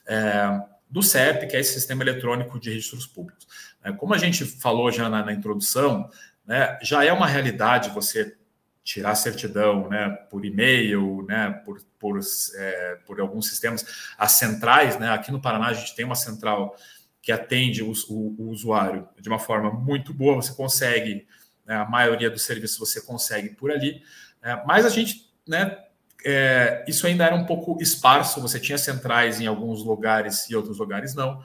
é, 0.07 0.61
do 0.89 1.03
CEP, 1.03 1.47
que 1.47 1.57
é 1.57 1.61
esse 1.61 1.75
Sistema 1.75 2.03
Eletrônico 2.03 2.59
de 2.59 2.71
Registros 2.71 3.07
Públicos. 3.07 3.47
É, 3.83 3.93
como 3.93 4.15
a 4.15 4.19
gente 4.19 4.45
falou 4.45 4.91
já 4.91 5.09
na, 5.09 5.25
na 5.25 5.33
introdução, 5.33 6.11
né, 6.47 6.79
já 6.83 7.05
é 7.05 7.13
uma 7.13 7.27
realidade 7.27 7.91
você 7.91 8.35
tirar 8.83 9.15
certidão 9.15 9.87
né, 9.91 10.09
por 10.31 10.47
e-mail, 10.47 11.23
né, 11.29 11.51
por, 11.65 11.79
por, 11.99 12.19
é, 12.57 12.99
por 13.07 13.21
alguns 13.21 13.47
sistemas, 13.49 14.15
as 14.17 14.33
centrais, 14.33 14.99
né, 14.99 15.11
aqui 15.11 15.31
no 15.31 15.43
Paraná 15.43 15.67
a 15.67 15.75
gente 15.75 15.95
tem 15.95 16.07
uma 16.07 16.15
central 16.15 16.75
que 17.21 17.31
atende 17.31 17.83
o, 17.83 17.93
o, 18.09 18.37
o 18.39 18.49
usuário 18.49 19.07
de 19.21 19.29
uma 19.29 19.39
forma 19.39 19.71
muito 19.71 20.15
boa, 20.15 20.37
você 20.37 20.55
consegue 20.55 21.27
né? 21.69 21.77
A 21.77 21.85
maioria 21.85 22.31
dos 22.31 22.43
serviços 22.43 22.79
você 22.79 23.03
consegue 23.03 23.51
por 23.51 23.71
ali. 23.71 24.03
Né? 24.43 24.61
Mas 24.67 24.87
a 24.87 24.89
gente, 24.89 25.31
né, 25.47 25.77
é, 26.25 26.83
isso 26.89 27.07
ainda 27.07 27.27
era 27.27 27.35
um 27.37 27.45
pouco 27.45 27.81
esparso, 27.83 28.41
você 28.41 28.59
tinha 28.59 28.79
centrais 28.79 29.39
em 29.39 29.47
alguns 29.47 29.85
lugares 29.85 30.49
e 30.49 30.57
outros 30.57 30.79
lugares 30.79 31.15
não. 31.15 31.45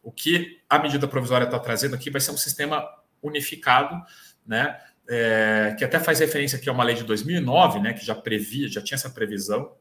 O 0.00 0.12
que 0.12 0.60
a 0.70 0.78
medida 0.78 1.08
provisória 1.08 1.44
está 1.44 1.58
trazendo 1.58 1.96
aqui 1.96 2.08
vai 2.08 2.20
ser 2.20 2.30
um 2.30 2.36
sistema 2.36 2.88
unificado, 3.20 4.00
né? 4.46 4.78
É, 5.06 5.74
que 5.76 5.84
até 5.84 5.98
faz 5.98 6.20
referência 6.20 6.56
aqui 6.56 6.66
a 6.66 6.72
uma 6.72 6.84
lei 6.84 6.94
de 6.94 7.04
2009, 7.04 7.78
né, 7.78 7.92
que 7.92 8.06
já 8.06 8.14
previa, 8.14 8.68
já 8.68 8.80
tinha 8.80 8.96
essa 8.96 9.10
previsão. 9.10 9.74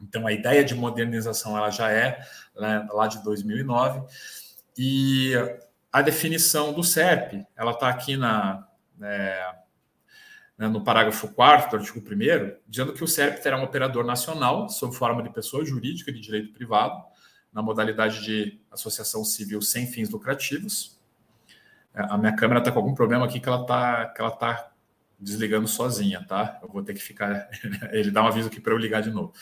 Então 0.00 0.24
a 0.24 0.32
ideia 0.32 0.62
de 0.62 0.72
modernização 0.72 1.56
ela 1.56 1.68
já 1.68 1.90
é 1.90 2.20
né, 2.54 2.86
lá 2.92 3.08
de 3.08 3.24
2009 3.24 4.02
e 4.78 5.32
a 5.90 6.00
definição 6.00 6.72
do 6.72 6.84
CEP 6.84 7.44
ela 7.56 7.72
está 7.72 7.88
aqui 7.88 8.16
na, 8.16 8.68
é, 9.02 9.54
né, 10.58 10.68
no 10.68 10.82
parágrafo 10.82 11.28
4 11.28 11.70
do 11.70 11.76
artigo 11.76 11.98
1 11.98 12.56
dizendo 12.66 12.92
que 12.92 13.04
o 13.04 13.08
CERP 13.08 13.42
terá 13.42 13.58
um 13.58 13.64
operador 13.64 14.04
nacional, 14.04 14.68
sob 14.68 14.94
forma 14.94 15.22
de 15.22 15.30
pessoa 15.30 15.64
jurídica 15.64 16.12
de 16.12 16.20
direito 16.20 16.52
privado, 16.52 17.02
na 17.52 17.62
modalidade 17.62 18.24
de 18.24 18.60
associação 18.70 19.24
civil 19.24 19.62
sem 19.62 19.86
fins 19.86 20.10
lucrativos. 20.10 20.98
É, 21.94 22.02
a 22.02 22.18
minha 22.18 22.34
câmera 22.34 22.60
está 22.60 22.70
com 22.70 22.78
algum 22.78 22.94
problema 22.94 23.24
aqui 23.24 23.40
que 23.40 23.48
ela 23.48 23.62
está 23.62 24.06
que 24.06 24.20
ela 24.20 24.30
tá 24.30 24.72
desligando 25.18 25.66
sozinha, 25.66 26.24
tá? 26.26 26.58
Eu 26.62 26.68
vou 26.68 26.82
ter 26.82 26.94
que 26.94 27.00
ficar. 27.00 27.48
Ele 27.92 28.10
dá 28.10 28.22
um 28.22 28.26
aviso 28.26 28.48
aqui 28.48 28.60
para 28.60 28.72
eu 28.72 28.78
ligar 28.78 29.02
de 29.02 29.10
novo. 29.10 29.32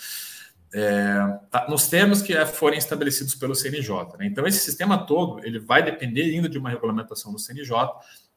É, 0.72 1.38
tá, 1.50 1.68
nos 1.68 1.86
termos 1.88 2.20
que 2.20 2.34
forem 2.46 2.78
estabelecidos 2.78 3.34
pelo 3.36 3.54
CNJ. 3.54 4.16
Né? 4.18 4.26
Então, 4.26 4.44
esse 4.44 4.58
sistema 4.58 5.06
todo 5.06 5.44
ele 5.46 5.60
vai 5.60 5.84
depender 5.84 6.22
ainda 6.22 6.48
de 6.48 6.58
uma 6.58 6.68
regulamentação 6.68 7.32
do 7.32 7.38
CNJ 7.38 7.70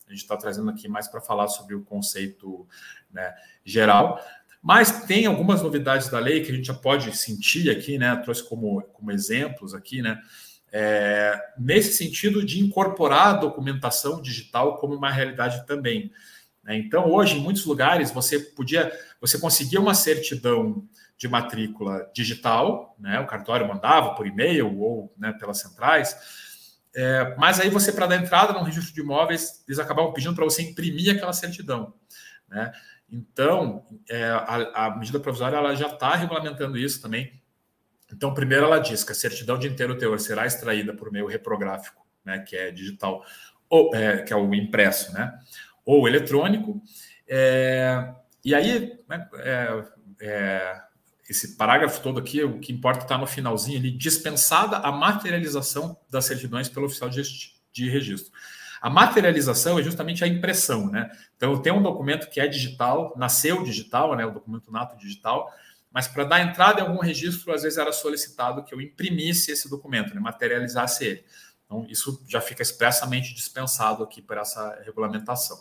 a 0.08 0.12
gente 0.12 0.22
está 0.22 0.38
trazendo 0.38 0.70
aqui 0.70 0.88
mais 0.88 1.08
para 1.08 1.22
falar 1.22 1.47
sobre 1.47 1.76
o 1.76 1.84
conceito 1.84 2.68
né, 3.12 3.34
geral. 3.64 4.20
Mas 4.62 5.05
tem 5.05 5.26
algumas 5.26 5.62
novidades 5.62 6.10
da 6.10 6.20
lei 6.20 6.41
que 6.41 6.51
a 6.51 6.55
gente 6.55 6.68
já 6.68 6.74
pode 6.74 7.16
sentir 7.16 7.70
aqui, 7.70 7.97
né? 7.97 8.16
Trouxe 8.18 8.47
como, 8.47 8.82
como 8.93 9.12
exemplos 9.12 9.74
aqui, 9.74 10.01
né? 10.01 10.20
É, 10.72 11.39
nesse 11.58 11.93
sentido 11.93 12.45
de 12.45 12.60
incorporar 12.60 13.28
a 13.28 13.38
documentação 13.39 14.22
digital 14.22 14.78
como 14.78 14.95
uma 14.95 15.10
realidade 15.10 15.66
também. 15.66 16.12
Né? 16.62 16.78
Então, 16.78 17.10
hoje, 17.10 17.38
em 17.38 17.39
muitos 17.39 17.66
lugares, 17.66 18.12
você 18.12 18.39
podia, 18.39 18.91
você 19.22 19.39
conseguia 19.39 19.80
uma 19.80 19.93
certidão 19.93 20.84
de 21.18 21.28
matrícula 21.28 22.10
digital, 22.14 22.95
né? 22.99 23.20
O 23.20 23.28
cartório 23.28 23.68
mandava 23.68 24.16
por 24.16 24.28
e-mail 24.28 24.78
ou 24.80 25.14
né, 25.18 25.32
pelas 25.34 25.60
centrais 25.60 26.47
É, 27.00 27.36
mas 27.38 27.60
aí 27.60 27.70
você, 27.70 27.91
para 27.91 28.08
dar 28.08 28.16
entrada 28.16 28.54
no 28.54 28.64
registro 28.64 28.91
de 28.91 29.02
imóveis, 29.02 29.64
eles 29.68 29.78
acabavam 29.78 30.12
pedindo 30.12 30.34
para 30.34 30.43
você 30.43 30.64
imprimir 30.64 31.16
aquela 31.16 31.32
certidão. 31.32 31.93
Né? 32.50 32.72
Então, 33.08 33.86
é, 34.10 34.24
a, 34.32 34.88
a, 34.88 34.98
medida 34.98 35.20
provisória 35.20 35.58
ela 35.58 35.76
já 35.76 35.89
está 35.89 36.16
regulamentando 36.16 36.76
isso 36.76 37.00
também. 37.00 37.39
Então, 38.12 38.34
primeiro 38.34 38.66
ela 38.66 38.80
diz 38.80 39.04
que 39.04 39.12
a 39.12 39.16
certidão 39.16 39.60
de 39.60 39.68
inteiro 39.68 39.95
teor 39.95 40.20
será 40.20 40.48
extraída 40.48 40.91
por 40.91 41.12
meio 41.12 41.28
reprográfico, 41.28 42.04
né, 42.26 42.39
que 42.39 42.56
é 42.56 42.72
digital, 42.72 43.24
ou 43.70 43.93
é, 43.93 44.24
que 44.24 44.34
é 44.34 44.36
o 44.36 44.52
impresso, 44.56 45.14
né, 45.14 45.38
ou 45.86 46.08
eletrônico. 46.08 46.82
É, 47.28 48.12
e 48.43 48.56
aí, 48.56 49.00
né, 49.08 49.30
é, 49.36 49.84
é, 50.20 50.82
esse 51.30 51.57
parágrafo 51.57 52.01
todo 52.01 52.19
aqui, 52.19 52.43
o 52.43 52.59
que 52.59 52.71
importa 52.71 53.03
está 53.03 53.17
no 53.17 53.28
finalzinho 53.28 53.78
ali, 53.78 53.91
dispensada 53.91 54.78
a 54.78 54.91
materialização 54.91 55.97
das 56.09 56.25
certidões 56.25 56.69
pelo 56.69 56.86
oficial 56.86 57.09
de, 57.09 57.89
registro. 57.89 58.32
A 58.82 58.89
materialização 58.89 59.78
é 59.78 59.84
justamente 59.84 60.23
a 60.23 60.28
impressão, 60.28 60.89
né? 60.89 61.11
Então, 61.36 61.51
eu 61.51 61.59
tenho 61.59 61.75
um 61.75 61.84
documento 61.84 62.30
que 62.30 62.39
é 62.39 62.47
digital, 62.47 63.13
nasceu 63.17 63.63
digital, 63.63 64.15
né? 64.15 64.25
O 64.25 64.32
documento 64.32 64.71
nato 64.71 64.97
digital, 64.97 65.51
mas 65.91 66.07
para 66.07 66.23
dar 66.23 66.41
entrada 66.41 66.80
em 66.80 66.84
algum 66.84 66.99
registro, 66.99 67.53
às 67.53 67.63
vezes 67.63 67.78
era 67.78 67.91
solicitado 67.91 68.63
que 68.63 68.73
eu 68.73 68.80
imprimisse 68.80 69.51
esse 69.51 69.69
documento, 69.69 70.13
né? 70.13 70.19
materializasse 70.19 71.05
ele. 71.05 71.25
Então, 71.65 71.86
isso 71.89 72.23
já 72.28 72.39
fica 72.39 72.61
expressamente 72.61 73.34
dispensado 73.34 74.03
aqui 74.03 74.21
por 74.21 74.38
essa 74.38 74.82
regulamentação. 74.86 75.57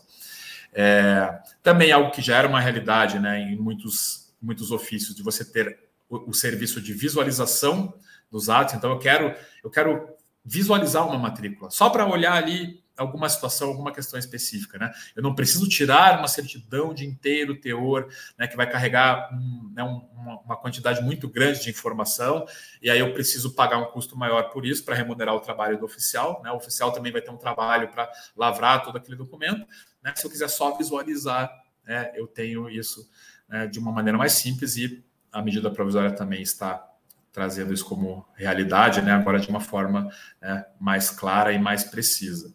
É, 0.73 1.41
também 1.63 1.91
algo 1.91 2.11
que 2.11 2.23
já 2.23 2.37
era 2.37 2.47
uma 2.47 2.61
realidade 2.61 3.19
né, 3.19 3.41
em 3.41 3.57
muitos, 3.57 4.26
muitos 4.41 4.71
ofícios, 4.71 5.15
de 5.15 5.23
você 5.23 5.45
ter 5.45 5.79
o, 6.09 6.31
o 6.31 6.35
serviço 6.35 6.81
de 6.81 6.93
visualização 6.93 7.95
dos 8.31 8.49
atos. 8.49 8.75
Então, 8.75 8.91
eu 8.91 8.99
quero, 8.99 9.35
eu 9.63 9.71
quero 9.71 10.09
visualizar 10.45 11.07
uma 11.07 11.19
matrícula, 11.19 11.71
só 11.71 11.91
para 11.91 12.07
olhar 12.07 12.35
ali 12.35 12.85
alguma 12.97 13.29
situação, 13.29 13.69
alguma 13.69 13.93
questão 13.93 14.19
específica, 14.19 14.79
né? 14.79 14.93
Eu 15.15 15.23
não 15.23 15.35
preciso 15.35 15.69
tirar 15.69 16.19
uma 16.19 16.29
certidão 16.29 16.95
de 16.95 17.05
inteiro 17.05 17.61
teor, 17.61 18.09
né, 18.39 18.47
que 18.47 18.57
vai 18.57 18.69
carregar 18.71 19.29
um, 19.35 19.71
né, 19.75 19.83
uma, 19.83 20.41
uma, 20.41 20.57
quantidade 20.57 21.03
muito 21.03 21.29
grande 21.29 21.63
de 21.63 21.71
informação, 21.71 22.47
e 22.81 22.89
aí 22.89 22.99
eu 22.99 23.13
preciso 23.13 23.55
pagar 23.55 23.79
um 23.79 23.87
custo 23.87 24.17
maior 24.17 24.45
por 24.45 24.65
isso 24.65 24.85
para 24.85 24.95
remunerar 24.95 25.35
o 25.35 25.41
trabalho 25.41 25.79
do 25.79 25.85
oficial, 25.85 26.41
né? 26.43 26.51
O 26.51 26.57
oficial 26.57 26.93
também 26.93 27.13
vai 27.13 27.21
ter 27.21 27.31
um 27.31 27.37
trabalho 27.37 27.89
para 27.89 28.11
lavrar 28.35 28.83
todo 28.83 28.97
aquele 28.97 29.17
documento, 29.17 29.67
né? 30.03 30.15
Se 30.17 30.25
eu 30.25 30.31
quiser 30.31 30.49
só 30.49 30.77
visualizar, 30.77 31.51
né, 31.85 32.13
eu 32.15 32.27
tenho 32.27 32.69
isso 32.71 33.09
né, 33.49 33.67
de 33.67 33.79
uma 33.79 33.93
maneira 33.93 34.19
mais 34.19 34.33
simples 34.33 34.77
e 34.77 35.05
a 35.33 35.43
medida 35.43 35.71
provisória 35.71 36.13
também 36.13 36.43
está 36.43 36.85
trazendo 37.33 37.75
isso 37.75 37.85
como 37.85 38.27
realidade, 38.35 39.03
né, 39.03 39.13
agora 39.13 39.39
de 39.39 39.49
uma 39.49 39.61
forma 39.61 40.11
né, 40.41 40.65
mais 40.81 41.11
clara 41.11 41.53
e 41.53 41.59
mais 41.59 41.85
precisa. 41.85 42.55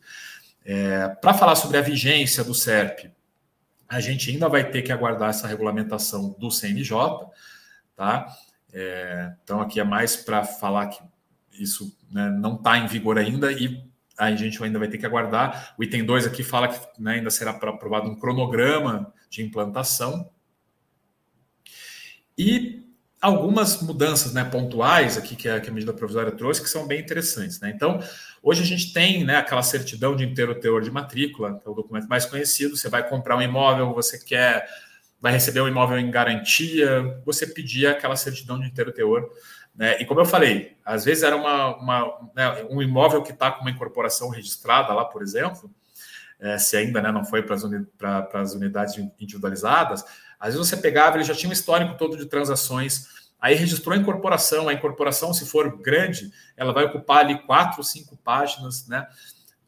É, 0.66 1.08
Para 1.08 1.34
falar 1.34 1.56
sobre 1.56 1.78
a 1.78 1.82
vigência 1.82 2.44
do 2.44 2.54
SERP, 2.54 3.12
a 3.88 4.00
gente 4.00 4.32
ainda 4.32 4.48
vai 4.48 4.70
ter 4.70 4.82
que 4.82 4.92
aguardar 4.92 5.30
essa 5.30 5.48
regulamentação 5.48 6.36
do 6.40 6.50
CNJ, 6.50 6.96
tá? 7.96 8.26
É, 8.74 9.34
então, 9.44 9.60
aqui 9.60 9.80
é 9.80 9.84
mais 9.84 10.16
para 10.16 10.44
falar 10.44 10.88
que 10.88 11.04
isso 11.52 11.96
né, 12.10 12.30
não 12.30 12.56
está 12.56 12.78
em 12.78 12.88
vigor 12.88 13.18
ainda 13.18 13.52
e 13.52 13.84
a 14.18 14.34
gente 14.36 14.64
ainda 14.64 14.80
vai 14.80 14.88
ter 14.88 14.98
que 14.98 15.06
aguardar. 15.06 15.74
O 15.78 15.84
item 15.84 16.06
2 16.06 16.26
aqui 16.26 16.44
fala 16.44 16.68
que 16.68 16.80
né, 17.02 17.16
ainda 17.16 17.30
será 17.30 17.52
aprovado 17.52 18.10
um 18.10 18.16
cronograma 18.16 19.14
de 19.30 19.44
implantação. 19.44 20.30
E 22.44 22.82
algumas 23.22 23.84
mudanças 23.84 24.34
né, 24.34 24.44
pontuais 24.44 25.16
aqui 25.16 25.36
que 25.36 25.48
a, 25.48 25.62
que 25.62 25.70
a, 25.70 25.72
medida 25.72 25.94
provisória 25.94 26.32
trouxe 26.32 26.60
que 26.60 26.68
são 26.68 26.88
bem 26.88 27.00
interessantes. 27.00 27.60
Né? 27.60 27.70
Então, 27.70 28.00
hoje 28.42 28.64
a 28.64 28.66
gente 28.66 28.92
tem 28.92 29.24
né, 29.24 29.36
aquela 29.36 29.62
certidão 29.62 30.16
de 30.16 30.26
inteiro 30.26 30.60
teor 30.60 30.82
de 30.82 30.90
matrícula, 30.90 31.60
que 31.60 31.68
é 31.68 31.70
o 31.70 31.76
documento 31.76 32.08
mais 32.08 32.26
conhecido. 32.26 32.76
Você 32.76 32.90
vai 32.90 33.08
comprar 33.08 33.38
um 33.38 33.44
imóvel, 33.44 33.94
você 33.94 34.18
quer, 34.18 34.68
vai 35.22 35.32
receber 35.32 35.62
um 35.62 35.68
imóvel 35.68 36.00
em 36.00 36.10
garantia, 36.10 37.22
você 37.24 37.46
pedir 37.46 37.86
aquela 37.86 38.16
certidão 38.16 38.60
de 38.60 38.66
inteiro 38.66 38.92
teor. 38.92 39.30
Né? 39.76 40.02
E 40.02 40.06
como 40.06 40.20
eu 40.20 40.26
falei, 40.26 40.76
às 40.84 41.06
vezes 41.06 41.22
era 41.22 41.36
uma, 41.36 41.78
uma 41.78 42.32
né, 42.36 42.66
um 42.72 42.82
imóvel 42.82 43.22
que 43.22 43.34
está 43.34 43.52
com 43.52 43.62
uma 43.62 43.70
incorporação 43.70 44.30
registrada 44.30 44.92
lá, 44.96 45.06
por 45.06 45.22
exemplo, 45.22 45.70
é, 46.40 46.58
se 46.58 46.76
ainda 46.76 47.00
né, 47.04 47.12
não 47.12 47.24
foi 47.24 47.44
para 47.44 47.54
as 47.54 47.64
uni, 47.64 47.86
unidades 48.56 48.98
individualizadas, 49.20 50.04
às 50.42 50.56
vezes 50.56 50.68
você 50.68 50.76
pegava, 50.76 51.18
ele 51.18 51.24
já 51.24 51.36
tinha 51.36 51.50
um 51.50 51.54
histórico 51.54 51.96
todo 51.98 52.18
de 52.18 52.26
transações, 52.26 53.06
aí 53.40 53.54
registrou 53.54 53.96
a 53.96 53.98
incorporação, 53.98 54.68
a 54.68 54.74
incorporação, 54.74 55.32
se 55.36 55.46
for 55.46 55.78
grande, 55.78 56.32
ela 56.58 56.74
vai 56.74 56.86
ocupar 56.86 57.20
ali 57.20 57.38
quatro, 57.44 57.84
cinco 57.84 58.18
páginas, 58.18 58.88
né? 58.88 59.08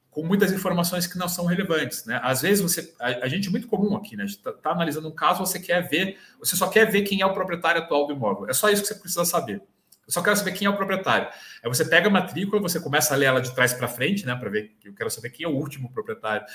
Com 0.10 0.24
muitas 0.24 0.52
informações 0.52 1.06
que 1.06 1.18
não 1.18 1.30
são 1.30 1.46
relevantes, 1.46 2.06
né? 2.06 2.20
Às 2.24 2.42
vezes 2.42 2.62
você, 2.62 2.92
a, 3.00 3.26
a 3.26 3.28
gente 3.28 3.50
é 3.50 3.52
muito 3.52 3.68
comum 3.68 3.96
aqui, 3.96 4.16
né? 4.16 4.24
A 4.24 4.26
gente 4.26 4.38
está 4.38 4.52
tá 4.52 4.72
analisando 4.72 5.08
um 5.08 5.16
caso, 5.16 5.46
você 5.46 5.60
quer 5.60 5.88
ver, 5.88 6.18
você 6.40 6.56
só 6.56 6.68
quer 6.68 6.90
ver 6.90 7.04
quem 7.04 7.22
é 7.22 7.26
o 7.26 7.34
proprietário 7.34 7.82
atual 7.82 8.08
do 8.08 8.14
imóvel. 8.14 8.50
É 8.50 8.54
só 8.54 8.68
isso 8.70 8.82
que 8.82 8.88
você 8.88 8.96
precisa 8.96 9.26
saber. 9.26 9.62
Só 10.08 10.22
quero 10.22 10.36
saber 10.36 10.52
quem 10.52 10.68
é 10.68 10.70
o 10.70 10.76
proprietário. 10.76 11.28
Aí 11.64 11.70
você 11.70 11.86
pega 11.86 12.08
a 12.08 12.12
matrícula, 12.12 12.62
você 12.62 12.80
começa 12.80 13.14
a 13.14 13.18
ler 13.18 13.28
ela 13.28 13.42
de 13.42 13.54
trás 13.56 13.74
para 13.74 13.88
frente, 13.88 14.26
né? 14.26 14.36
Para 14.36 14.50
ver, 14.50 14.76
eu 14.84 14.94
quero 14.94 15.10
saber 15.10 15.30
quem 15.30 15.46
é 15.46 15.50
o 15.50 15.56
último 15.56 15.92
proprietário. 15.92 16.46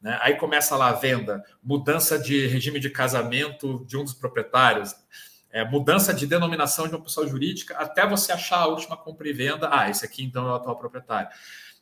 Né? 0.00 0.18
Aí 0.22 0.36
começa 0.36 0.76
lá 0.76 0.88
a 0.88 0.92
venda, 0.92 1.42
mudança 1.62 2.18
de 2.18 2.46
regime 2.46 2.80
de 2.80 2.90
casamento 2.90 3.84
de 3.86 3.96
um 3.96 4.04
dos 4.04 4.14
proprietários, 4.14 4.94
é, 5.50 5.64
mudança 5.64 6.12
de 6.12 6.26
denominação 6.26 6.88
de 6.88 6.94
uma 6.94 7.02
pessoa 7.02 7.26
jurídica, 7.26 7.76
até 7.76 8.06
você 8.06 8.32
achar 8.32 8.58
a 8.58 8.66
última 8.66 8.96
compra 8.96 9.28
e 9.28 9.32
venda. 9.32 9.68
Ah, 9.72 9.88
esse 9.88 10.04
aqui 10.04 10.24
então 10.24 10.46
é 10.46 10.52
o 10.52 10.54
atual 10.54 10.76
proprietário. 10.76 11.28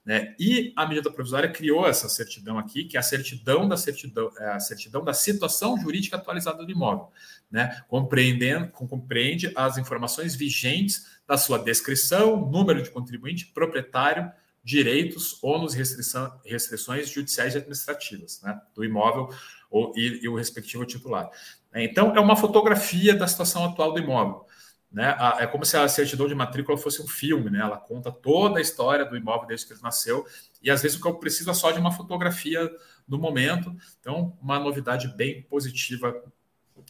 Né? 0.04 0.34
E 0.38 0.72
a 0.76 0.86
medida 0.86 1.10
provisória 1.10 1.48
criou 1.48 1.88
essa 1.88 2.10
certidão 2.10 2.58
aqui, 2.58 2.84
que 2.84 2.96
é 2.96 3.00
a 3.00 3.02
certidão 3.02 3.66
da 3.66 3.76
certidão, 3.76 4.30
é 4.38 4.50
a 4.50 4.60
certidão 4.60 5.02
da 5.02 5.14
situação 5.14 5.78
jurídica 5.80 6.16
atualizada 6.16 6.62
do 6.62 6.70
imóvel, 6.70 7.10
né? 7.50 7.82
Compreendendo, 7.88 8.68
compreende 8.68 9.50
as 9.56 9.78
informações 9.78 10.34
vigentes 10.34 11.13
da 11.26 11.36
sua 11.36 11.58
descrição, 11.58 12.36
número 12.50 12.82
de 12.82 12.90
contribuinte, 12.90 13.46
proprietário, 13.46 14.30
direitos, 14.62 15.38
ônus 15.42 15.74
e 15.74 15.78
restrições 15.78 17.10
judiciais 17.10 17.54
e 17.54 17.58
administrativas 17.58 18.40
né, 18.42 18.58
do 18.74 18.82
imóvel 18.82 19.28
ou, 19.70 19.92
e, 19.96 20.20
e, 20.22 20.28
o 20.28 20.36
respectivo 20.36 20.86
titular. 20.86 21.30
Então, 21.74 22.16
é 22.16 22.20
uma 22.20 22.36
fotografia 22.36 23.14
da 23.14 23.26
situação 23.26 23.64
atual 23.64 23.92
do 23.92 23.98
imóvel. 23.98 24.46
Né? 24.90 25.14
É 25.40 25.46
como 25.46 25.64
se 25.64 25.76
a 25.76 25.88
certidão 25.88 26.28
de 26.28 26.34
matrícula 26.34 26.78
fosse 26.78 27.02
um 27.02 27.06
filme, 27.06 27.50
né? 27.50 27.58
ela 27.58 27.76
conta 27.76 28.12
toda 28.12 28.58
a 28.58 28.62
história 28.62 29.04
do 29.04 29.16
imóvel 29.16 29.48
desde 29.48 29.66
que 29.66 29.72
ele 29.72 29.82
nasceu, 29.82 30.24
e 30.62 30.70
às 30.70 30.80
vezes 30.80 30.96
o 30.96 31.00
que 31.02 31.08
eu 31.08 31.14
preciso 31.14 31.50
é 31.50 31.54
só 31.54 31.72
de 31.72 31.80
uma 31.80 31.90
fotografia 31.90 32.70
do 33.06 33.18
momento. 33.18 33.74
Então, 34.00 34.38
uma 34.40 34.58
novidade 34.58 35.08
bem 35.08 35.42
positiva 35.42 36.22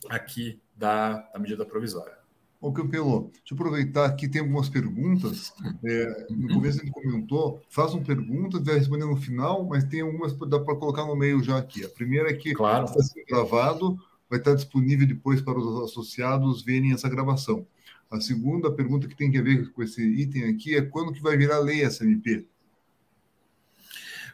aqui 0.09 0.61
da, 0.77 1.15
da 1.33 1.39
medida 1.39 1.65
provisória. 1.65 2.24
Ô, 2.65 2.73
Campelo, 2.73 3.31
deixa 3.31 3.53
eu 3.53 3.57
aproveitar 3.57 4.07
aqui, 4.07 4.27
tem 4.27 4.41
algumas 4.41 4.71
perguntas. 4.71 5.53
É, 5.85 6.27
no 6.31 6.49
começo 6.55 6.81
ele 6.81 6.91
comentou, 6.91 7.61
faz 7.69 7.93
uma 7.93 8.03
pergunta, 8.03 8.59
vai 8.59 8.77
responder 8.77 9.05
no 9.05 9.17
final, 9.17 9.67
mas 9.67 9.85
tem 9.85 10.01
algumas 10.01 10.33
que 10.33 10.49
dá 10.49 10.59
para 10.59 10.75
colocar 10.75 11.05
no 11.05 11.15
meio 11.15 11.43
já 11.43 11.59
aqui. 11.59 11.85
A 11.85 11.91
primeira 11.91 12.31
é 12.31 12.33
que 12.33 12.55
claro. 12.55 12.87
está 12.87 13.03
sendo 13.03 13.27
gravado, 13.27 13.99
vai 14.31 14.39
estar 14.39 14.55
disponível 14.55 15.07
depois 15.07 15.43
para 15.43 15.59
os 15.59 15.91
associados 15.91 16.63
verem 16.63 16.95
essa 16.95 17.07
gravação. 17.07 17.67
A 18.11 18.19
segunda 18.19 18.73
pergunta 18.73 19.07
que 19.09 19.15
tem 19.15 19.29
a 19.37 19.43
ver 19.43 19.71
com 19.73 19.83
esse 19.83 20.03
item 20.03 20.45
aqui 20.45 20.75
é 20.75 20.81
quando 20.81 21.13
que 21.13 21.21
vai 21.21 21.37
virar 21.37 21.59
lei 21.59 21.83
essa 21.83 22.03
MP? 22.03 22.47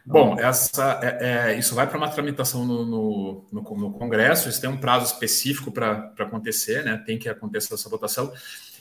Bom, 0.05 0.39
essa, 0.39 0.99
é, 1.03 1.51
é, 1.51 1.59
isso 1.59 1.75
vai 1.75 1.87
para 1.87 1.97
uma 1.97 2.09
tramitação 2.09 2.65
no, 2.65 2.85
no, 2.85 3.45
no, 3.51 3.61
no, 3.61 3.91
Congresso, 3.93 4.49
isso 4.49 4.59
tem 4.59 4.69
um 4.69 4.77
prazo 4.77 5.05
específico 5.05 5.71
para 5.71 6.13
acontecer, 6.17 6.83
né? 6.83 6.97
tem 7.05 7.19
que 7.19 7.29
acontecer 7.29 7.73
essa 7.73 7.89
votação. 7.89 8.33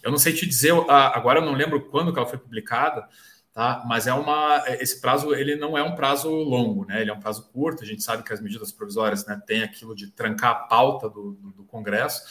Eu 0.03 0.11
não 0.11 0.19
sei 0.19 0.33
te 0.33 0.47
dizer, 0.47 0.73
agora 0.89 1.41
eu 1.41 1.45
não 1.45 1.53
lembro 1.53 1.89
quando 1.91 2.13
que 2.13 2.19
ela 2.19 2.29
foi 2.29 2.39
publicada, 2.39 3.07
tá? 3.53 3.83
mas 3.87 4.07
é 4.07 4.15
uma, 4.15 4.65
esse 4.81 4.99
prazo 5.01 5.35
ele 5.35 5.57
não 5.57 5.77
é 5.77 5.83
um 5.83 5.95
prazo 5.95 6.31
longo, 6.31 6.87
né? 6.87 7.03
ele 7.03 7.11
é 7.11 7.15
um 7.15 7.21
prazo 7.21 7.51
curto, 7.53 7.83
a 7.83 7.87
gente 7.87 8.03
sabe 8.03 8.23
que 8.23 8.33
as 8.33 8.41
medidas 8.41 8.73
provisórias 8.73 9.27
né, 9.27 9.41
têm 9.47 9.63
aquilo 9.63 9.95
de 9.95 10.07
trancar 10.11 10.51
a 10.53 10.55
pauta 10.55 11.09
do, 11.09 11.33
do, 11.33 11.51
do 11.53 11.65
Congresso, 11.65 12.23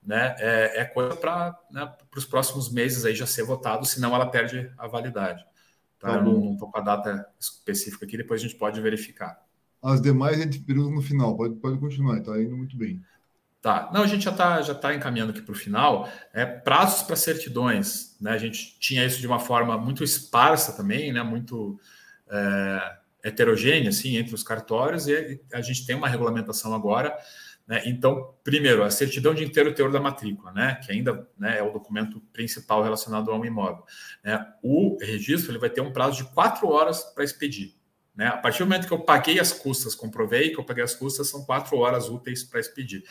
né? 0.00 0.36
é, 0.38 0.82
é 0.82 0.84
coisa 0.84 1.16
para 1.16 1.58
né, 1.72 1.92
os 2.16 2.24
próximos 2.24 2.70
meses 2.70 3.04
aí 3.04 3.16
já 3.16 3.26
ser 3.26 3.42
votado, 3.42 3.84
senão 3.84 4.14
ela 4.14 4.26
perde 4.26 4.70
a 4.78 4.86
validade. 4.86 5.44
Tá? 5.98 6.14
Eu 6.14 6.22
não 6.22 6.52
estou 6.52 6.70
com 6.70 6.78
a 6.78 6.82
data 6.82 7.26
específica 7.38 8.04
aqui, 8.04 8.16
depois 8.16 8.40
a 8.40 8.44
gente 8.44 8.56
pode 8.56 8.80
verificar. 8.80 9.38
As 9.82 10.00
demais 10.00 10.38
a 10.38 10.42
gente 10.42 10.60
pergunta 10.60 10.94
no 10.94 11.02
final, 11.02 11.36
pode, 11.36 11.54
pode 11.56 11.78
continuar, 11.78 12.18
está 12.18 12.40
indo 12.40 12.56
muito 12.56 12.76
bem. 12.76 13.02
Tá, 13.60 13.90
não, 13.92 14.02
a 14.02 14.06
gente 14.06 14.24
já 14.24 14.30
está 14.30 14.62
já 14.62 14.74
tá 14.74 14.94
encaminhando 14.94 15.30
aqui 15.30 15.42
para 15.42 15.52
o 15.52 15.56
final. 15.56 16.08
É, 16.32 16.46
prazos 16.46 17.02
para 17.02 17.16
certidões, 17.16 18.16
né? 18.20 18.30
A 18.30 18.38
gente 18.38 18.78
tinha 18.78 19.04
isso 19.04 19.20
de 19.20 19.26
uma 19.26 19.40
forma 19.40 19.76
muito 19.76 20.04
esparsa 20.04 20.72
também, 20.72 21.12
né? 21.12 21.22
Muito 21.24 21.78
é, 22.30 22.96
heterogênea, 23.24 23.88
assim, 23.88 24.16
entre 24.16 24.34
os 24.34 24.44
cartórios, 24.44 25.08
e 25.08 25.40
a 25.52 25.60
gente 25.60 25.84
tem 25.84 25.96
uma 25.96 26.08
regulamentação 26.08 26.72
agora 26.72 27.16
Né? 27.68 27.82
Então, 27.84 28.34
primeiro, 28.42 28.82
a 28.82 28.90
certidão 28.90 29.34
de 29.34 29.44
inteiro 29.44 29.74
teor 29.74 29.92
da 29.92 30.00
matrícula, 30.00 30.50
né? 30.52 30.76
que 30.76 30.90
ainda 30.90 31.28
né, 31.38 31.58
é 31.58 31.62
o 31.62 31.70
documento 31.70 32.18
principal 32.32 32.82
relacionado 32.82 33.30
a 33.30 33.36
um 33.36 33.44
imóvel. 33.44 33.84
Né? 34.24 34.42
O 34.62 34.96
registro 34.98 35.52
ele 35.52 35.58
vai 35.58 35.68
ter 35.68 35.82
um 35.82 35.92
prazo 35.92 36.16
de 36.16 36.32
quatro 36.32 36.66
horas 36.66 37.02
para 37.02 37.22
expedir. 37.22 37.74
Né? 38.16 38.26
A 38.26 38.38
partir 38.38 38.60
do 38.60 38.66
momento 38.66 38.86
que 38.86 38.92
eu 38.92 39.00
paguei 39.00 39.38
as 39.38 39.52
custas, 39.52 39.94
comprovei 39.94 40.50
que 40.50 40.58
eu 40.58 40.64
paguei 40.64 40.82
as 40.82 40.94
custas, 40.94 41.28
são 41.28 41.44
quatro 41.44 41.76
horas 41.76 42.08
úteis 42.08 42.42
para 42.42 42.58
expedir. 42.58 43.04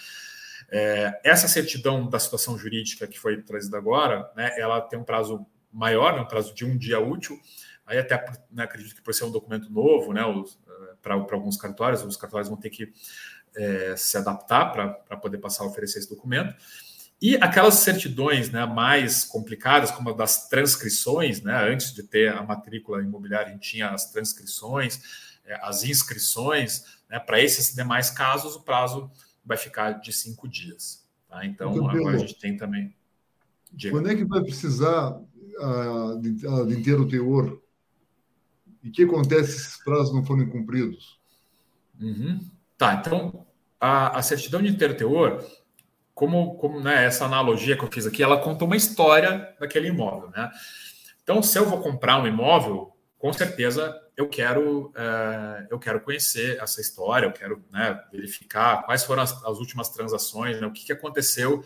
É, 0.70 1.22
essa 1.24 1.48
certidão 1.48 2.10
da 2.10 2.18
situação 2.18 2.58
jurídica 2.58 3.08
que 3.08 3.20
foi 3.20 3.42
trazida 3.44 3.78
agora, 3.78 4.30
né, 4.36 4.60
ela 4.60 4.82
tem 4.82 4.98
um 4.98 5.04
prazo 5.04 5.46
maior, 5.72 6.16
né, 6.16 6.22
um 6.22 6.28
prazo 6.28 6.54
de 6.56 6.66
um 6.66 6.76
dia 6.76 7.00
útil. 7.00 7.40
Aí 7.86 8.00
até 8.00 8.26
né, 8.52 8.64
acredito 8.64 8.96
que 8.96 9.02
por 9.02 9.14
ser 9.14 9.24
um 9.24 9.32
documento 9.32 9.72
novo, 9.72 10.12
né, 10.12 10.24
eh, 10.24 10.96
para 11.02 11.14
alguns 11.14 11.56
cartórios, 11.56 12.04
os 12.04 12.18
cartórios 12.18 12.50
vão 12.50 12.58
ter 12.58 12.70
que 12.70 12.92
é, 13.58 13.96
se 13.98 14.18
adaptar 14.18 14.72
para 14.72 15.18
poder 15.18 15.40
passar 15.40 15.64
a 15.64 15.68
oferecer 15.68 16.00
esse 16.00 16.10
documento. 16.10 16.56
E 17.20 17.36
aquelas 17.38 17.76
certidões 17.76 18.52
né, 18.52 18.66
mais 18.66 19.24
complicadas, 19.24 19.90
como 19.90 20.12
a 20.12 20.14
das 20.14 20.48
transcrições, 20.48 21.42
né, 21.42 21.68
antes 21.68 21.92
de 21.92 22.04
ter 22.04 22.32
a 22.32 22.44
matrícula 22.44 23.02
imobiliária, 23.02 23.48
a 23.48 23.52
gente 23.52 23.72
tinha 23.72 23.90
as 23.90 24.12
transcrições, 24.12 25.02
é, 25.44 25.60
as 25.64 25.84
inscrições. 25.84 26.84
Né, 27.10 27.20
para 27.20 27.42
esses 27.42 27.74
demais 27.74 28.12
casos, 28.12 28.56
o 28.56 28.62
prazo 28.62 29.10
vai 29.44 29.58
ficar 29.58 29.94
de 29.94 30.14
cinco 30.14 30.48
dias. 30.48 31.04
Tá? 31.28 31.44
Então, 31.44 31.72
então 31.72 31.90
agora 31.90 32.18
a 32.18 32.20
gente 32.20 32.40
tem 32.40 32.56
também. 32.56 32.96
Diego. 33.74 33.98
Quando 33.98 34.12
é 34.12 34.16
que 34.16 34.24
vai 34.24 34.42
precisar 34.42 35.12
uh, 35.12 36.22
de, 36.22 36.46
uh, 36.46 36.68
de 36.68 36.80
inteiro 36.80 37.08
teor? 37.08 37.60
E 38.84 38.90
o 38.90 38.92
que 38.92 39.04
acontece 39.04 39.54
se 39.54 39.58
esses 39.58 39.84
prazos 39.84 40.14
não 40.14 40.24
forem 40.24 40.48
cumpridos? 40.48 41.20
Uhum. 42.00 42.48
Tá, 42.78 42.94
então 42.94 43.47
a, 43.80 44.18
a 44.18 44.22
certidão 44.22 44.62
de 44.62 44.70
inteiro 44.70 44.96
teor, 44.96 45.44
como, 46.14 46.56
como 46.56 46.80
né, 46.80 47.06
essa 47.06 47.26
analogia 47.26 47.78
que 47.78 47.84
eu 47.84 47.92
fiz 47.92 48.08
aqui, 48.08 48.24
ela 48.24 48.40
conta 48.40 48.66
uma 48.66 48.76
história 48.76 49.56
daquele 49.60 49.90
imóvel. 49.90 50.30
Né? 50.32 50.50
Então, 51.22 51.44
se 51.44 51.60
eu 51.60 51.66
vou 51.66 51.80
comprar 51.80 52.22
um 52.22 52.28
imóvel, 52.28 52.92
com 53.20 53.32
certeza 53.32 53.96
eu 54.16 54.28
quero 54.28 54.92
é, 54.96 55.68
eu 55.70 55.78
quero 55.78 56.02
conhecer 56.02 56.58
essa 56.60 56.82
história, 56.82 57.28
eu 57.28 57.32
quero 57.32 57.64
né, 57.72 58.04
verificar 58.12 58.84
quais 58.84 59.04
foram 59.04 59.22
as, 59.22 59.32
as 59.44 59.60
últimas 59.60 59.90
transações, 59.90 60.60
né, 60.60 60.66
o 60.66 60.72
que, 60.72 60.86
que 60.86 60.92
aconteceu 60.92 61.64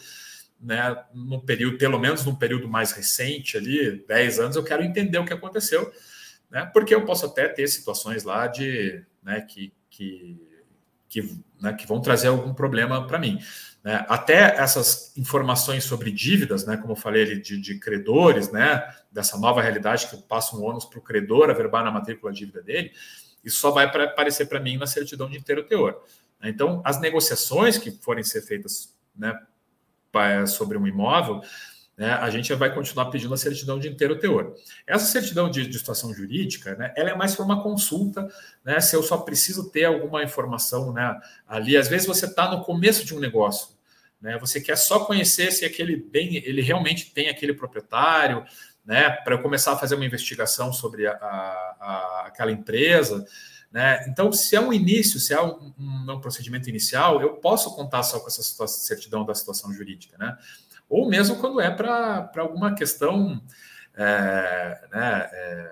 né, 0.59 1.01
no 1.13 1.41
período, 1.41 1.77
pelo 1.77 1.97
menos 1.97 2.25
num 2.25 2.35
período 2.35 2.67
mais 2.67 2.91
recente 2.91 3.57
ali, 3.57 4.05
10 4.05 4.39
anos, 4.39 4.55
eu 4.57 4.63
quero 4.63 4.83
entender 4.83 5.17
o 5.17 5.25
que 5.25 5.33
aconteceu, 5.33 5.91
né, 6.49 6.69
porque 6.73 6.93
eu 6.93 7.05
posso 7.05 7.25
até 7.25 7.47
ter 7.47 7.67
situações 7.67 8.25
lá 8.25 8.47
de 8.47 9.01
né, 9.23 9.41
que, 9.41 9.73
que 9.89 10.50
que, 11.11 11.37
né, 11.61 11.73
que 11.73 11.85
vão 11.85 11.99
trazer 11.99 12.29
algum 12.29 12.53
problema 12.53 13.05
para 13.05 13.19
mim. 13.19 13.37
Né? 13.83 14.05
Até 14.07 14.55
essas 14.55 15.15
informações 15.17 15.83
sobre 15.83 16.09
dívidas, 16.09 16.65
né, 16.65 16.77
como 16.77 16.93
eu 16.93 16.95
falei 16.95 17.41
de, 17.41 17.59
de 17.59 17.77
credores, 17.77 18.49
né, 18.49 18.81
dessa 19.11 19.37
nova 19.37 19.61
realidade 19.61 20.07
que 20.07 20.15
passa 20.23 20.55
um 20.55 20.63
ônus 20.63 20.85
para 20.85 20.99
o 20.99 21.01
credor 21.01 21.49
averbar 21.49 21.83
na 21.83 21.91
matrícula 21.91 22.31
a 22.31 22.33
dívida 22.33 22.61
dele, 22.63 22.93
isso 23.43 23.59
só 23.59 23.71
vai 23.71 23.85
aparecer 23.85 24.45
para 24.45 24.61
mim 24.61 24.77
na 24.77 24.87
certidão 24.87 25.29
de 25.29 25.37
inteiro 25.37 25.63
teor. 25.63 26.01
Então, 26.41 26.81
as 26.85 26.99
negociações 27.01 27.77
que 27.77 27.91
forem 27.91 28.23
ser 28.23 28.41
feitas 28.41 28.95
né, 29.15 29.37
sobre 30.47 30.77
um 30.77 30.87
imóvel, 30.87 31.41
né, 32.01 32.13
a 32.13 32.31
gente 32.31 32.51
vai 32.55 32.73
continuar 32.73 33.11
pedindo 33.11 33.31
a 33.31 33.37
certidão 33.37 33.77
de 33.77 33.87
inteiro 33.87 34.17
teor. 34.17 34.55
Essa 34.87 35.05
certidão 35.05 35.51
de, 35.51 35.67
de 35.67 35.77
situação 35.77 36.11
jurídica, 36.11 36.75
né, 36.75 36.91
ela 36.97 37.11
é 37.11 37.15
mais 37.15 37.35
para 37.35 37.45
uma 37.45 37.61
consulta, 37.61 38.27
né, 38.65 38.79
se 38.79 38.95
eu 38.95 39.03
só 39.03 39.17
preciso 39.17 39.69
ter 39.69 39.85
alguma 39.85 40.23
informação 40.23 40.91
né, 40.91 41.15
ali. 41.47 41.77
Às 41.77 41.87
vezes 41.87 42.07
você 42.07 42.25
está 42.25 42.49
no 42.49 42.63
começo 42.63 43.05
de 43.05 43.13
um 43.13 43.19
negócio, 43.19 43.75
né, 44.19 44.35
você 44.39 44.59
quer 44.59 44.79
só 44.79 45.05
conhecer 45.05 45.51
se 45.51 45.63
aquele 45.63 45.95
bem, 45.95 46.37
ele 46.37 46.63
realmente 46.63 47.13
tem 47.13 47.29
aquele 47.29 47.53
proprietário, 47.53 48.43
né, 48.83 49.11
para 49.11 49.35
eu 49.35 49.41
começar 49.43 49.73
a 49.73 49.77
fazer 49.77 49.93
uma 49.93 50.05
investigação 50.05 50.73
sobre 50.73 51.05
a, 51.05 51.13
a, 51.13 52.23
aquela 52.25 52.51
empresa. 52.51 53.23
Né? 53.71 54.03
Então, 54.09 54.33
se 54.33 54.55
é 54.55 54.59
um 54.59 54.73
início, 54.73 55.19
se 55.19 55.35
é 55.35 55.41
um, 55.41 55.71
um, 55.77 56.13
um 56.13 56.19
procedimento 56.19 56.67
inicial, 56.67 57.21
eu 57.21 57.35
posso 57.35 57.75
contar 57.75 58.01
só 58.01 58.19
com 58.19 58.27
essa 58.27 58.67
certidão 58.67 59.23
da 59.23 59.35
situação 59.35 59.71
jurídica. 59.71 60.17
Né? 60.17 60.35
Ou 60.91 61.07
mesmo 61.07 61.37
quando 61.37 61.61
é 61.61 61.71
para 61.71 62.29
alguma 62.35 62.75
questão 62.75 63.41
é, 63.95 64.81
né, 64.91 65.29
é, 65.31 65.71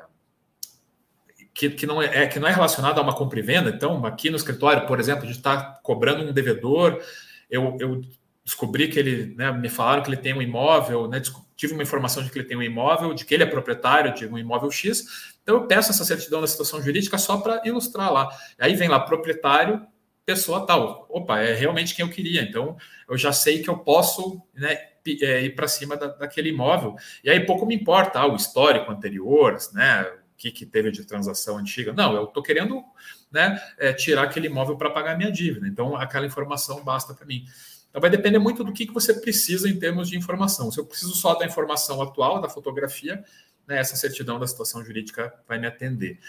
que, 1.53 1.69
que, 1.71 1.85
não 1.85 2.01
é, 2.01 2.23
é, 2.23 2.27
que 2.27 2.39
não 2.39 2.47
é 2.47 2.51
relacionada 2.51 3.01
a 3.01 3.03
uma 3.03 3.13
compra 3.13 3.37
e 3.37 3.41
venda. 3.41 3.69
Então, 3.69 4.05
aqui 4.05 4.29
no 4.29 4.37
escritório, 4.37 4.87
por 4.87 4.97
exemplo, 4.97 5.23
a 5.23 5.27
gente 5.27 5.35
está 5.35 5.77
cobrando 5.83 6.23
um 6.23 6.31
devedor, 6.31 7.03
eu, 7.51 7.75
eu 7.81 8.01
descobri 8.45 8.87
que 8.87 8.97
ele, 8.97 9.35
né, 9.35 9.51
me 9.51 9.67
falaram 9.67 10.01
que 10.01 10.09
ele 10.09 10.17
tem 10.17 10.33
um 10.33 10.41
imóvel, 10.41 11.09
né, 11.09 11.21
tive 11.57 11.73
uma 11.73 11.83
informação 11.83 12.23
de 12.23 12.31
que 12.31 12.39
ele 12.39 12.47
tem 12.47 12.55
um 12.55 12.63
imóvel, 12.63 13.13
de 13.13 13.25
que 13.25 13.33
ele 13.33 13.43
é 13.43 13.45
proprietário 13.45 14.13
de 14.13 14.25
um 14.25 14.37
imóvel 14.37 14.71
X, 14.71 15.35
então 15.43 15.55
eu 15.55 15.67
peço 15.67 15.91
essa 15.91 16.05
certidão 16.05 16.39
da 16.39 16.47
situação 16.47 16.81
jurídica 16.81 17.17
só 17.17 17.37
para 17.37 17.61
ilustrar 17.65 18.13
lá. 18.13 18.29
Aí 18.57 18.73
vem 18.75 18.87
lá 18.87 18.99
proprietário, 19.01 19.85
pessoa 20.25 20.65
tal. 20.65 21.07
Opa, 21.09 21.39
é 21.39 21.55
realmente 21.55 21.95
quem 21.95 22.05
eu 22.05 22.11
queria. 22.11 22.43
Então 22.43 22.77
eu 23.09 23.17
já 23.17 23.33
sei 23.33 23.61
que 23.63 23.69
eu 23.69 23.79
posso 23.79 24.41
né, 24.53 24.88
é, 25.21 25.41
ir 25.43 25.55
para 25.55 25.67
cima 25.67 25.95
da, 25.95 26.07
daquele 26.07 26.49
imóvel. 26.49 26.95
E 27.23 27.29
aí 27.29 27.45
pouco 27.45 27.65
me 27.65 27.75
importa 27.75 28.19
ah, 28.19 28.27
o 28.27 28.35
histórico 28.35 28.91
anterior, 28.91 29.57
né? 29.73 30.03
O 30.03 30.37
que, 30.37 30.51
que 30.51 30.65
teve 30.65 30.91
de 30.91 31.03
transação 31.05 31.57
antiga. 31.57 31.91
Não, 31.91 32.15
eu 32.15 32.23
estou 32.25 32.41
querendo 32.41 32.83
né, 33.31 33.61
é, 33.77 33.91
tirar 33.93 34.23
aquele 34.23 34.47
imóvel 34.47 34.77
para 34.77 34.89
pagar 34.89 35.17
minha 35.17 35.31
dívida. 35.31 35.67
Então, 35.67 35.95
aquela 35.95 36.25
informação 36.25 36.83
basta 36.83 37.13
para 37.13 37.25
mim. 37.25 37.45
Então, 37.89 38.01
vai 38.01 38.09
depender 38.09 38.39
muito 38.39 38.63
do 38.63 38.71
que, 38.71 38.85
que 38.85 38.93
você 38.93 39.13
precisa 39.13 39.67
em 39.67 39.77
termos 39.77 40.09
de 40.09 40.17
informação. 40.17 40.71
Se 40.71 40.79
eu 40.79 40.85
preciso 40.85 41.13
só 41.13 41.35
da 41.35 41.45
informação 41.45 42.01
atual, 42.01 42.39
da 42.39 42.47
fotografia, 42.47 43.23
né, 43.67 43.79
essa 43.79 43.95
certidão 43.95 44.39
da 44.39 44.47
situação 44.47 44.83
jurídica 44.83 45.33
vai 45.47 45.59
me 45.59 45.67
atender. 45.67 46.19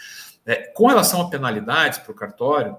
É, 0.45 0.55
com 0.73 0.87
relação 0.87 1.21
a 1.21 1.29
penalidades 1.29 1.99
para 1.99 2.11
o 2.11 2.15
cartório, 2.15 2.77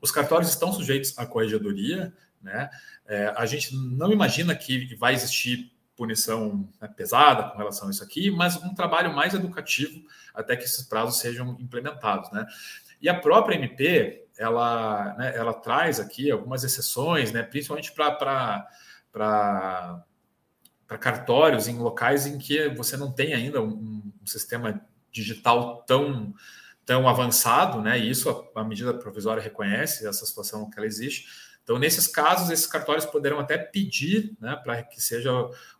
os 0.00 0.10
cartórios 0.10 0.48
estão 0.48 0.72
sujeitos 0.72 1.16
à 1.18 1.26
corregedoria, 1.26 2.12
né? 2.40 2.70
É, 3.10 3.34
a 3.36 3.44
gente 3.44 3.74
não 3.74 4.12
imagina 4.12 4.54
que 4.54 4.94
vai 4.94 5.14
existir 5.14 5.72
punição 5.96 6.68
né, 6.80 6.86
pesada 6.96 7.50
com 7.50 7.58
relação 7.58 7.88
a 7.88 7.90
isso 7.90 8.04
aqui, 8.04 8.30
mas 8.30 8.56
um 8.62 8.72
trabalho 8.72 9.12
mais 9.12 9.34
educativo 9.34 10.00
até 10.32 10.56
que 10.56 10.62
esses 10.62 10.86
prazos 10.86 11.18
sejam 11.18 11.56
implementados, 11.58 12.30
né? 12.30 12.46
E 13.02 13.08
a 13.08 13.18
própria 13.18 13.56
MP, 13.56 14.28
ela, 14.38 15.12
né, 15.18 15.36
ela 15.36 15.52
traz 15.52 15.98
aqui 15.98 16.30
algumas 16.30 16.62
exceções, 16.62 17.32
né, 17.32 17.42
principalmente 17.42 17.90
para 17.90 18.64
cartórios 21.00 21.66
em 21.66 21.78
locais 21.78 22.26
em 22.26 22.38
que 22.38 22.68
você 22.68 22.96
não 22.96 23.10
tem 23.10 23.34
ainda 23.34 23.60
um, 23.60 24.12
um 24.22 24.26
sistema 24.26 24.80
digital 25.10 25.82
tão 25.82 26.32
tão 26.86 27.08
avançado, 27.08 27.80
né? 27.80 27.98
E 27.98 28.08
isso 28.08 28.50
a, 28.56 28.60
a 28.60 28.64
medida 28.64 28.94
provisória 28.94 29.42
reconhece 29.42 30.06
essa 30.06 30.24
situação 30.24 30.70
que 30.70 30.78
ela 30.78 30.86
existe 30.86 31.49
então, 31.70 31.78
nesses 31.78 32.08
casos, 32.08 32.50
esses 32.50 32.66
cartórios 32.66 33.06
poderão 33.06 33.38
até 33.38 33.56
pedir 33.56 34.36
né, 34.40 34.56
para 34.56 34.82
que 34.82 35.00
seja 35.00 35.30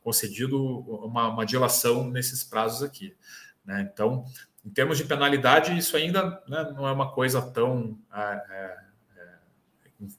concedido 0.05 0.79
uma, 1.05 1.27
uma 1.27 1.45
dilação 1.45 2.09
nesses 2.09 2.45
prazos 2.45 2.85
aqui. 2.85 3.13
Né? 3.65 3.91
Então, 3.93 4.25
em 4.65 4.71
termos 4.71 4.99
de 4.99 5.05
penalidade, 5.05 5.77
isso 5.77 5.97
ainda 5.97 6.41
né, 6.47 6.73
não 6.77 6.87
é 6.87 6.93
uma 6.93 7.11
coisa 7.11 7.43
tão 7.43 7.99
é, 8.15 8.21
é, 8.21 8.79
é, 9.17 9.35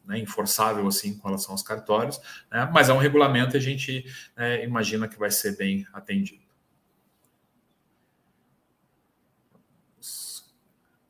né, 0.06 0.20
enforçável 0.20 0.86
assim 0.86 1.18
com 1.18 1.30
relação 1.30 1.54
aos 1.54 1.64
cartórios, 1.64 2.20
né? 2.52 2.70
mas 2.74 2.90
é 2.90 2.94
um 2.94 2.98
regulamento 2.98 3.56
e 3.56 3.58
a 3.58 3.62
gente 3.62 4.04
né, 4.36 4.66
imagina 4.66 5.08
que 5.08 5.18
vai 5.18 5.32
ser 5.32 5.56
bem 5.56 5.88
atendido. 5.94 6.44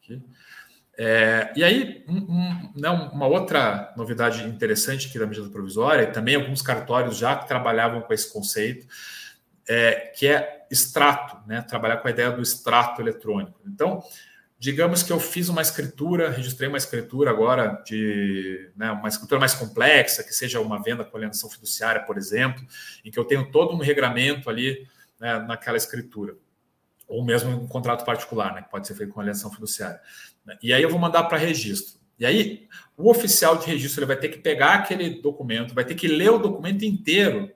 Aqui. 0.03 0.21
É, 1.03 1.51
e 1.55 1.63
aí, 1.63 2.05
um, 2.07 2.17
um, 2.17 2.73
né, 2.75 2.87
uma 2.91 3.25
outra 3.25 3.91
novidade 3.97 4.47
interessante 4.47 5.07
aqui 5.07 5.17
da 5.17 5.25
medida 5.25 5.49
provisória, 5.49 6.03
e 6.03 6.11
também 6.11 6.35
alguns 6.35 6.61
cartórios 6.61 7.17
já 7.17 7.35
trabalhavam 7.35 8.01
com 8.01 8.13
esse 8.13 8.31
conceito, 8.31 8.85
é, 9.67 10.11
que 10.15 10.27
é 10.27 10.67
extrato, 10.69 11.39
né, 11.47 11.63
trabalhar 11.63 11.97
com 11.97 12.07
a 12.07 12.11
ideia 12.11 12.29
do 12.29 12.39
extrato 12.39 13.01
eletrônico. 13.01 13.59
Então, 13.65 14.03
digamos 14.59 15.01
que 15.01 15.11
eu 15.11 15.19
fiz 15.19 15.49
uma 15.49 15.63
escritura, 15.63 16.29
registrei 16.29 16.69
uma 16.69 16.77
escritura 16.77 17.31
agora 17.31 17.81
de 17.83 18.69
né, 18.75 18.91
uma 18.91 19.09
escritura 19.09 19.39
mais 19.39 19.55
complexa, 19.55 20.23
que 20.23 20.33
seja 20.33 20.61
uma 20.61 20.83
venda 20.83 21.03
com 21.03 21.17
alienação 21.17 21.49
fiduciária, 21.49 22.03
por 22.03 22.15
exemplo, 22.15 22.63
em 23.03 23.09
que 23.09 23.17
eu 23.17 23.25
tenho 23.25 23.51
todo 23.51 23.73
um 23.73 23.79
regramento 23.79 24.51
ali 24.51 24.87
né, 25.19 25.39
naquela 25.39 25.77
escritura, 25.77 26.35
ou 27.07 27.25
mesmo 27.25 27.49
um 27.49 27.67
contrato 27.67 28.05
particular, 28.05 28.53
né, 28.53 28.61
que 28.61 28.69
pode 28.69 28.85
ser 28.85 28.93
feito 28.93 29.11
com 29.11 29.19
alienação 29.19 29.51
fiduciária. 29.51 29.99
E 30.61 30.73
aí 30.73 30.81
eu 30.81 30.89
vou 30.89 30.99
mandar 30.99 31.23
para 31.23 31.37
registro. 31.37 31.99
E 32.19 32.25
aí 32.25 32.67
o 32.97 33.09
oficial 33.09 33.57
de 33.57 33.65
registro 33.65 34.01
ele 34.01 34.07
vai 34.07 34.17
ter 34.17 34.29
que 34.29 34.37
pegar 34.37 34.75
aquele 34.75 35.21
documento, 35.21 35.73
vai 35.73 35.83
ter 35.83 35.95
que 35.95 36.07
ler 36.07 36.31
o 36.31 36.37
documento 36.37 36.83
inteiro, 36.85 37.51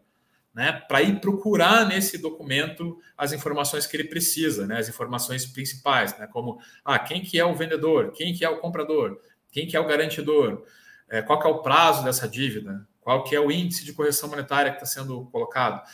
né, 0.54 0.72
para 0.88 1.02
ir 1.02 1.20
procurar 1.20 1.86
nesse 1.86 2.18
documento 2.18 2.98
as 3.18 3.34
informações 3.34 3.86
que 3.86 3.98
ele 3.98 4.06
precisa, 4.06 4.66
né, 4.66 4.80
as 4.80 4.88
informações 4.88 5.46
principais, 5.46 6.18
né, 6.18 6.28
como 6.28 6.60
ah, 6.84 6.98
quem 6.98 7.22
que 7.22 7.38
é 7.38 7.46
o 7.46 7.54
vendedor, 7.54 8.14
quem 8.14 8.34
que 8.34 8.46
é 8.46 8.50
o 8.50 8.60
comprador, 8.60 9.20
quem 9.52 9.68
que 9.68 9.76
é 9.76 9.80
o 9.80 9.86
garantidor, 9.86 10.64
é, 11.10 11.22
qual 11.22 11.40
que 11.40 11.46
é 11.46 11.50
o 11.50 11.62
prazo 11.62 12.04
dessa 12.04 12.28
dívida, 12.28 12.88
qual 13.02 13.24
que 13.24 13.36
é 13.36 13.40
o 13.40 13.52
índice 13.52 13.86
de 13.86 13.94
correção 13.94 14.30
monetária 14.30 14.72
que 14.72 14.78
está 14.78 14.86
sendo 14.86 15.26
colocado. 15.26 15.86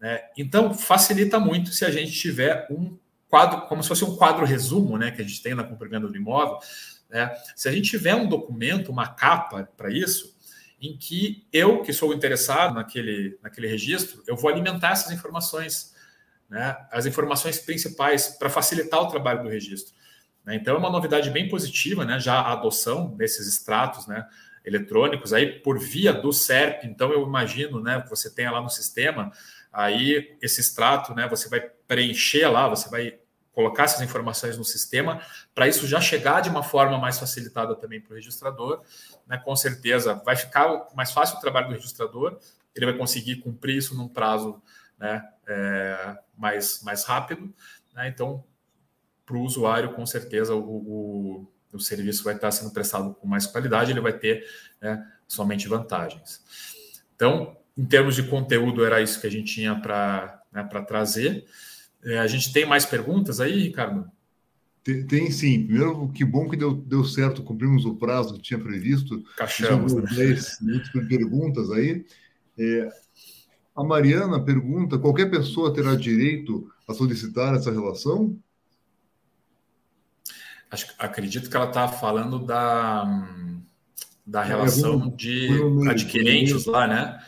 Né? 0.00 0.22
Então, 0.36 0.74
facilita 0.74 1.38
muito 1.38 1.70
se 1.70 1.84
a 1.84 1.90
gente 1.90 2.12
tiver 2.12 2.66
um 2.70 2.98
quadro, 3.28 3.62
como 3.62 3.82
se 3.82 3.88
fosse 3.88 4.04
um 4.04 4.16
quadro 4.16 4.44
resumo, 4.44 4.98
né, 4.98 5.10
que 5.10 5.22
a 5.22 5.24
gente 5.24 5.42
tem 5.42 5.54
na 5.54 5.64
compra 5.64 5.86
e 5.86 5.90
venda 5.90 6.08
do 6.08 6.16
imóvel. 6.16 6.58
Né? 7.08 7.34
Se 7.54 7.68
a 7.68 7.72
gente 7.72 7.90
tiver 7.90 8.14
um 8.14 8.28
documento, 8.28 8.90
uma 8.90 9.06
capa 9.08 9.68
para 9.76 9.90
isso, 9.90 10.36
em 10.80 10.96
que 10.96 11.46
eu, 11.52 11.82
que 11.82 11.92
sou 11.92 12.14
interessado 12.14 12.74
naquele, 12.74 13.38
naquele 13.42 13.66
registro, 13.66 14.22
eu 14.26 14.36
vou 14.36 14.50
alimentar 14.50 14.92
essas 14.92 15.12
informações, 15.12 15.94
né? 16.48 16.76
as 16.90 17.06
informações 17.06 17.58
principais 17.58 18.28
para 18.28 18.48
facilitar 18.48 19.00
o 19.00 19.08
trabalho 19.08 19.42
do 19.42 19.48
registro. 19.48 19.94
Né? 20.44 20.56
Então, 20.56 20.74
é 20.74 20.78
uma 20.78 20.90
novidade 20.90 21.30
bem 21.30 21.48
positiva, 21.48 22.04
né? 22.04 22.20
já 22.20 22.34
a 22.34 22.52
adoção 22.52 23.16
desses 23.16 23.46
extratos, 23.48 24.06
né? 24.06 24.26
eletrônicos 24.68 25.32
aí 25.32 25.60
por 25.60 25.78
via 25.78 26.12
do 26.12 26.32
SERP. 26.32 26.84
Então 26.84 27.10
eu 27.10 27.22
imagino, 27.26 27.80
né, 27.80 28.04
você 28.08 28.30
tenha 28.30 28.50
lá 28.50 28.60
no 28.60 28.68
sistema, 28.68 29.32
aí 29.72 30.36
esse 30.40 30.60
extrato, 30.60 31.14
né, 31.14 31.28
você 31.28 31.48
vai 31.48 31.60
preencher 31.60 32.46
lá, 32.48 32.68
você 32.68 32.88
vai 32.88 33.18
colocar 33.52 33.84
essas 33.84 34.00
informações 34.02 34.56
no 34.56 34.64
sistema 34.64 35.20
para 35.54 35.66
isso 35.66 35.86
já 35.86 36.00
chegar 36.00 36.40
de 36.40 36.48
uma 36.48 36.62
forma 36.62 36.96
mais 36.96 37.18
facilitada 37.18 37.74
também 37.74 38.00
para 38.00 38.12
o 38.12 38.14
registrador, 38.14 38.82
né? 39.26 39.36
Com 39.38 39.56
certeza 39.56 40.14
vai 40.24 40.36
ficar 40.36 40.86
mais 40.94 41.10
fácil 41.10 41.38
o 41.38 41.40
trabalho 41.40 41.68
do 41.68 41.74
registrador, 41.74 42.38
ele 42.74 42.86
vai 42.86 42.96
conseguir 42.96 43.36
cumprir 43.36 43.76
isso 43.76 43.96
num 43.96 44.06
prazo, 44.06 44.62
né, 44.96 45.28
é, 45.46 46.18
mais 46.36 46.82
mais 46.82 47.04
rápido, 47.04 47.52
né? 47.94 48.08
Então 48.08 48.44
para 49.26 49.36
o 49.36 49.42
usuário, 49.42 49.92
com 49.92 50.06
certeza 50.06 50.54
o, 50.54 50.60
o 50.60 51.52
o 51.72 51.80
serviço 51.80 52.24
vai 52.24 52.34
estar 52.34 52.50
sendo 52.50 52.72
prestado 52.72 53.14
com 53.14 53.26
mais 53.26 53.46
qualidade, 53.46 53.90
ele 53.90 54.00
vai 54.00 54.12
ter 54.12 54.46
né, 54.80 55.06
somente 55.26 55.68
vantagens. 55.68 56.42
Então, 57.14 57.57
em 57.78 57.84
termos 57.84 58.16
de 58.16 58.24
conteúdo, 58.24 58.84
era 58.84 59.00
isso 59.00 59.20
que 59.20 59.26
a 59.28 59.30
gente 59.30 59.54
tinha 59.54 59.76
para 59.76 60.42
né, 60.52 60.64
trazer. 60.86 61.46
É, 62.04 62.18
a 62.18 62.26
gente 62.26 62.52
tem 62.52 62.66
mais 62.66 62.84
perguntas 62.84 63.38
aí, 63.38 63.62
Ricardo? 63.62 64.10
Tem, 64.82 65.06
tem, 65.06 65.30
sim. 65.30 65.64
Primeiro, 65.64 66.08
que 66.08 66.24
bom 66.24 66.48
que 66.48 66.56
deu, 66.56 66.74
deu 66.74 67.04
certo, 67.04 67.42
cumprimos 67.42 67.84
o 67.84 67.94
prazo 67.94 68.34
que 68.34 68.42
tinha 68.42 68.58
previsto. 68.58 69.22
Caixamos. 69.36 69.94
Né? 69.94 70.02
10 70.02 70.58
perguntas 71.08 71.70
aí. 71.70 72.04
É, 72.58 72.88
a 73.76 73.84
Mariana 73.84 74.42
pergunta: 74.42 74.98
qualquer 74.98 75.30
pessoa 75.30 75.72
terá 75.72 75.94
direito 75.94 76.68
a 76.88 76.92
solicitar 76.92 77.54
essa 77.54 77.70
relação? 77.70 78.36
Acho, 80.68 80.86
acredito 80.98 81.48
que 81.48 81.56
ela 81.56 81.68
está 81.68 81.86
falando 81.86 82.40
da, 82.40 83.04
da 84.26 84.42
é, 84.42 84.48
relação 84.48 85.10
de 85.10 85.48
adquirentes 85.88 86.66
lá, 86.66 86.88
né? 86.88 87.18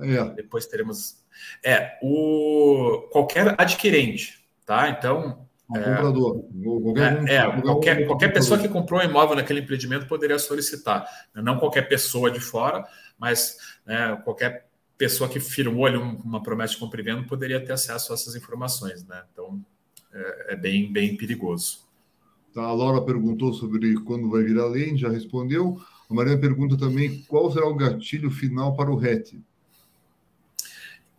É. 0.00 0.24
Depois 0.34 0.66
teremos. 0.66 1.24
É, 1.62 1.98
o 2.02 3.08
qualquer 3.12 3.54
adquirente, 3.58 4.44
tá? 4.64 4.88
Então. 4.88 5.46
Um 5.70 5.76
é, 5.78 5.82
comprador. 5.82 6.44
Qualquer, 6.82 7.28
é, 7.28 7.34
é 7.36 7.62
qualquer, 7.62 8.06
qualquer 8.06 8.32
pessoa 8.32 8.60
que 8.60 8.68
comprou 8.68 9.00
um 9.00 9.04
imóvel 9.04 9.34
naquele 9.34 9.60
empreendimento 9.60 10.06
poderia 10.06 10.38
solicitar. 10.38 11.08
Não 11.34 11.58
qualquer 11.58 11.88
pessoa 11.88 12.30
de 12.30 12.38
fora, 12.38 12.86
mas 13.18 13.56
né, 13.86 14.20
qualquer 14.24 14.68
pessoa 14.96 15.28
que 15.28 15.40
firmou 15.40 15.86
ali 15.86 15.96
uma 15.96 16.42
promessa 16.42 16.74
de 16.74 16.78
compra 16.78 17.00
e 17.00 17.04
venda 17.04 17.26
poderia 17.26 17.64
ter 17.64 17.72
acesso 17.72 18.12
a 18.12 18.14
essas 18.14 18.36
informações, 18.36 19.04
né? 19.06 19.22
Então 19.32 19.64
é, 20.12 20.52
é 20.52 20.56
bem, 20.56 20.92
bem 20.92 21.16
perigoso. 21.16 21.84
Tá, 22.54 22.62
a 22.62 22.72
Laura 22.72 23.02
perguntou 23.02 23.52
sobre 23.52 23.94
quando 24.02 24.30
vai 24.30 24.44
virar 24.44 24.66
lei, 24.66 24.96
já 24.96 25.08
respondeu. 25.08 25.76
A 26.08 26.14
Mariana 26.14 26.40
pergunta 26.40 26.76
também 26.76 27.24
qual 27.26 27.50
será 27.50 27.66
o 27.66 27.74
gatilho 27.74 28.30
final 28.30 28.76
para 28.76 28.90
o 28.90 28.96
RET. 28.96 29.40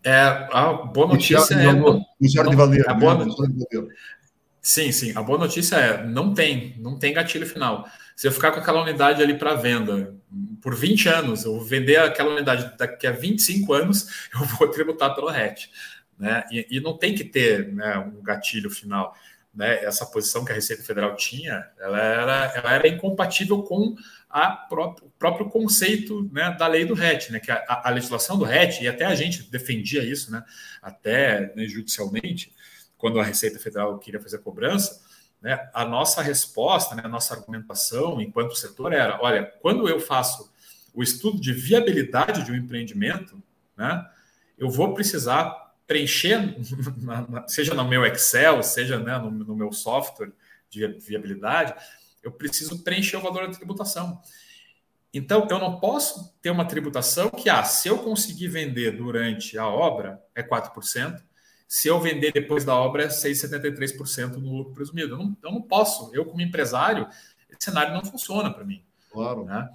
É, 0.06 0.48
a 0.52 0.72
boa 0.72 1.08
notícia 1.08 1.56
é. 1.56 1.74
Não, 1.74 2.06
de 2.22 2.56
Valer, 2.56 2.88
a 2.88 2.94
boa, 2.94 3.26
né? 3.26 3.32
Sim, 4.62 4.92
sim. 4.92 5.12
A 5.16 5.24
boa 5.24 5.40
notícia 5.40 5.76
é 5.78 6.06
não 6.06 6.32
tem, 6.32 6.76
não 6.80 7.00
tem 7.00 7.12
gatilho 7.12 7.48
final. 7.48 7.88
Se 8.16 8.28
eu 8.28 8.32
ficar 8.32 8.52
com 8.52 8.60
aquela 8.60 8.84
unidade 8.84 9.22
ali 9.24 9.36
para 9.38 9.56
venda 9.56 10.16
por 10.62 10.76
20 10.76 11.10
anos, 11.10 11.44
eu 11.44 11.60
vender 11.60 11.98
aquela 11.98 12.34
unidade 12.34 12.78
daqui 12.78 13.08
a 13.08 13.12
25 13.12 13.74
anos, 13.74 14.08
eu 14.34 14.46
vou 14.46 14.68
tributar 14.68 15.16
pelo 15.16 15.28
RET. 15.28 15.72
Né? 16.20 16.44
E, 16.52 16.68
e 16.70 16.80
não 16.80 16.96
tem 16.96 17.16
que 17.16 17.24
ter 17.24 17.74
né, 17.74 17.98
um 17.98 18.22
gatilho 18.22 18.70
final 18.70 19.16
né, 19.56 19.84
essa 19.84 20.06
posição 20.06 20.44
que 20.46 20.52
a 20.52 20.56
Receita 20.56 20.84
Federal 20.84 21.16
tinha, 21.16 21.66
ela 21.80 22.00
era, 22.00 22.54
ela 22.56 22.74
era 22.74 22.88
incompatível 22.88 23.64
com 23.64 23.96
próprio, 24.42 25.08
o 25.08 25.12
próprio 25.12 25.50
conceito 25.50 26.30
né, 26.32 26.56
da 26.60 26.68
lei 26.68 26.84
do 26.84 26.94
RET, 26.94 27.32
né, 27.32 27.40
que 27.40 27.50
a, 27.50 27.64
a, 27.86 27.90
legislação 27.90 28.38
do 28.38 28.44
RET, 28.44 28.82
e 28.82 28.88
até 28.88 29.06
a 29.06 29.16
gente 29.16 29.44
defendia 29.44 30.04
isso, 30.04 30.32
né, 30.32 30.44
até 30.82 31.54
né, 31.56 31.66
judicialmente, 31.66 32.54
quando 32.98 33.20
a 33.20 33.24
Receita 33.24 33.60
Federal 33.60 33.98
queria 33.98 34.20
fazer 34.20 34.38
a 34.38 34.40
cobrança, 34.40 35.02
né, 35.42 35.70
a 35.74 35.86
nossa 35.86 36.22
resposta, 36.22 36.96
né, 36.96 37.04
a 37.06 37.08
nossa 37.08 37.34
argumentação 37.34 38.20
enquanto 38.20 38.56
setor 38.56 38.92
era, 38.92 39.22
olha, 39.22 39.46
quando 39.62 39.88
eu 39.88 40.00
faço 40.00 40.52
o 40.94 41.02
estudo 41.02 41.40
de 41.40 41.54
viabilidade 41.54 42.44
de 42.44 42.52
um 42.52 42.56
empreendimento, 42.56 43.42
né, 43.78 44.06
eu 44.58 44.70
vou 44.70 44.94
precisar 44.94 45.66
preencher, 45.88 46.58
seja 47.48 47.74
no 47.74 47.88
meu 47.88 48.06
Excel, 48.06 48.62
seja 48.64 49.00
né, 49.00 49.18
no, 49.18 49.32
no, 49.32 49.56
meu 49.56 49.72
software 49.72 50.32
de 50.70 50.88
viabilidade, 50.88 51.74
eu 52.26 52.32
preciso 52.32 52.84
preencher 52.84 53.18
o 53.18 53.22
valor 53.22 53.48
da 53.48 53.54
tributação. 53.54 54.22
Então, 55.14 55.48
eu 55.50 55.60
não 55.60 55.80
posso 55.80 56.36
ter 56.42 56.50
uma 56.50 56.66
tributação 56.66 57.30
que, 57.30 57.50
ah, 57.50 57.64
se 57.64 57.88
eu 57.88 58.00
conseguir 58.00 58.50
vender 58.50 58.98
durante 58.98 59.58
a 59.58 59.66
obra, 59.66 60.22
é 60.36 60.44
4%, 60.44 61.24
se 61.68 61.88
eu 61.88 62.00
vender 62.02 62.34
depois 62.34 62.66
da 62.66 62.76
obra, 62.76 63.04
é 63.04 63.08
6,73% 63.08 64.36
no 64.36 64.58
lucro 64.58 64.74
presumido. 64.74 65.14
Eu 65.14 65.18
não, 65.18 65.38
eu 65.44 65.52
não 65.52 65.62
posso, 65.62 66.14
eu 66.14 66.26
como 66.26 66.42
empresário, 66.42 67.08
esse 67.50 67.72
cenário 67.72 67.94
não 67.94 68.04
funciona 68.04 68.52
para 68.54 68.66
mim. 68.66 68.84
Claro. 69.10 69.46
Né? 69.46 69.70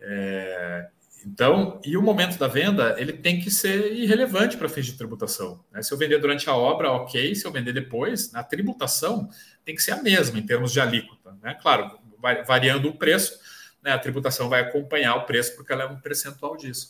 É, 0.00 0.88
então, 1.26 1.80
e 1.84 1.96
o 1.96 2.02
momento 2.02 2.38
da 2.38 2.48
venda, 2.48 2.96
ele 2.98 3.12
tem 3.12 3.40
que 3.40 3.50
ser 3.50 3.92
irrelevante 3.92 4.56
para 4.56 4.68
fins 4.68 4.86
de 4.86 4.92
tributação. 4.94 5.64
Né? 5.70 5.82
Se 5.82 5.92
eu 5.92 5.98
vender 5.98 6.18
durante 6.18 6.48
a 6.50 6.54
obra, 6.54 6.90
ok. 6.92 7.34
Se 7.34 7.46
eu 7.46 7.52
vender 7.52 7.72
depois, 7.72 8.34
a 8.34 8.42
tributação 8.42 9.28
tem 9.64 9.74
que 9.74 9.82
ser 9.82 9.92
a 9.92 10.02
mesma 10.02 10.38
em 10.38 10.46
termos 10.46 10.72
de 10.72 10.80
alíquota. 10.80 11.36
Né? 11.42 11.56
Claro, 11.60 11.98
variando 12.46 12.88
o 12.88 12.94
preço, 12.94 13.38
né? 13.82 13.92
a 13.92 13.98
tributação 13.98 14.48
vai 14.48 14.60
acompanhar 14.60 15.16
o 15.16 15.24
preço 15.24 15.54
porque 15.56 15.72
ela 15.72 15.84
é 15.84 15.86
um 15.86 16.00
percentual 16.00 16.56
disso. 16.56 16.88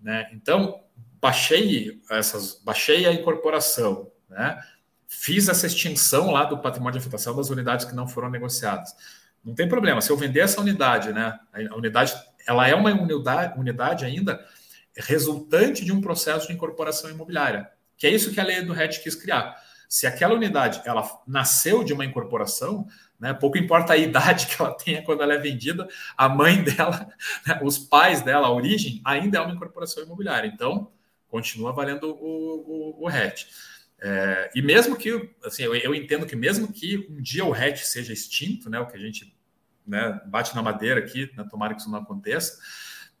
Né? 0.00 0.28
Então, 0.32 0.82
baixei 1.20 2.00
essas, 2.10 2.60
baixei 2.62 3.06
a 3.06 3.12
incorporação, 3.12 4.10
né? 4.28 4.62
fiz 5.06 5.48
essa 5.48 5.66
extinção 5.66 6.30
lá 6.30 6.44
do 6.44 6.58
patrimônio 6.58 6.98
de 6.98 7.06
afetação 7.06 7.36
das 7.36 7.50
unidades 7.50 7.84
que 7.84 7.94
não 7.94 8.06
foram 8.06 8.30
negociadas. 8.30 8.94
Não 9.44 9.54
tem 9.54 9.68
problema. 9.68 10.00
Se 10.00 10.10
eu 10.10 10.16
vender 10.16 10.40
essa 10.40 10.60
unidade, 10.60 11.12
né? 11.12 11.38
A 11.52 11.74
unidade 11.74 12.14
ela 12.46 12.68
é 12.68 12.74
uma 12.74 12.90
unidade, 12.90 13.58
unidade 13.58 14.04
ainda 14.04 14.44
resultante 14.96 15.84
de 15.84 15.92
um 15.92 16.00
processo 16.00 16.46
de 16.46 16.52
incorporação 16.52 17.10
imobiliária, 17.10 17.70
que 17.96 18.06
é 18.06 18.10
isso 18.10 18.32
que 18.32 18.40
a 18.40 18.44
lei 18.44 18.62
do 18.62 18.72
RET 18.72 19.00
quis 19.02 19.14
criar. 19.14 19.56
Se 19.90 20.06
aquela 20.06 20.36
unidade 20.36 20.80
ela 20.84 21.04
nasceu 21.26 21.82
de 21.82 21.92
uma 21.92 22.04
incorporação, 22.04 22.86
né, 23.18 23.34
pouco 23.34 23.58
importa 23.58 23.94
a 23.94 23.96
idade 23.96 24.46
que 24.54 24.62
ela 24.62 24.72
tenha 24.72 25.02
quando 25.02 25.24
ela 25.24 25.34
é 25.34 25.38
vendida, 25.38 25.88
a 26.16 26.28
mãe 26.28 26.62
dela, 26.62 27.12
né, 27.44 27.58
os 27.60 27.76
pais 27.76 28.22
dela, 28.22 28.46
a 28.46 28.52
origem, 28.52 29.00
ainda 29.04 29.38
é 29.38 29.40
uma 29.40 29.52
incorporação 29.52 30.04
imobiliária. 30.04 30.46
Então, 30.46 30.92
continua 31.28 31.72
valendo 31.72 32.04
o, 32.04 32.98
o, 33.00 33.04
o 33.04 33.08
RET. 33.08 33.48
É, 34.00 34.52
e 34.54 34.62
mesmo 34.62 34.94
que, 34.94 35.28
assim, 35.44 35.64
eu, 35.64 35.74
eu, 35.74 35.92
entendo 35.92 36.24
que 36.24 36.36
mesmo 36.36 36.72
que 36.72 37.08
um 37.10 37.20
dia 37.20 37.44
o 37.44 37.50
RET 37.50 37.78
seja 37.78 38.12
extinto, 38.12 38.70
né, 38.70 38.78
o 38.78 38.86
que 38.86 38.96
a 38.96 39.00
gente 39.00 39.36
né, 39.84 40.20
bate 40.26 40.54
na 40.54 40.62
madeira 40.62 41.00
aqui, 41.00 41.32
né, 41.36 41.44
tomara 41.50 41.74
que 41.74 41.80
isso 41.80 41.90
não 41.90 41.98
aconteça. 41.98 42.60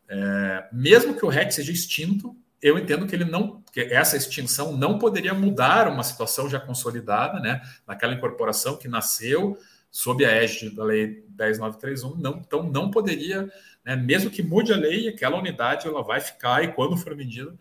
É, 0.08 0.68
mesmo 0.72 1.16
que 1.16 1.24
o 1.24 1.28
RET 1.28 1.50
seja 1.50 1.72
extinto, 1.72 2.36
eu 2.62 2.78
entendo 2.78 3.06
que 3.06 3.14
ele 3.14 3.24
não, 3.24 3.62
que 3.72 3.80
essa 3.80 4.16
extinção 4.16 4.76
não 4.76 4.98
poderia 4.98 5.32
mudar 5.32 5.88
uma 5.88 6.02
situação 6.02 6.48
já 6.48 6.60
consolidada, 6.60 7.40
né, 7.40 7.60
naquela 7.86 8.14
incorporação 8.14 8.76
que 8.76 8.88
nasceu 8.88 9.56
sob 9.90 10.24
a 10.24 10.30
égide 10.30 10.74
da 10.74 10.84
lei 10.84 11.24
10931, 11.28 12.16
não, 12.16 12.36
então 12.38 12.62
não 12.62 12.90
poderia, 12.90 13.50
né, 13.84 13.96
mesmo 13.96 14.30
que 14.30 14.42
mude 14.42 14.72
a 14.72 14.76
lei, 14.76 15.08
aquela 15.08 15.38
unidade 15.38 15.86
ela 15.86 16.02
vai 16.02 16.20
ficar 16.20 16.62
e 16.62 16.72
quando 16.72 16.96
for 16.96 17.16
vendida, 17.16 17.54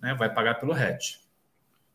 né, 0.00 0.14
vai 0.14 0.32
pagar 0.32 0.54
pelo 0.54 0.72
RET. 0.72 1.18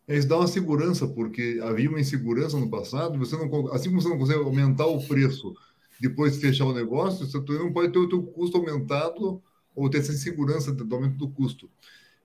Isso 0.07 0.28
dá 0.28 0.38
uma 0.38 0.47
segurança, 0.47 1.07
porque 1.07 1.60
havia 1.64 1.88
uma 1.88 1.99
insegurança 1.99 2.57
no 2.57 2.70
passado, 2.70 3.18
você 3.18 3.38
não, 3.38 3.72
assim 3.72 3.89
como 3.89 4.01
você 4.01 4.10
não 4.10 4.18
consegue 4.18 4.39
aumentar 4.39 4.88
o 4.88 5.01
preço 5.07 5.55
depois 5.99 6.34
de 6.34 6.39
fechar 6.39 6.66
o 6.66 6.74
negócio, 6.74 7.28
você 7.28 7.38
não 7.57 7.72
pode 7.72 7.91
ter 7.91 7.99
o 7.99 8.10
teu 8.10 8.24
custo 8.24 8.57
aumentado 8.57 9.41
ou 9.76 9.89
ter 9.89 9.99
essa 9.99 10.12
insegurança 10.12 10.72
do 10.72 10.95
aumento 10.95 11.18
do 11.18 11.30
custo. 11.30 11.70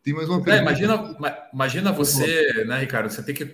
Tem 0.05 0.12
mais 0.12 0.28
uma 0.28 0.42
pergunta. 0.42 0.59
É, 0.59 0.61
imagina, 0.61 1.16
imagina 1.50 1.90
você, 1.90 2.64
né, 2.66 2.78
Ricardo? 2.78 3.09
Você 3.11 3.22
tem 3.22 3.34
que. 3.34 3.46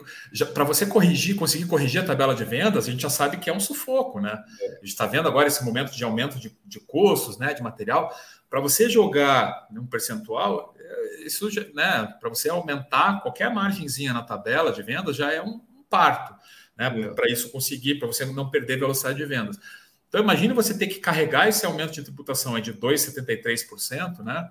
Para 0.52 0.64
você 0.64 0.84
corrigir, 0.84 1.36
conseguir 1.36 1.66
corrigir 1.66 2.02
a 2.02 2.04
tabela 2.04 2.34
de 2.34 2.44
vendas, 2.44 2.88
a 2.88 2.90
gente 2.90 3.02
já 3.02 3.08
sabe 3.08 3.36
que 3.36 3.48
é 3.48 3.52
um 3.54 3.60
sufoco, 3.60 4.20
né? 4.20 4.42
É. 4.60 4.66
A 4.66 4.74
gente 4.74 4.88
está 4.88 5.06
vendo 5.06 5.28
agora 5.28 5.46
esse 5.46 5.64
momento 5.64 5.92
de 5.92 6.02
aumento 6.02 6.40
de, 6.40 6.52
de 6.66 6.80
custos, 6.80 7.38
né, 7.38 7.54
de 7.54 7.62
material. 7.62 8.12
para 8.50 8.60
você 8.60 8.90
jogar 8.90 9.68
um 9.70 9.86
percentual, 9.86 10.74
é, 10.76 11.24
isso, 11.24 11.48
né, 11.72 12.12
para 12.18 12.28
você 12.28 12.48
aumentar 12.48 13.20
qualquer 13.22 13.54
margenzinha 13.54 14.12
na 14.12 14.22
tabela 14.22 14.72
de 14.72 14.82
vendas 14.82 15.14
já 15.14 15.32
é 15.32 15.40
um 15.40 15.60
parto, 15.88 16.34
né, 16.76 16.88
é. 16.88 17.08
para 17.10 17.30
isso 17.30 17.52
conseguir, 17.52 18.00
para 18.00 18.08
você 18.08 18.24
não 18.26 18.50
perder 18.50 18.80
velocidade 18.80 19.18
de 19.18 19.24
vendas. 19.24 19.56
Então, 20.08 20.20
imagine 20.20 20.52
você 20.52 20.76
ter 20.76 20.88
que 20.88 20.98
carregar 20.98 21.48
esse 21.48 21.64
aumento 21.64 21.92
de 21.92 22.02
tributação 22.02 22.56
aí 22.56 22.62
de 22.62 22.74
2,73%, 22.74 24.24
né? 24.24 24.50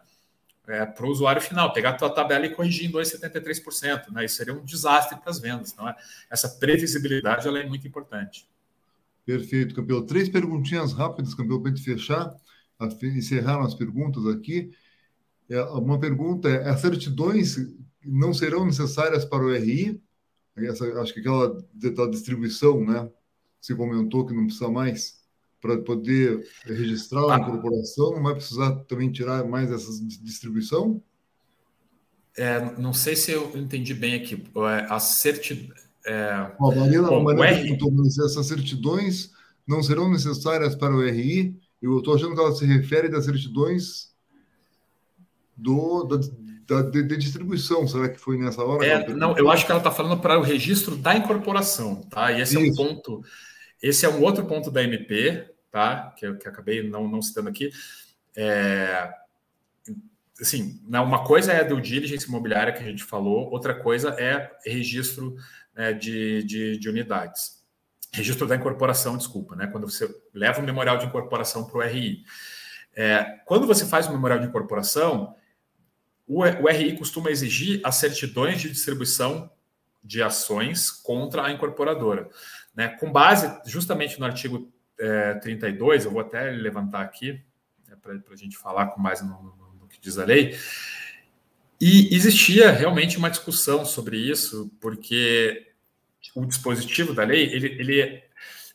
É, 0.69 0.85
para 0.85 1.03
o 1.03 1.09
usuário 1.09 1.41
final, 1.41 1.73
pegar 1.73 1.89
a 1.89 1.93
tua 1.93 2.11
tabela 2.11 2.45
e 2.45 2.53
corrigir 2.53 2.87
em 2.87 2.91
2,73%, 2.91 4.11
né? 4.11 4.25
Isso 4.25 4.35
seria 4.35 4.53
um 4.53 4.63
desastre 4.63 5.17
para 5.19 5.31
as 5.31 5.39
vendas, 5.39 5.75
não 5.75 5.89
é? 5.89 5.95
Essa 6.29 6.47
previsibilidade 6.47 7.47
ela 7.47 7.57
é 7.57 7.65
muito 7.65 7.87
importante. 7.87 8.47
Perfeito, 9.25 9.73
campeão. 9.73 10.05
Três 10.05 10.29
perguntinhas 10.29 10.93
rápidas, 10.93 11.33
campeão, 11.33 11.59
para 11.59 11.71
a 11.71 11.75
gente 11.75 11.83
fechar, 11.83 12.35
encerrar 13.03 13.65
as 13.65 13.73
perguntas 13.73 14.27
aqui. 14.27 14.71
É, 15.49 15.59
uma 15.63 15.99
pergunta 15.99 16.47
é: 16.47 16.69
as 16.69 16.79
certidões 16.81 17.57
não 18.05 18.31
serão 18.31 18.63
necessárias 18.63 19.25
para 19.25 19.43
o 19.43 19.51
RI? 19.51 19.99
Essa, 20.55 20.85
acho 21.01 21.13
que 21.13 21.19
aquela 21.19 21.49
da 21.95 22.07
distribuição, 22.07 22.85
né? 22.85 23.09
Você 23.59 23.75
comentou 23.75 24.25
que 24.25 24.33
não 24.33 24.45
precisa 24.45 24.69
mais 24.69 25.18
para 25.61 25.77
poder 25.79 26.47
registrar 26.65 27.33
a 27.33 27.39
incorporação, 27.39 28.11
não 28.11 28.23
vai 28.23 28.35
precisar 28.35 28.71
também 28.85 29.11
tirar 29.11 29.45
mais 29.45 29.71
essa 29.71 29.91
distribuição? 30.21 31.01
É, 32.37 32.77
não 32.77 32.93
sei 32.93 33.15
se 33.15 33.31
eu 33.31 33.51
entendi 33.55 33.93
bem 33.93 34.15
aqui. 34.15 34.43
É, 34.55 34.85
a 34.89 34.99
certidão. 34.99 35.75
É... 36.05 36.51
Bom, 36.57 36.73
Marina, 36.73 37.09
perguntou, 37.37 37.91
mas 37.91 38.17
essas 38.17 38.47
certidões 38.47 39.31
não 39.67 39.83
serão 39.83 40.09
necessárias 40.09 40.75
para 40.75 40.95
o 40.95 41.05
RI? 41.05 41.59
Eu 41.81 41.97
estou 41.99 42.15
achando 42.15 42.33
que 42.33 42.39
ela 42.39 42.55
se 42.55 42.65
refere 42.65 43.09
das 43.09 43.25
certidões 43.25 44.09
do, 45.55 46.03
da, 46.05 46.17
da 46.67 46.89
de, 46.89 47.03
de, 47.03 47.17
distribuição. 47.17 47.87
Será 47.87 48.07
que 48.09 48.17
foi 48.17 48.37
nessa 48.37 48.63
hora? 48.63 48.85
É, 48.85 49.13
não, 49.13 49.37
eu 49.37 49.49
acho 49.49 49.65
que 49.65 49.71
ela 49.71 49.79
está 49.79 49.91
falando 49.91 50.19
para 50.21 50.39
o 50.39 50.41
registro 50.41 50.95
da 50.95 51.15
incorporação, 51.15 51.97
tá? 52.09 52.31
E 52.31 52.41
esse 52.41 52.57
Isso. 52.59 52.81
é 52.81 52.85
um 52.85 52.95
ponto 52.95 53.23
esse 53.81 54.05
é 54.05 54.09
um 54.09 54.21
outro 54.21 54.45
ponto 54.45 54.69
da 54.69 54.83
MP, 54.83 55.49
tá? 55.71 56.13
Que 56.17 56.27
eu 56.27 56.37
que 56.37 56.47
acabei 56.47 56.87
não, 56.87 57.07
não 57.07 57.21
citando 57.21 57.49
aqui. 57.49 57.71
É, 58.35 59.11
assim, 60.41 60.81
né, 60.87 60.99
uma 60.99 61.23
coisa 61.23 61.51
é 61.51 61.61
a 61.61 61.63
due 61.63 61.81
diligence 61.81 62.27
imobiliária 62.27 62.73
que 62.73 62.83
a 62.83 62.85
gente 62.85 63.03
falou, 63.03 63.49
outra 63.51 63.73
coisa 63.73 64.09
é 64.19 64.51
registro 64.65 65.35
né, 65.75 65.93
de, 65.93 66.43
de, 66.43 66.77
de, 66.77 66.89
unidades. 66.89 67.63
Registro 68.11 68.47
da 68.47 68.55
incorporação, 68.55 69.17
desculpa, 69.17 69.55
né? 69.55 69.67
Quando 69.67 69.89
você 69.89 70.09
leva 70.33 70.61
o 70.61 70.63
memorial 70.63 70.97
de 70.97 71.05
incorporação 71.05 71.65
para 71.65 71.77
o 71.77 71.81
RI. 71.81 72.23
É, 72.95 73.39
quando 73.45 73.67
você 73.67 73.85
faz 73.85 74.07
o 74.07 74.11
memorial 74.11 74.39
de 74.39 74.47
incorporação, 74.47 75.35
o, 76.27 76.41
o 76.41 76.67
RI 76.67 76.97
costuma 76.97 77.29
exigir 77.29 77.81
as 77.83 77.95
certidões 77.95 78.59
de 78.61 78.69
distribuição 78.69 79.51
de 80.03 80.23
ações 80.23 80.89
contra 80.89 81.43
a 81.45 81.51
incorporadora. 81.51 82.29
Né? 82.79 82.87
Com 82.87 83.11
base 83.11 83.59
justamente 83.65 84.17
no 84.21 84.25
artigo 84.25 84.71
é, 84.97 85.33
32, 85.33 86.05
eu 86.05 86.11
vou 86.11 86.21
até 86.21 86.49
levantar 86.49 87.01
aqui, 87.01 87.33
né, 87.85 87.97
para 88.01 88.13
a 88.31 88.37
gente 88.37 88.57
falar 88.57 88.85
com 88.85 89.01
mais 89.01 89.21
no, 89.21 89.27
no, 89.27 89.73
no, 89.81 89.87
que 89.89 89.99
diz 89.99 90.17
a 90.17 90.23
lei. 90.23 90.57
E 91.81 92.15
existia 92.15 92.71
realmente 92.71 93.17
uma 93.17 93.29
discussão 93.29 93.83
sobre 93.83 94.15
isso, 94.15 94.71
porque 94.79 95.73
o 96.33 96.45
dispositivo 96.45 97.13
da 97.13 97.25
lei, 97.25 97.53
ele, 97.53 97.67
ele, 97.67 98.23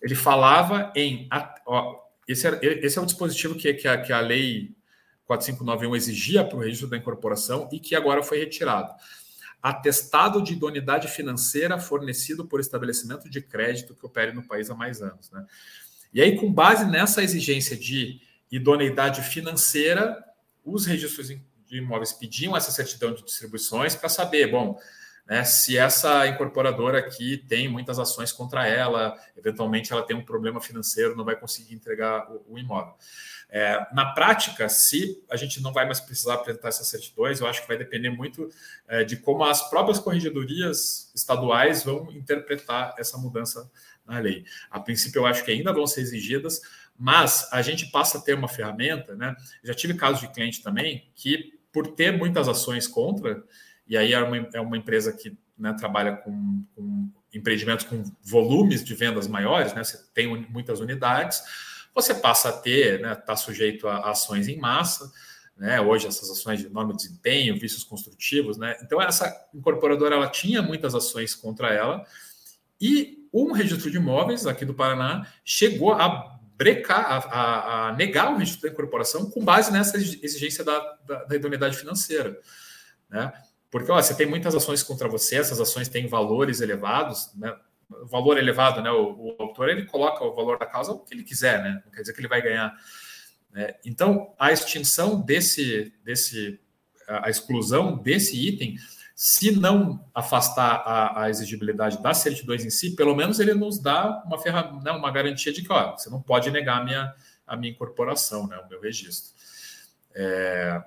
ele 0.02 0.14
falava 0.14 0.92
em... 0.94 1.26
Ó, 1.64 1.98
esse, 2.28 2.46
é, 2.46 2.58
esse 2.62 2.98
é 2.98 3.00
o 3.00 3.06
dispositivo 3.06 3.54
que, 3.54 3.72
que, 3.72 3.88
a, 3.88 3.96
que 4.02 4.12
a 4.12 4.20
lei 4.20 4.76
4591 5.24 5.96
exigia 5.96 6.44
para 6.44 6.58
o 6.58 6.60
registro 6.60 6.90
da 6.90 6.98
incorporação 6.98 7.70
e 7.72 7.80
que 7.80 7.94
agora 7.94 8.22
foi 8.22 8.38
retirado 8.38 8.92
atestado 9.64 10.42
de 10.42 10.52
idoneidade 10.52 11.08
financeira 11.08 11.78
fornecido 11.78 12.44
por 12.44 12.60
estabelecimento 12.60 13.30
de 13.30 13.40
crédito 13.40 13.94
que 13.94 14.04
opere 14.04 14.30
no 14.30 14.46
país 14.46 14.68
há 14.68 14.74
mais 14.74 15.00
anos. 15.00 15.30
Né? 15.30 15.42
E 16.12 16.20
aí, 16.20 16.36
com 16.36 16.52
base 16.52 16.84
nessa 16.84 17.22
exigência 17.22 17.74
de 17.74 18.20
idoneidade 18.52 19.22
financeira, 19.22 20.22
os 20.62 20.84
registros 20.84 21.28
de 21.28 21.78
imóveis 21.78 22.12
pediam 22.12 22.54
essa 22.54 22.70
certidão 22.70 23.14
de 23.14 23.24
distribuições 23.24 23.94
para 23.94 24.10
saber, 24.10 24.50
bom, 24.50 24.78
né, 25.26 25.42
se 25.44 25.78
essa 25.78 26.26
incorporadora 26.26 26.98
aqui 26.98 27.38
tem 27.48 27.68
muitas 27.68 27.98
ações 27.98 28.30
contra 28.30 28.66
ela, 28.66 29.16
eventualmente 29.36 29.92
ela 29.92 30.02
tem 30.02 30.14
um 30.14 30.24
problema 30.24 30.60
financeiro, 30.60 31.16
não 31.16 31.24
vai 31.24 31.34
conseguir 31.34 31.74
entregar 31.74 32.30
o, 32.30 32.54
o 32.54 32.58
imóvel. 32.58 32.94
É, 33.48 33.86
na 33.94 34.12
prática, 34.12 34.68
se 34.68 35.22
a 35.30 35.36
gente 35.36 35.62
não 35.62 35.72
vai 35.72 35.86
mais 35.86 36.00
precisar 36.00 36.34
apresentar 36.34 36.68
essas 36.68 36.88
certidões, 36.88 37.40
eu 37.40 37.46
acho 37.46 37.62
que 37.62 37.68
vai 37.68 37.78
depender 37.78 38.10
muito 38.10 38.48
é, 38.88 39.04
de 39.04 39.16
como 39.16 39.44
as 39.44 39.68
próprias 39.70 39.98
corregedorias 39.98 41.10
estaduais 41.14 41.84
vão 41.84 42.10
interpretar 42.12 42.94
essa 42.98 43.16
mudança 43.16 43.70
na 44.04 44.18
lei. 44.18 44.44
A 44.70 44.80
princípio, 44.80 45.20
eu 45.20 45.26
acho 45.26 45.44
que 45.44 45.50
ainda 45.50 45.72
vão 45.72 45.86
ser 45.86 46.00
exigidas, 46.00 46.60
mas 46.98 47.48
a 47.52 47.62
gente 47.62 47.90
passa 47.90 48.18
a 48.18 48.20
ter 48.20 48.34
uma 48.34 48.48
ferramenta, 48.48 49.14
né? 49.14 49.34
Já 49.62 49.74
tive 49.74 49.94
casos 49.94 50.20
de 50.20 50.28
cliente 50.28 50.62
também 50.62 51.10
que, 51.14 51.58
por 51.72 51.86
ter 51.88 52.12
muitas 52.16 52.48
ações 52.48 52.86
contra, 52.86 53.42
e 53.86 53.96
aí 53.96 54.12
é 54.12 54.22
uma, 54.22 54.36
é 54.54 54.60
uma 54.60 54.76
empresa 54.76 55.12
que 55.12 55.36
né, 55.58 55.72
trabalha 55.74 56.16
com, 56.16 56.64
com 56.74 57.10
empreendimentos 57.32 57.84
com 57.84 58.02
volumes 58.22 58.84
de 58.84 58.94
vendas 58.94 59.26
maiores, 59.28 59.74
né? 59.74 59.82
Você 59.84 59.98
tem 60.12 60.26
muitas 60.48 60.80
unidades 60.80 61.42
você 61.94 62.12
passa 62.12 62.48
a 62.48 62.52
ter, 62.52 63.00
né, 63.00 63.14
tá 63.14 63.36
sujeito 63.36 63.86
a 63.86 64.10
ações 64.10 64.48
em 64.48 64.58
massa, 64.58 65.10
né, 65.56 65.80
hoje 65.80 66.08
essas 66.08 66.28
ações 66.28 66.58
de 66.58 66.66
enorme 66.66 66.96
desempenho, 66.96 67.58
vícios 67.58 67.84
construtivos, 67.84 68.58
né, 68.58 68.76
então 68.82 69.00
essa 69.00 69.32
incorporadora 69.54 70.16
ela 70.16 70.28
tinha 70.28 70.60
muitas 70.60 70.94
ações 70.94 71.34
contra 71.34 71.72
ela 71.72 72.04
e 72.80 73.28
um 73.32 73.52
registro 73.52 73.90
de 73.90 73.96
imóveis 73.96 74.46
aqui 74.46 74.64
do 74.64 74.74
Paraná 74.74 75.26
chegou 75.44 75.92
a 75.92 76.36
brecar, 76.56 77.04
a, 77.04 77.16
a, 77.16 77.88
a 77.88 77.92
negar 77.92 78.32
o 78.32 78.36
registro 78.36 78.62
da 78.62 78.72
incorporação 78.72 79.30
com 79.30 79.44
base 79.44 79.72
nessa 79.72 79.96
exigência 79.96 80.64
da, 80.64 80.78
da, 81.06 81.24
da 81.24 81.36
idoneidade 81.36 81.76
financeira, 81.76 82.40
né, 83.08 83.32
porque 83.74 83.90
ó, 83.90 84.00
você 84.00 84.14
tem 84.14 84.24
muitas 84.24 84.54
ações 84.54 84.84
contra 84.84 85.08
você, 85.08 85.34
essas 85.34 85.60
ações 85.60 85.88
têm 85.88 86.06
valores 86.06 86.60
elevados, 86.60 87.34
né, 87.34 87.52
valor 88.04 88.38
elevado, 88.38 88.80
né? 88.80 88.88
O, 88.92 89.34
o, 89.36 89.36
autor 89.36 89.68
ele 89.68 89.84
coloca 89.84 90.22
o 90.22 90.32
valor 90.32 90.60
da 90.60 90.64
causa 90.64 90.92
o 90.92 91.00
que 91.00 91.12
ele 91.12 91.24
quiser, 91.24 91.60
né? 91.60 91.82
Não 91.84 91.90
quer 91.90 92.02
dizer 92.02 92.12
que 92.12 92.20
ele 92.20 92.28
vai 92.28 92.40
ganhar. 92.40 92.72
Né? 93.50 93.74
Então, 93.84 94.32
a 94.38 94.52
extinção 94.52 95.20
desse, 95.20 95.92
desse, 96.04 96.60
a 97.08 97.28
exclusão 97.28 97.96
desse 97.96 98.36
item, 98.46 98.76
se 99.12 99.50
não 99.50 100.08
afastar 100.14 100.76
a, 100.86 101.24
a 101.24 101.30
exigibilidade 101.30 102.00
das 102.00 102.18
certidões 102.18 102.64
em 102.64 102.70
si, 102.70 102.94
pelo 102.94 103.16
menos 103.16 103.40
ele 103.40 103.54
nos 103.54 103.82
dá 103.82 104.22
uma 104.24 104.38
ferramenta, 104.38 104.84
né? 104.84 104.92
uma 104.92 105.10
garantia 105.10 105.52
de 105.52 105.62
que 105.64 105.72
ó, 105.72 105.96
você 105.96 106.08
não 106.08 106.22
pode 106.22 106.48
negar 106.48 106.80
a 106.80 106.84
minha, 106.84 107.12
a 107.44 107.56
minha 107.56 107.72
incorporação, 107.72 108.46
né? 108.46 108.56
O 108.56 108.68
meu 108.68 108.80
registro. 108.80 109.34
É, 110.14 110.80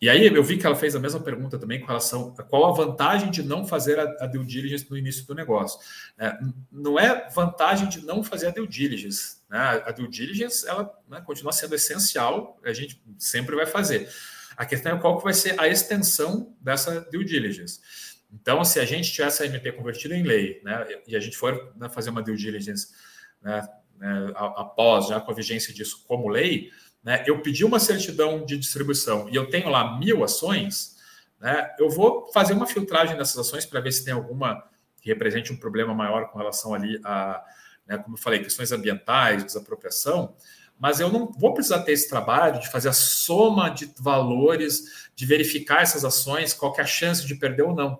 e 0.00 0.08
aí 0.08 0.26
eu 0.26 0.44
vi 0.44 0.56
que 0.56 0.66
ela 0.66 0.76
fez 0.76 0.94
a 0.94 1.00
mesma 1.00 1.18
pergunta 1.18 1.58
também 1.58 1.80
com 1.80 1.86
relação 1.86 2.34
a 2.38 2.42
qual 2.42 2.66
a 2.66 2.72
vantagem 2.72 3.30
de 3.30 3.42
não 3.42 3.66
fazer 3.66 3.98
a, 3.98 4.04
a 4.20 4.26
due 4.26 4.46
diligence 4.46 4.88
no 4.88 4.96
início 4.96 5.26
do 5.26 5.34
negócio. 5.34 5.80
É, 6.16 6.38
não 6.70 6.98
é 6.98 7.28
vantagem 7.30 7.88
de 7.88 8.04
não 8.04 8.22
fazer 8.22 8.46
a 8.46 8.50
due 8.50 8.66
diligence. 8.66 9.38
Né? 9.50 9.58
A 9.58 9.90
due 9.90 10.08
diligence 10.08 10.68
ela 10.68 10.92
né, 11.08 11.20
continua 11.20 11.52
sendo 11.52 11.74
essencial, 11.74 12.60
a 12.64 12.72
gente 12.72 13.02
sempre 13.18 13.56
vai 13.56 13.66
fazer. 13.66 14.08
A 14.56 14.64
questão 14.64 14.96
é 14.96 15.00
qual 15.00 15.18
que 15.18 15.24
vai 15.24 15.34
ser 15.34 15.58
a 15.60 15.66
extensão 15.66 16.54
dessa 16.60 17.00
due 17.00 17.24
diligence. 17.24 17.80
Então, 18.32 18.64
se 18.64 18.78
a 18.78 18.84
gente 18.84 19.10
tiver 19.10 19.26
essa 19.26 19.46
MP 19.46 19.72
convertida 19.72 20.14
em 20.14 20.22
lei, 20.22 20.60
né, 20.62 20.86
e 21.06 21.16
a 21.16 21.20
gente 21.20 21.36
for 21.36 21.72
né, 21.76 21.88
fazer 21.88 22.10
uma 22.10 22.22
due 22.22 22.36
diligence 22.36 22.88
né, 23.42 23.66
né 23.96 24.32
após, 24.34 25.08
já 25.08 25.20
com 25.20 25.30
a 25.30 25.34
vigência 25.34 25.72
disso 25.72 26.04
como 26.06 26.28
lei, 26.28 26.70
né, 27.08 27.24
eu 27.26 27.40
pedi 27.40 27.64
uma 27.64 27.80
certidão 27.80 28.44
de 28.44 28.58
distribuição 28.58 29.30
e 29.30 29.34
eu 29.34 29.48
tenho 29.48 29.70
lá 29.70 29.98
mil 29.98 30.22
ações, 30.22 30.94
né, 31.40 31.74
eu 31.78 31.88
vou 31.88 32.30
fazer 32.34 32.52
uma 32.52 32.66
filtragem 32.66 33.16
dessas 33.16 33.38
ações 33.38 33.64
para 33.64 33.80
ver 33.80 33.92
se 33.92 34.04
tem 34.04 34.12
alguma 34.12 34.62
que 35.00 35.08
represente 35.08 35.50
um 35.50 35.56
problema 35.56 35.94
maior 35.94 36.28
com 36.28 36.36
relação 36.36 36.74
ali 36.74 37.00
a, 37.02 37.42
né, 37.86 37.96
como 37.96 38.14
eu 38.14 38.20
falei, 38.20 38.40
questões 38.40 38.72
ambientais, 38.72 39.42
desapropriação, 39.42 40.36
mas 40.78 41.00
eu 41.00 41.10
não 41.10 41.32
vou 41.32 41.54
precisar 41.54 41.78
ter 41.78 41.92
esse 41.92 42.10
trabalho 42.10 42.60
de 42.60 42.70
fazer 42.70 42.90
a 42.90 42.92
soma 42.92 43.70
de 43.70 43.90
valores, 43.98 45.08
de 45.16 45.24
verificar 45.24 45.80
essas 45.80 46.04
ações, 46.04 46.52
qual 46.52 46.74
é 46.76 46.82
a 46.82 46.86
chance 46.86 47.26
de 47.26 47.34
perder 47.36 47.62
ou 47.62 47.74
não. 47.74 47.98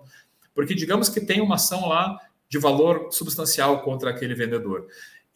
Porque 0.53 0.75
digamos 0.75 1.09
que 1.09 1.19
tem 1.19 1.41
uma 1.41 1.55
ação 1.55 1.89
lá 1.89 2.15
de 2.47 2.59
valor 2.59 3.11
substancial 3.11 3.81
contra 3.81 4.11
aquele 4.11 4.35
vendedor. 4.35 4.87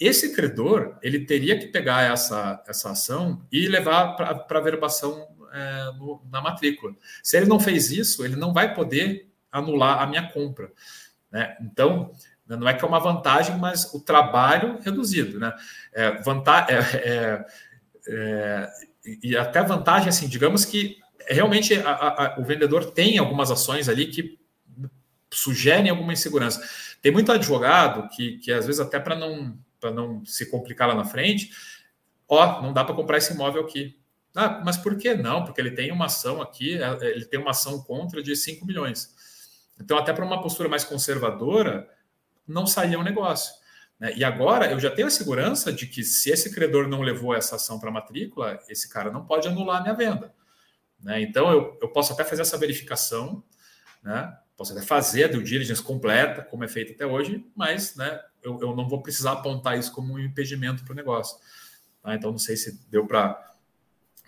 Esse 0.05 0.33
credor 0.33 0.97
ele 1.01 1.25
teria 1.25 1.57
que 1.57 1.67
pegar 1.67 2.01
essa, 2.11 2.63
essa 2.67 2.91
ação 2.91 3.45
e 3.51 3.67
levar 3.67 4.15
para 4.15 4.59
a 4.59 4.61
verbação 4.61 5.27
é, 5.53 5.85
no, 5.97 6.21
na 6.31 6.41
matrícula. 6.41 6.93
Se 7.21 7.37
ele 7.37 7.45
não 7.45 7.59
fez 7.59 7.91
isso, 7.91 8.25
ele 8.25 8.35
não 8.35 8.51
vai 8.51 8.73
poder 8.73 9.29
anular 9.51 10.01
a 10.01 10.07
minha 10.07 10.29
compra. 10.29 10.71
Né? 11.31 11.55
Então, 11.61 12.11
não 12.45 12.67
é 12.67 12.73
que 12.73 12.83
é 12.83 12.87
uma 12.87 12.99
vantagem, 12.99 13.57
mas 13.57 13.93
o 13.93 13.99
trabalho 13.99 14.79
reduzido. 14.81 15.39
Né? 15.39 15.53
É, 15.93 16.05
é, 16.07 16.75
é, 17.09 17.45
é, 18.07 18.69
e 19.21 19.37
até 19.37 19.63
vantagem, 19.63 20.09
assim, 20.09 20.27
digamos 20.27 20.65
que 20.65 20.97
realmente 21.27 21.75
a, 21.75 21.91
a, 21.91 22.39
o 22.39 22.43
vendedor 22.43 22.91
tem 22.91 23.17
algumas 23.17 23.49
ações 23.51 23.87
ali 23.87 24.07
que 24.07 24.37
sugerem 25.31 25.89
alguma 25.89 26.13
insegurança. 26.13 26.61
Tem 27.01 27.11
muito 27.11 27.31
advogado 27.31 28.09
que, 28.09 28.37
que 28.39 28.51
às 28.51 28.65
vezes, 28.65 28.81
até 28.81 28.99
para 28.99 29.15
não, 29.15 29.57
não 29.91 30.23
se 30.25 30.49
complicar 30.49 30.88
lá 30.88 30.95
na 30.95 31.05
frente, 31.05 31.51
ó, 32.27 32.61
não 32.61 32.73
dá 32.73 32.84
para 32.84 32.95
comprar 32.95 33.17
esse 33.17 33.34
imóvel 33.34 33.61
aqui. 33.61 33.99
Ah, 34.36 34.61
mas 34.65 34.77
por 34.77 34.97
que 34.97 35.13
não? 35.13 35.45
Porque 35.45 35.61
ele 35.61 35.71
tem 35.71 35.91
uma 35.91 36.05
ação 36.05 36.41
aqui, 36.41 36.81
é, 36.81 37.05
ele 37.09 37.25
tem 37.25 37.39
uma 37.39 37.51
ação 37.51 37.81
contra 37.84 38.21
de 38.21 38.36
5 38.36 38.65
milhões. 38.65 39.13
Então, 39.79 39.97
até 39.97 40.11
para 40.11 40.25
uma 40.25 40.41
postura 40.41 40.67
mais 40.67 40.84
conservadora, 40.84 41.88
não 42.47 42.65
saía 42.65 42.97
um 42.97 43.03
negócio. 43.03 43.53
Né? 43.99 44.13
E 44.15 44.23
agora 44.23 44.71
eu 44.71 44.79
já 44.79 44.89
tenho 44.89 45.07
a 45.07 45.11
segurança 45.11 45.71
de 45.71 45.88
que 45.88 46.03
se 46.03 46.31
esse 46.31 46.51
credor 46.51 46.88
não 46.88 47.01
levou 47.01 47.36
essa 47.36 47.55
ação 47.55 47.79
para 47.79 47.91
matrícula, 47.91 48.59
esse 48.67 48.89
cara 48.89 49.11
não 49.11 49.25
pode 49.25 49.47
anular 49.47 49.77
a 49.77 49.81
minha 49.81 49.93
venda. 49.93 50.34
Né? 50.99 51.21
Então, 51.21 51.51
eu, 51.51 51.77
eu 51.81 51.89
posso 51.89 52.13
até 52.13 52.23
fazer 52.23 52.41
essa 52.41 52.57
verificação, 52.57 53.43
né? 54.01 54.36
posso 54.55 54.73
até 54.73 54.81
fazer 54.81 55.25
a 55.25 55.27
due 55.27 55.43
diligence 55.43 55.81
completa, 55.81 56.41
como 56.41 56.63
é 56.63 56.67
feito 56.67 56.93
até 56.93 57.05
hoje, 57.05 57.45
mas 57.55 57.95
né, 57.95 58.19
eu, 58.43 58.59
eu 58.61 58.75
não 58.75 58.87
vou 58.87 59.01
precisar 59.01 59.33
apontar 59.33 59.77
isso 59.77 59.91
como 59.91 60.13
um 60.13 60.19
impedimento 60.19 60.83
para 60.83 60.93
o 60.93 60.95
negócio. 60.95 61.37
Tá? 62.01 62.15
Então, 62.15 62.31
não 62.31 62.37
sei 62.37 62.55
se 62.55 62.79
deu 62.89 63.05
para 63.07 63.49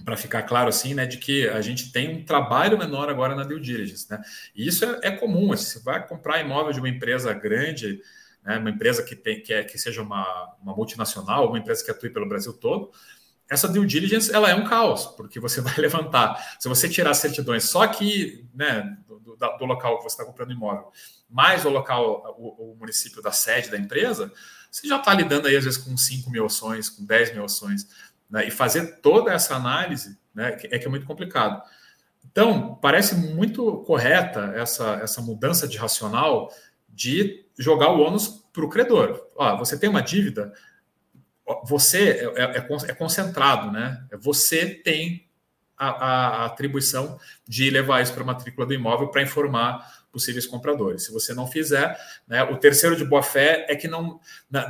para 0.04 0.18
ficar 0.18 0.44
claro 0.44 0.68
assim, 0.68 0.94
né, 0.94 1.06
de 1.06 1.18
que 1.18 1.48
a 1.48 1.62
gente 1.62 1.90
tem 1.90 2.18
um 2.18 2.26
trabalho 2.26 2.78
menor 2.78 3.10
agora 3.10 3.34
na 3.34 3.44
due 3.44 3.62
diligence, 3.62 4.06
né? 4.12 4.22
E 4.54 4.68
isso 4.68 4.84
é, 4.84 5.00
é 5.04 5.12
comum. 5.12 5.54
Assim, 5.54 5.66
você 5.66 5.80
vai 5.80 6.06
comprar 6.06 6.42
imóvel 6.42 6.74
de 6.74 6.80
uma 6.80 6.90
empresa 6.90 7.34
grande, 7.34 8.02
né, 8.44 8.58
uma 8.58 8.70
empresa 8.70 9.02
que 9.02 9.16
tem 9.16 9.42
que, 9.42 9.54
é, 9.54 9.64
que 9.64 9.78
seja 9.78 10.02
uma, 10.02 10.54
uma 10.62 10.76
multinacional, 10.76 11.48
uma 11.48 11.58
empresa 11.58 11.84
que 11.84 11.92
atue 11.92 12.10
pelo 12.10 12.28
Brasil 12.28 12.52
todo, 12.52 12.92
essa 13.50 13.68
due 13.68 13.86
diligence 13.86 14.34
ela 14.34 14.50
é 14.50 14.56
um 14.56 14.66
caos, 14.66 15.06
porque 15.06 15.40
você 15.40 15.62
vai 15.62 15.76
levantar. 15.78 16.58
Se 16.60 16.68
você 16.68 16.90
tirar 16.90 17.14
certidões 17.14 17.66
só 17.66 17.84
aqui, 17.84 18.48
né, 18.54 18.98
do, 19.08 19.20
do, 19.20 19.36
do 19.36 19.66
local 19.66 19.98
que 19.98 20.04
você 20.04 20.16
está 20.16 20.26
comprando 20.26 20.52
imóvel, 20.52 20.92
mais 21.30 21.66
o 21.66 21.70
local, 21.70 22.36
o, 22.38 22.72
o 22.72 22.76
município 22.76 23.22
da 23.22 23.32
sede 23.32 23.70
da 23.70 23.78
empresa, 23.78 24.32
você 24.72 24.88
já 24.88 24.98
está 24.98 25.14
lidando 25.14 25.48
aí 25.48 25.56
às 25.56 25.64
vezes 25.64 25.80
com 25.80 25.96
5 25.96 26.30
mil 26.30 26.46
ações, 26.46 26.90
com 26.90 27.06
10 27.06 27.34
mil 27.34 27.46
ações. 27.46 27.88
Né? 28.30 28.48
E 28.48 28.52
fazer 28.52 29.00
toda 29.02 29.32
essa 29.32 29.56
análise 29.56 30.18
né, 30.34 30.58
é 30.64 30.78
que 30.80 30.86
é 30.86 30.90
muito 30.90 31.06
complicado. 31.06 31.62
Então, 32.26 32.76
parece 32.82 33.16
muito 33.16 33.78
correta 33.84 34.52
essa, 34.56 34.96
essa 34.96 35.22
mudança 35.22 35.68
de 35.68 35.78
racional 35.78 36.52
de 36.90 37.46
jogar 37.58 37.92
o 37.92 38.00
ônus 38.02 38.28
para 38.52 38.66
o 38.66 38.70
credor. 38.70 39.28
Ó, 39.36 39.58
você 39.58 39.80
tem 39.80 39.90
uma 39.90 40.02
dívida, 40.02 40.54
você 41.64 42.32
é, 42.36 42.44
é, 42.44 42.58
é, 42.58 42.68
é 42.88 42.94
concentrado, 42.94 43.72
né? 43.72 44.06
Você 44.20 44.66
tem 44.66 45.28
a, 45.78 45.90
a, 45.90 46.46
atribuição 46.46 47.20
de 47.48 47.70
levar 47.70 48.02
isso 48.02 48.14
para 48.14 48.24
a 48.24 48.26
matrícula 48.26 48.66
do 48.66 48.74
imóvel 48.74 49.10
para 49.10 49.22
informar 49.22 50.06
possíveis 50.12 50.48
compradores. 50.48 51.04
Se 51.04 51.12
você 51.12 51.34
não 51.34 51.46
fizer, 51.46 52.00
né, 52.26 52.42
o 52.44 52.58
terceiro 52.58 52.96
de 52.96 53.04
boa 53.04 53.22
fé 53.22 53.66
é 53.68 53.76
que 53.76 53.88
não, 53.88 54.20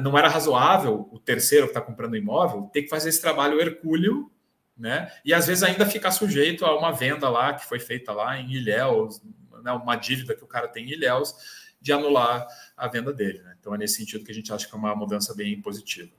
não 0.02 0.18
era 0.18 0.28
razoável 0.28 1.08
o 1.12 1.20
terceiro 1.20 1.68
que 1.68 1.72
está 1.72 1.82
comprando 1.82 2.16
imóvel 2.16 2.64
ter 2.74 2.82
que 2.82 2.90
fazer 2.90 3.10
esse 3.10 3.22
trabalho 3.22 3.62
hercúleo, 3.62 4.32
né? 4.78 5.12
E 5.24 5.34
às 5.34 5.48
vezes 5.48 5.64
ainda 5.64 5.86
ficar 5.86 6.12
sujeito 6.12 6.66
a 6.66 6.78
uma 6.78 6.92
venda 6.92 7.30
lá 7.30 7.54
que 7.54 7.66
foi 7.66 7.80
feita 7.80 8.12
lá 8.12 8.38
em 8.38 8.52
Ilhéus, 8.52 9.22
né, 9.64 9.72
uma 9.72 9.96
dívida 9.96 10.36
que 10.36 10.44
o 10.44 10.48
cara 10.48 10.68
tem 10.68 10.86
em 10.86 10.92
Ilhéus, 10.94 11.34
de 11.80 11.94
anular 11.94 12.46
a 12.76 12.88
venda 12.88 13.14
dele. 13.14 13.42
Né? 13.44 13.56
Então 13.60 13.74
é 13.74 13.78
nesse 13.78 13.98
sentido 13.98 14.26
que 14.26 14.32
a 14.32 14.36
gente 14.36 14.52
acha 14.52 14.68
que 14.68 14.74
é 14.74 14.78
uma 14.78 14.96
mudança 14.96 15.34
bem 15.34 15.62
positiva. 15.62 16.12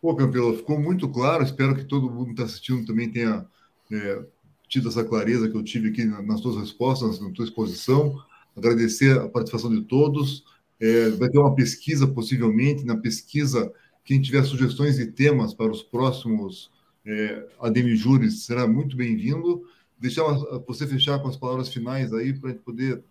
Pô, 0.00 0.14
Campelo, 0.14 0.56
ficou 0.56 0.80
muito 0.80 1.08
claro. 1.08 1.42
Espero 1.42 1.74
que 1.74 1.84
todo 1.84 2.10
mundo 2.10 2.26
que 2.26 2.30
está 2.32 2.44
assistindo 2.44 2.86
também 2.86 3.10
tenha 3.10 3.44
é, 3.90 4.24
tido 4.68 4.88
essa 4.88 5.04
clareza 5.04 5.48
que 5.48 5.56
eu 5.56 5.62
tive 5.62 5.88
aqui 5.88 6.04
nas 6.04 6.40
suas 6.40 6.56
respostas, 6.56 7.20
na 7.20 7.30
tua 7.30 7.44
exposição. 7.44 8.16
Agradecer 8.56 9.18
a 9.18 9.28
participação 9.28 9.70
de 9.70 9.82
todos. 9.82 10.44
É, 10.80 11.10
vai 11.10 11.28
ter 11.28 11.38
uma 11.38 11.54
pesquisa, 11.54 12.06
possivelmente. 12.06 12.84
Na 12.84 12.96
pesquisa, 12.96 13.72
quem 14.04 14.20
tiver 14.20 14.44
sugestões 14.44 14.96
de 14.96 15.06
temas 15.06 15.52
para 15.52 15.70
os 15.70 15.82
próximos 15.82 16.70
é, 17.04 17.46
ADM 17.60 17.96
Júris 17.96 18.44
será 18.44 18.66
muito 18.68 18.96
bem-vindo. 18.96 19.64
Deixar 19.98 20.22
você 20.66 20.86
fechar 20.86 21.18
com 21.18 21.28
as 21.28 21.36
palavras 21.36 21.68
finais 21.68 22.12
aí 22.12 22.32
para 22.32 22.54
poder 22.54 23.02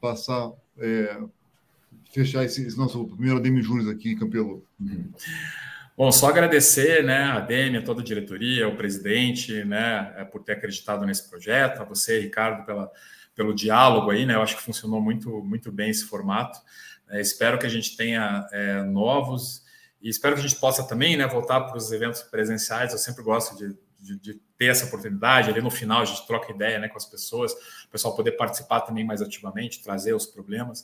passar, 0.00 0.52
é, 0.78 1.20
fechar 2.12 2.44
esse, 2.44 2.64
esse, 2.64 2.76
nosso 2.76 3.04
primeiro 3.06 3.38
ADM 3.38 3.60
Júris 3.60 3.88
aqui, 3.88 4.14
Campelo. 4.14 4.64
Uhum. 4.78 5.10
Bom, 6.00 6.10
só 6.10 6.30
agradecer 6.30 7.04
né, 7.04 7.24
a 7.24 7.40
Demi, 7.40 7.76
a 7.76 7.82
toda 7.82 8.00
a 8.00 8.02
diretoria, 8.02 8.66
o 8.66 8.74
presidente, 8.74 9.62
né, 9.64 10.14
é, 10.16 10.24
por 10.24 10.42
ter 10.42 10.52
acreditado 10.52 11.04
nesse 11.04 11.28
projeto, 11.28 11.82
a 11.82 11.84
você, 11.84 12.18
Ricardo, 12.18 12.64
pela, 12.64 12.90
pelo 13.34 13.54
diálogo 13.54 14.10
aí, 14.10 14.24
né? 14.24 14.34
Eu 14.34 14.40
acho 14.40 14.56
que 14.56 14.62
funcionou 14.62 14.98
muito, 14.98 15.44
muito 15.44 15.70
bem 15.70 15.90
esse 15.90 16.06
formato. 16.06 16.58
É, 17.10 17.20
espero 17.20 17.58
que 17.58 17.66
a 17.66 17.68
gente 17.68 17.98
tenha 17.98 18.48
é, 18.50 18.82
novos 18.82 19.62
e 20.00 20.08
espero 20.08 20.36
que 20.36 20.40
a 20.40 20.42
gente 20.42 20.58
possa 20.58 20.88
também 20.88 21.18
né, 21.18 21.26
voltar 21.26 21.60
para 21.60 21.76
os 21.76 21.92
eventos 21.92 22.22
presenciais. 22.22 22.92
Eu 22.92 22.98
sempre 22.98 23.22
gosto 23.22 23.54
de, 23.58 23.76
de, 24.00 24.18
de, 24.18 24.40
ter 24.56 24.68
essa 24.68 24.86
oportunidade. 24.86 25.50
Ali 25.50 25.60
no 25.60 25.70
final 25.70 26.00
a 26.00 26.06
gente 26.06 26.26
troca 26.26 26.50
ideia 26.50 26.78
né, 26.78 26.88
com 26.88 26.96
as 26.96 27.04
pessoas, 27.04 27.52
o 27.52 27.90
pessoal 27.90 28.16
poder 28.16 28.32
participar 28.38 28.80
também 28.80 29.04
mais 29.04 29.20
ativamente, 29.20 29.82
trazer 29.82 30.14
os 30.14 30.24
problemas. 30.24 30.82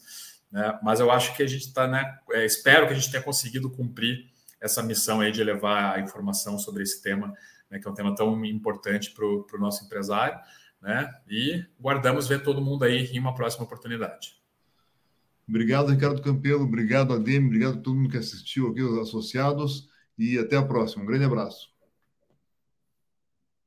Né? 0.53 0.79
Mas 0.83 1.01
eu 1.01 1.11
acho 1.11 1.35
que 1.35 1.43
a 1.43 1.47
gente 1.47 1.69
está, 1.69 1.89
né? 1.89 2.19
É, 2.33 2.45
espero 2.45 2.87
que 2.87 2.93
a 2.93 2.97
gente 2.97 3.11
tenha 3.11 3.23
conseguido 3.23 3.71
cumprir 3.71 4.36
essa 4.61 4.83
missão 4.83 5.21
aí 5.21 5.31
de 5.31 5.43
levar 5.43 5.97
a 5.97 6.01
informação 6.01 6.59
sobre 6.59 6.83
esse 6.83 7.03
tema, 7.03 7.33
né, 7.71 7.79
que 7.79 7.87
é 7.87 7.91
um 7.91 7.95
tema 7.95 8.15
tão 8.15 8.45
importante 8.45 9.13
para 9.13 9.25
o 9.25 9.59
nosso 9.59 9.85
empresário, 9.85 10.39
né? 10.81 11.13
E 11.29 11.65
guardamos 11.81 12.29
ver 12.29 12.43
todo 12.43 12.61
mundo 12.61 12.85
aí 12.85 13.07
em 13.07 13.19
uma 13.19 13.35
próxima 13.35 13.65
oportunidade. 13.65 14.37
Obrigado, 15.49 15.91
Ricardo 15.91 16.23
Campelo, 16.23 16.65
obrigado, 16.65 17.13
Adem, 17.13 17.45
obrigado 17.45 17.79
a 17.79 17.81
todo 17.81 17.97
mundo 17.97 18.11
que 18.11 18.17
assistiu 18.17 18.69
aqui, 18.69 18.83
os 18.83 18.99
associados, 18.99 19.89
e 20.19 20.39
até 20.39 20.57
a 20.57 20.63
próxima. 20.63 21.03
Um 21.03 21.07
grande 21.07 21.25
abraço. 21.25 21.76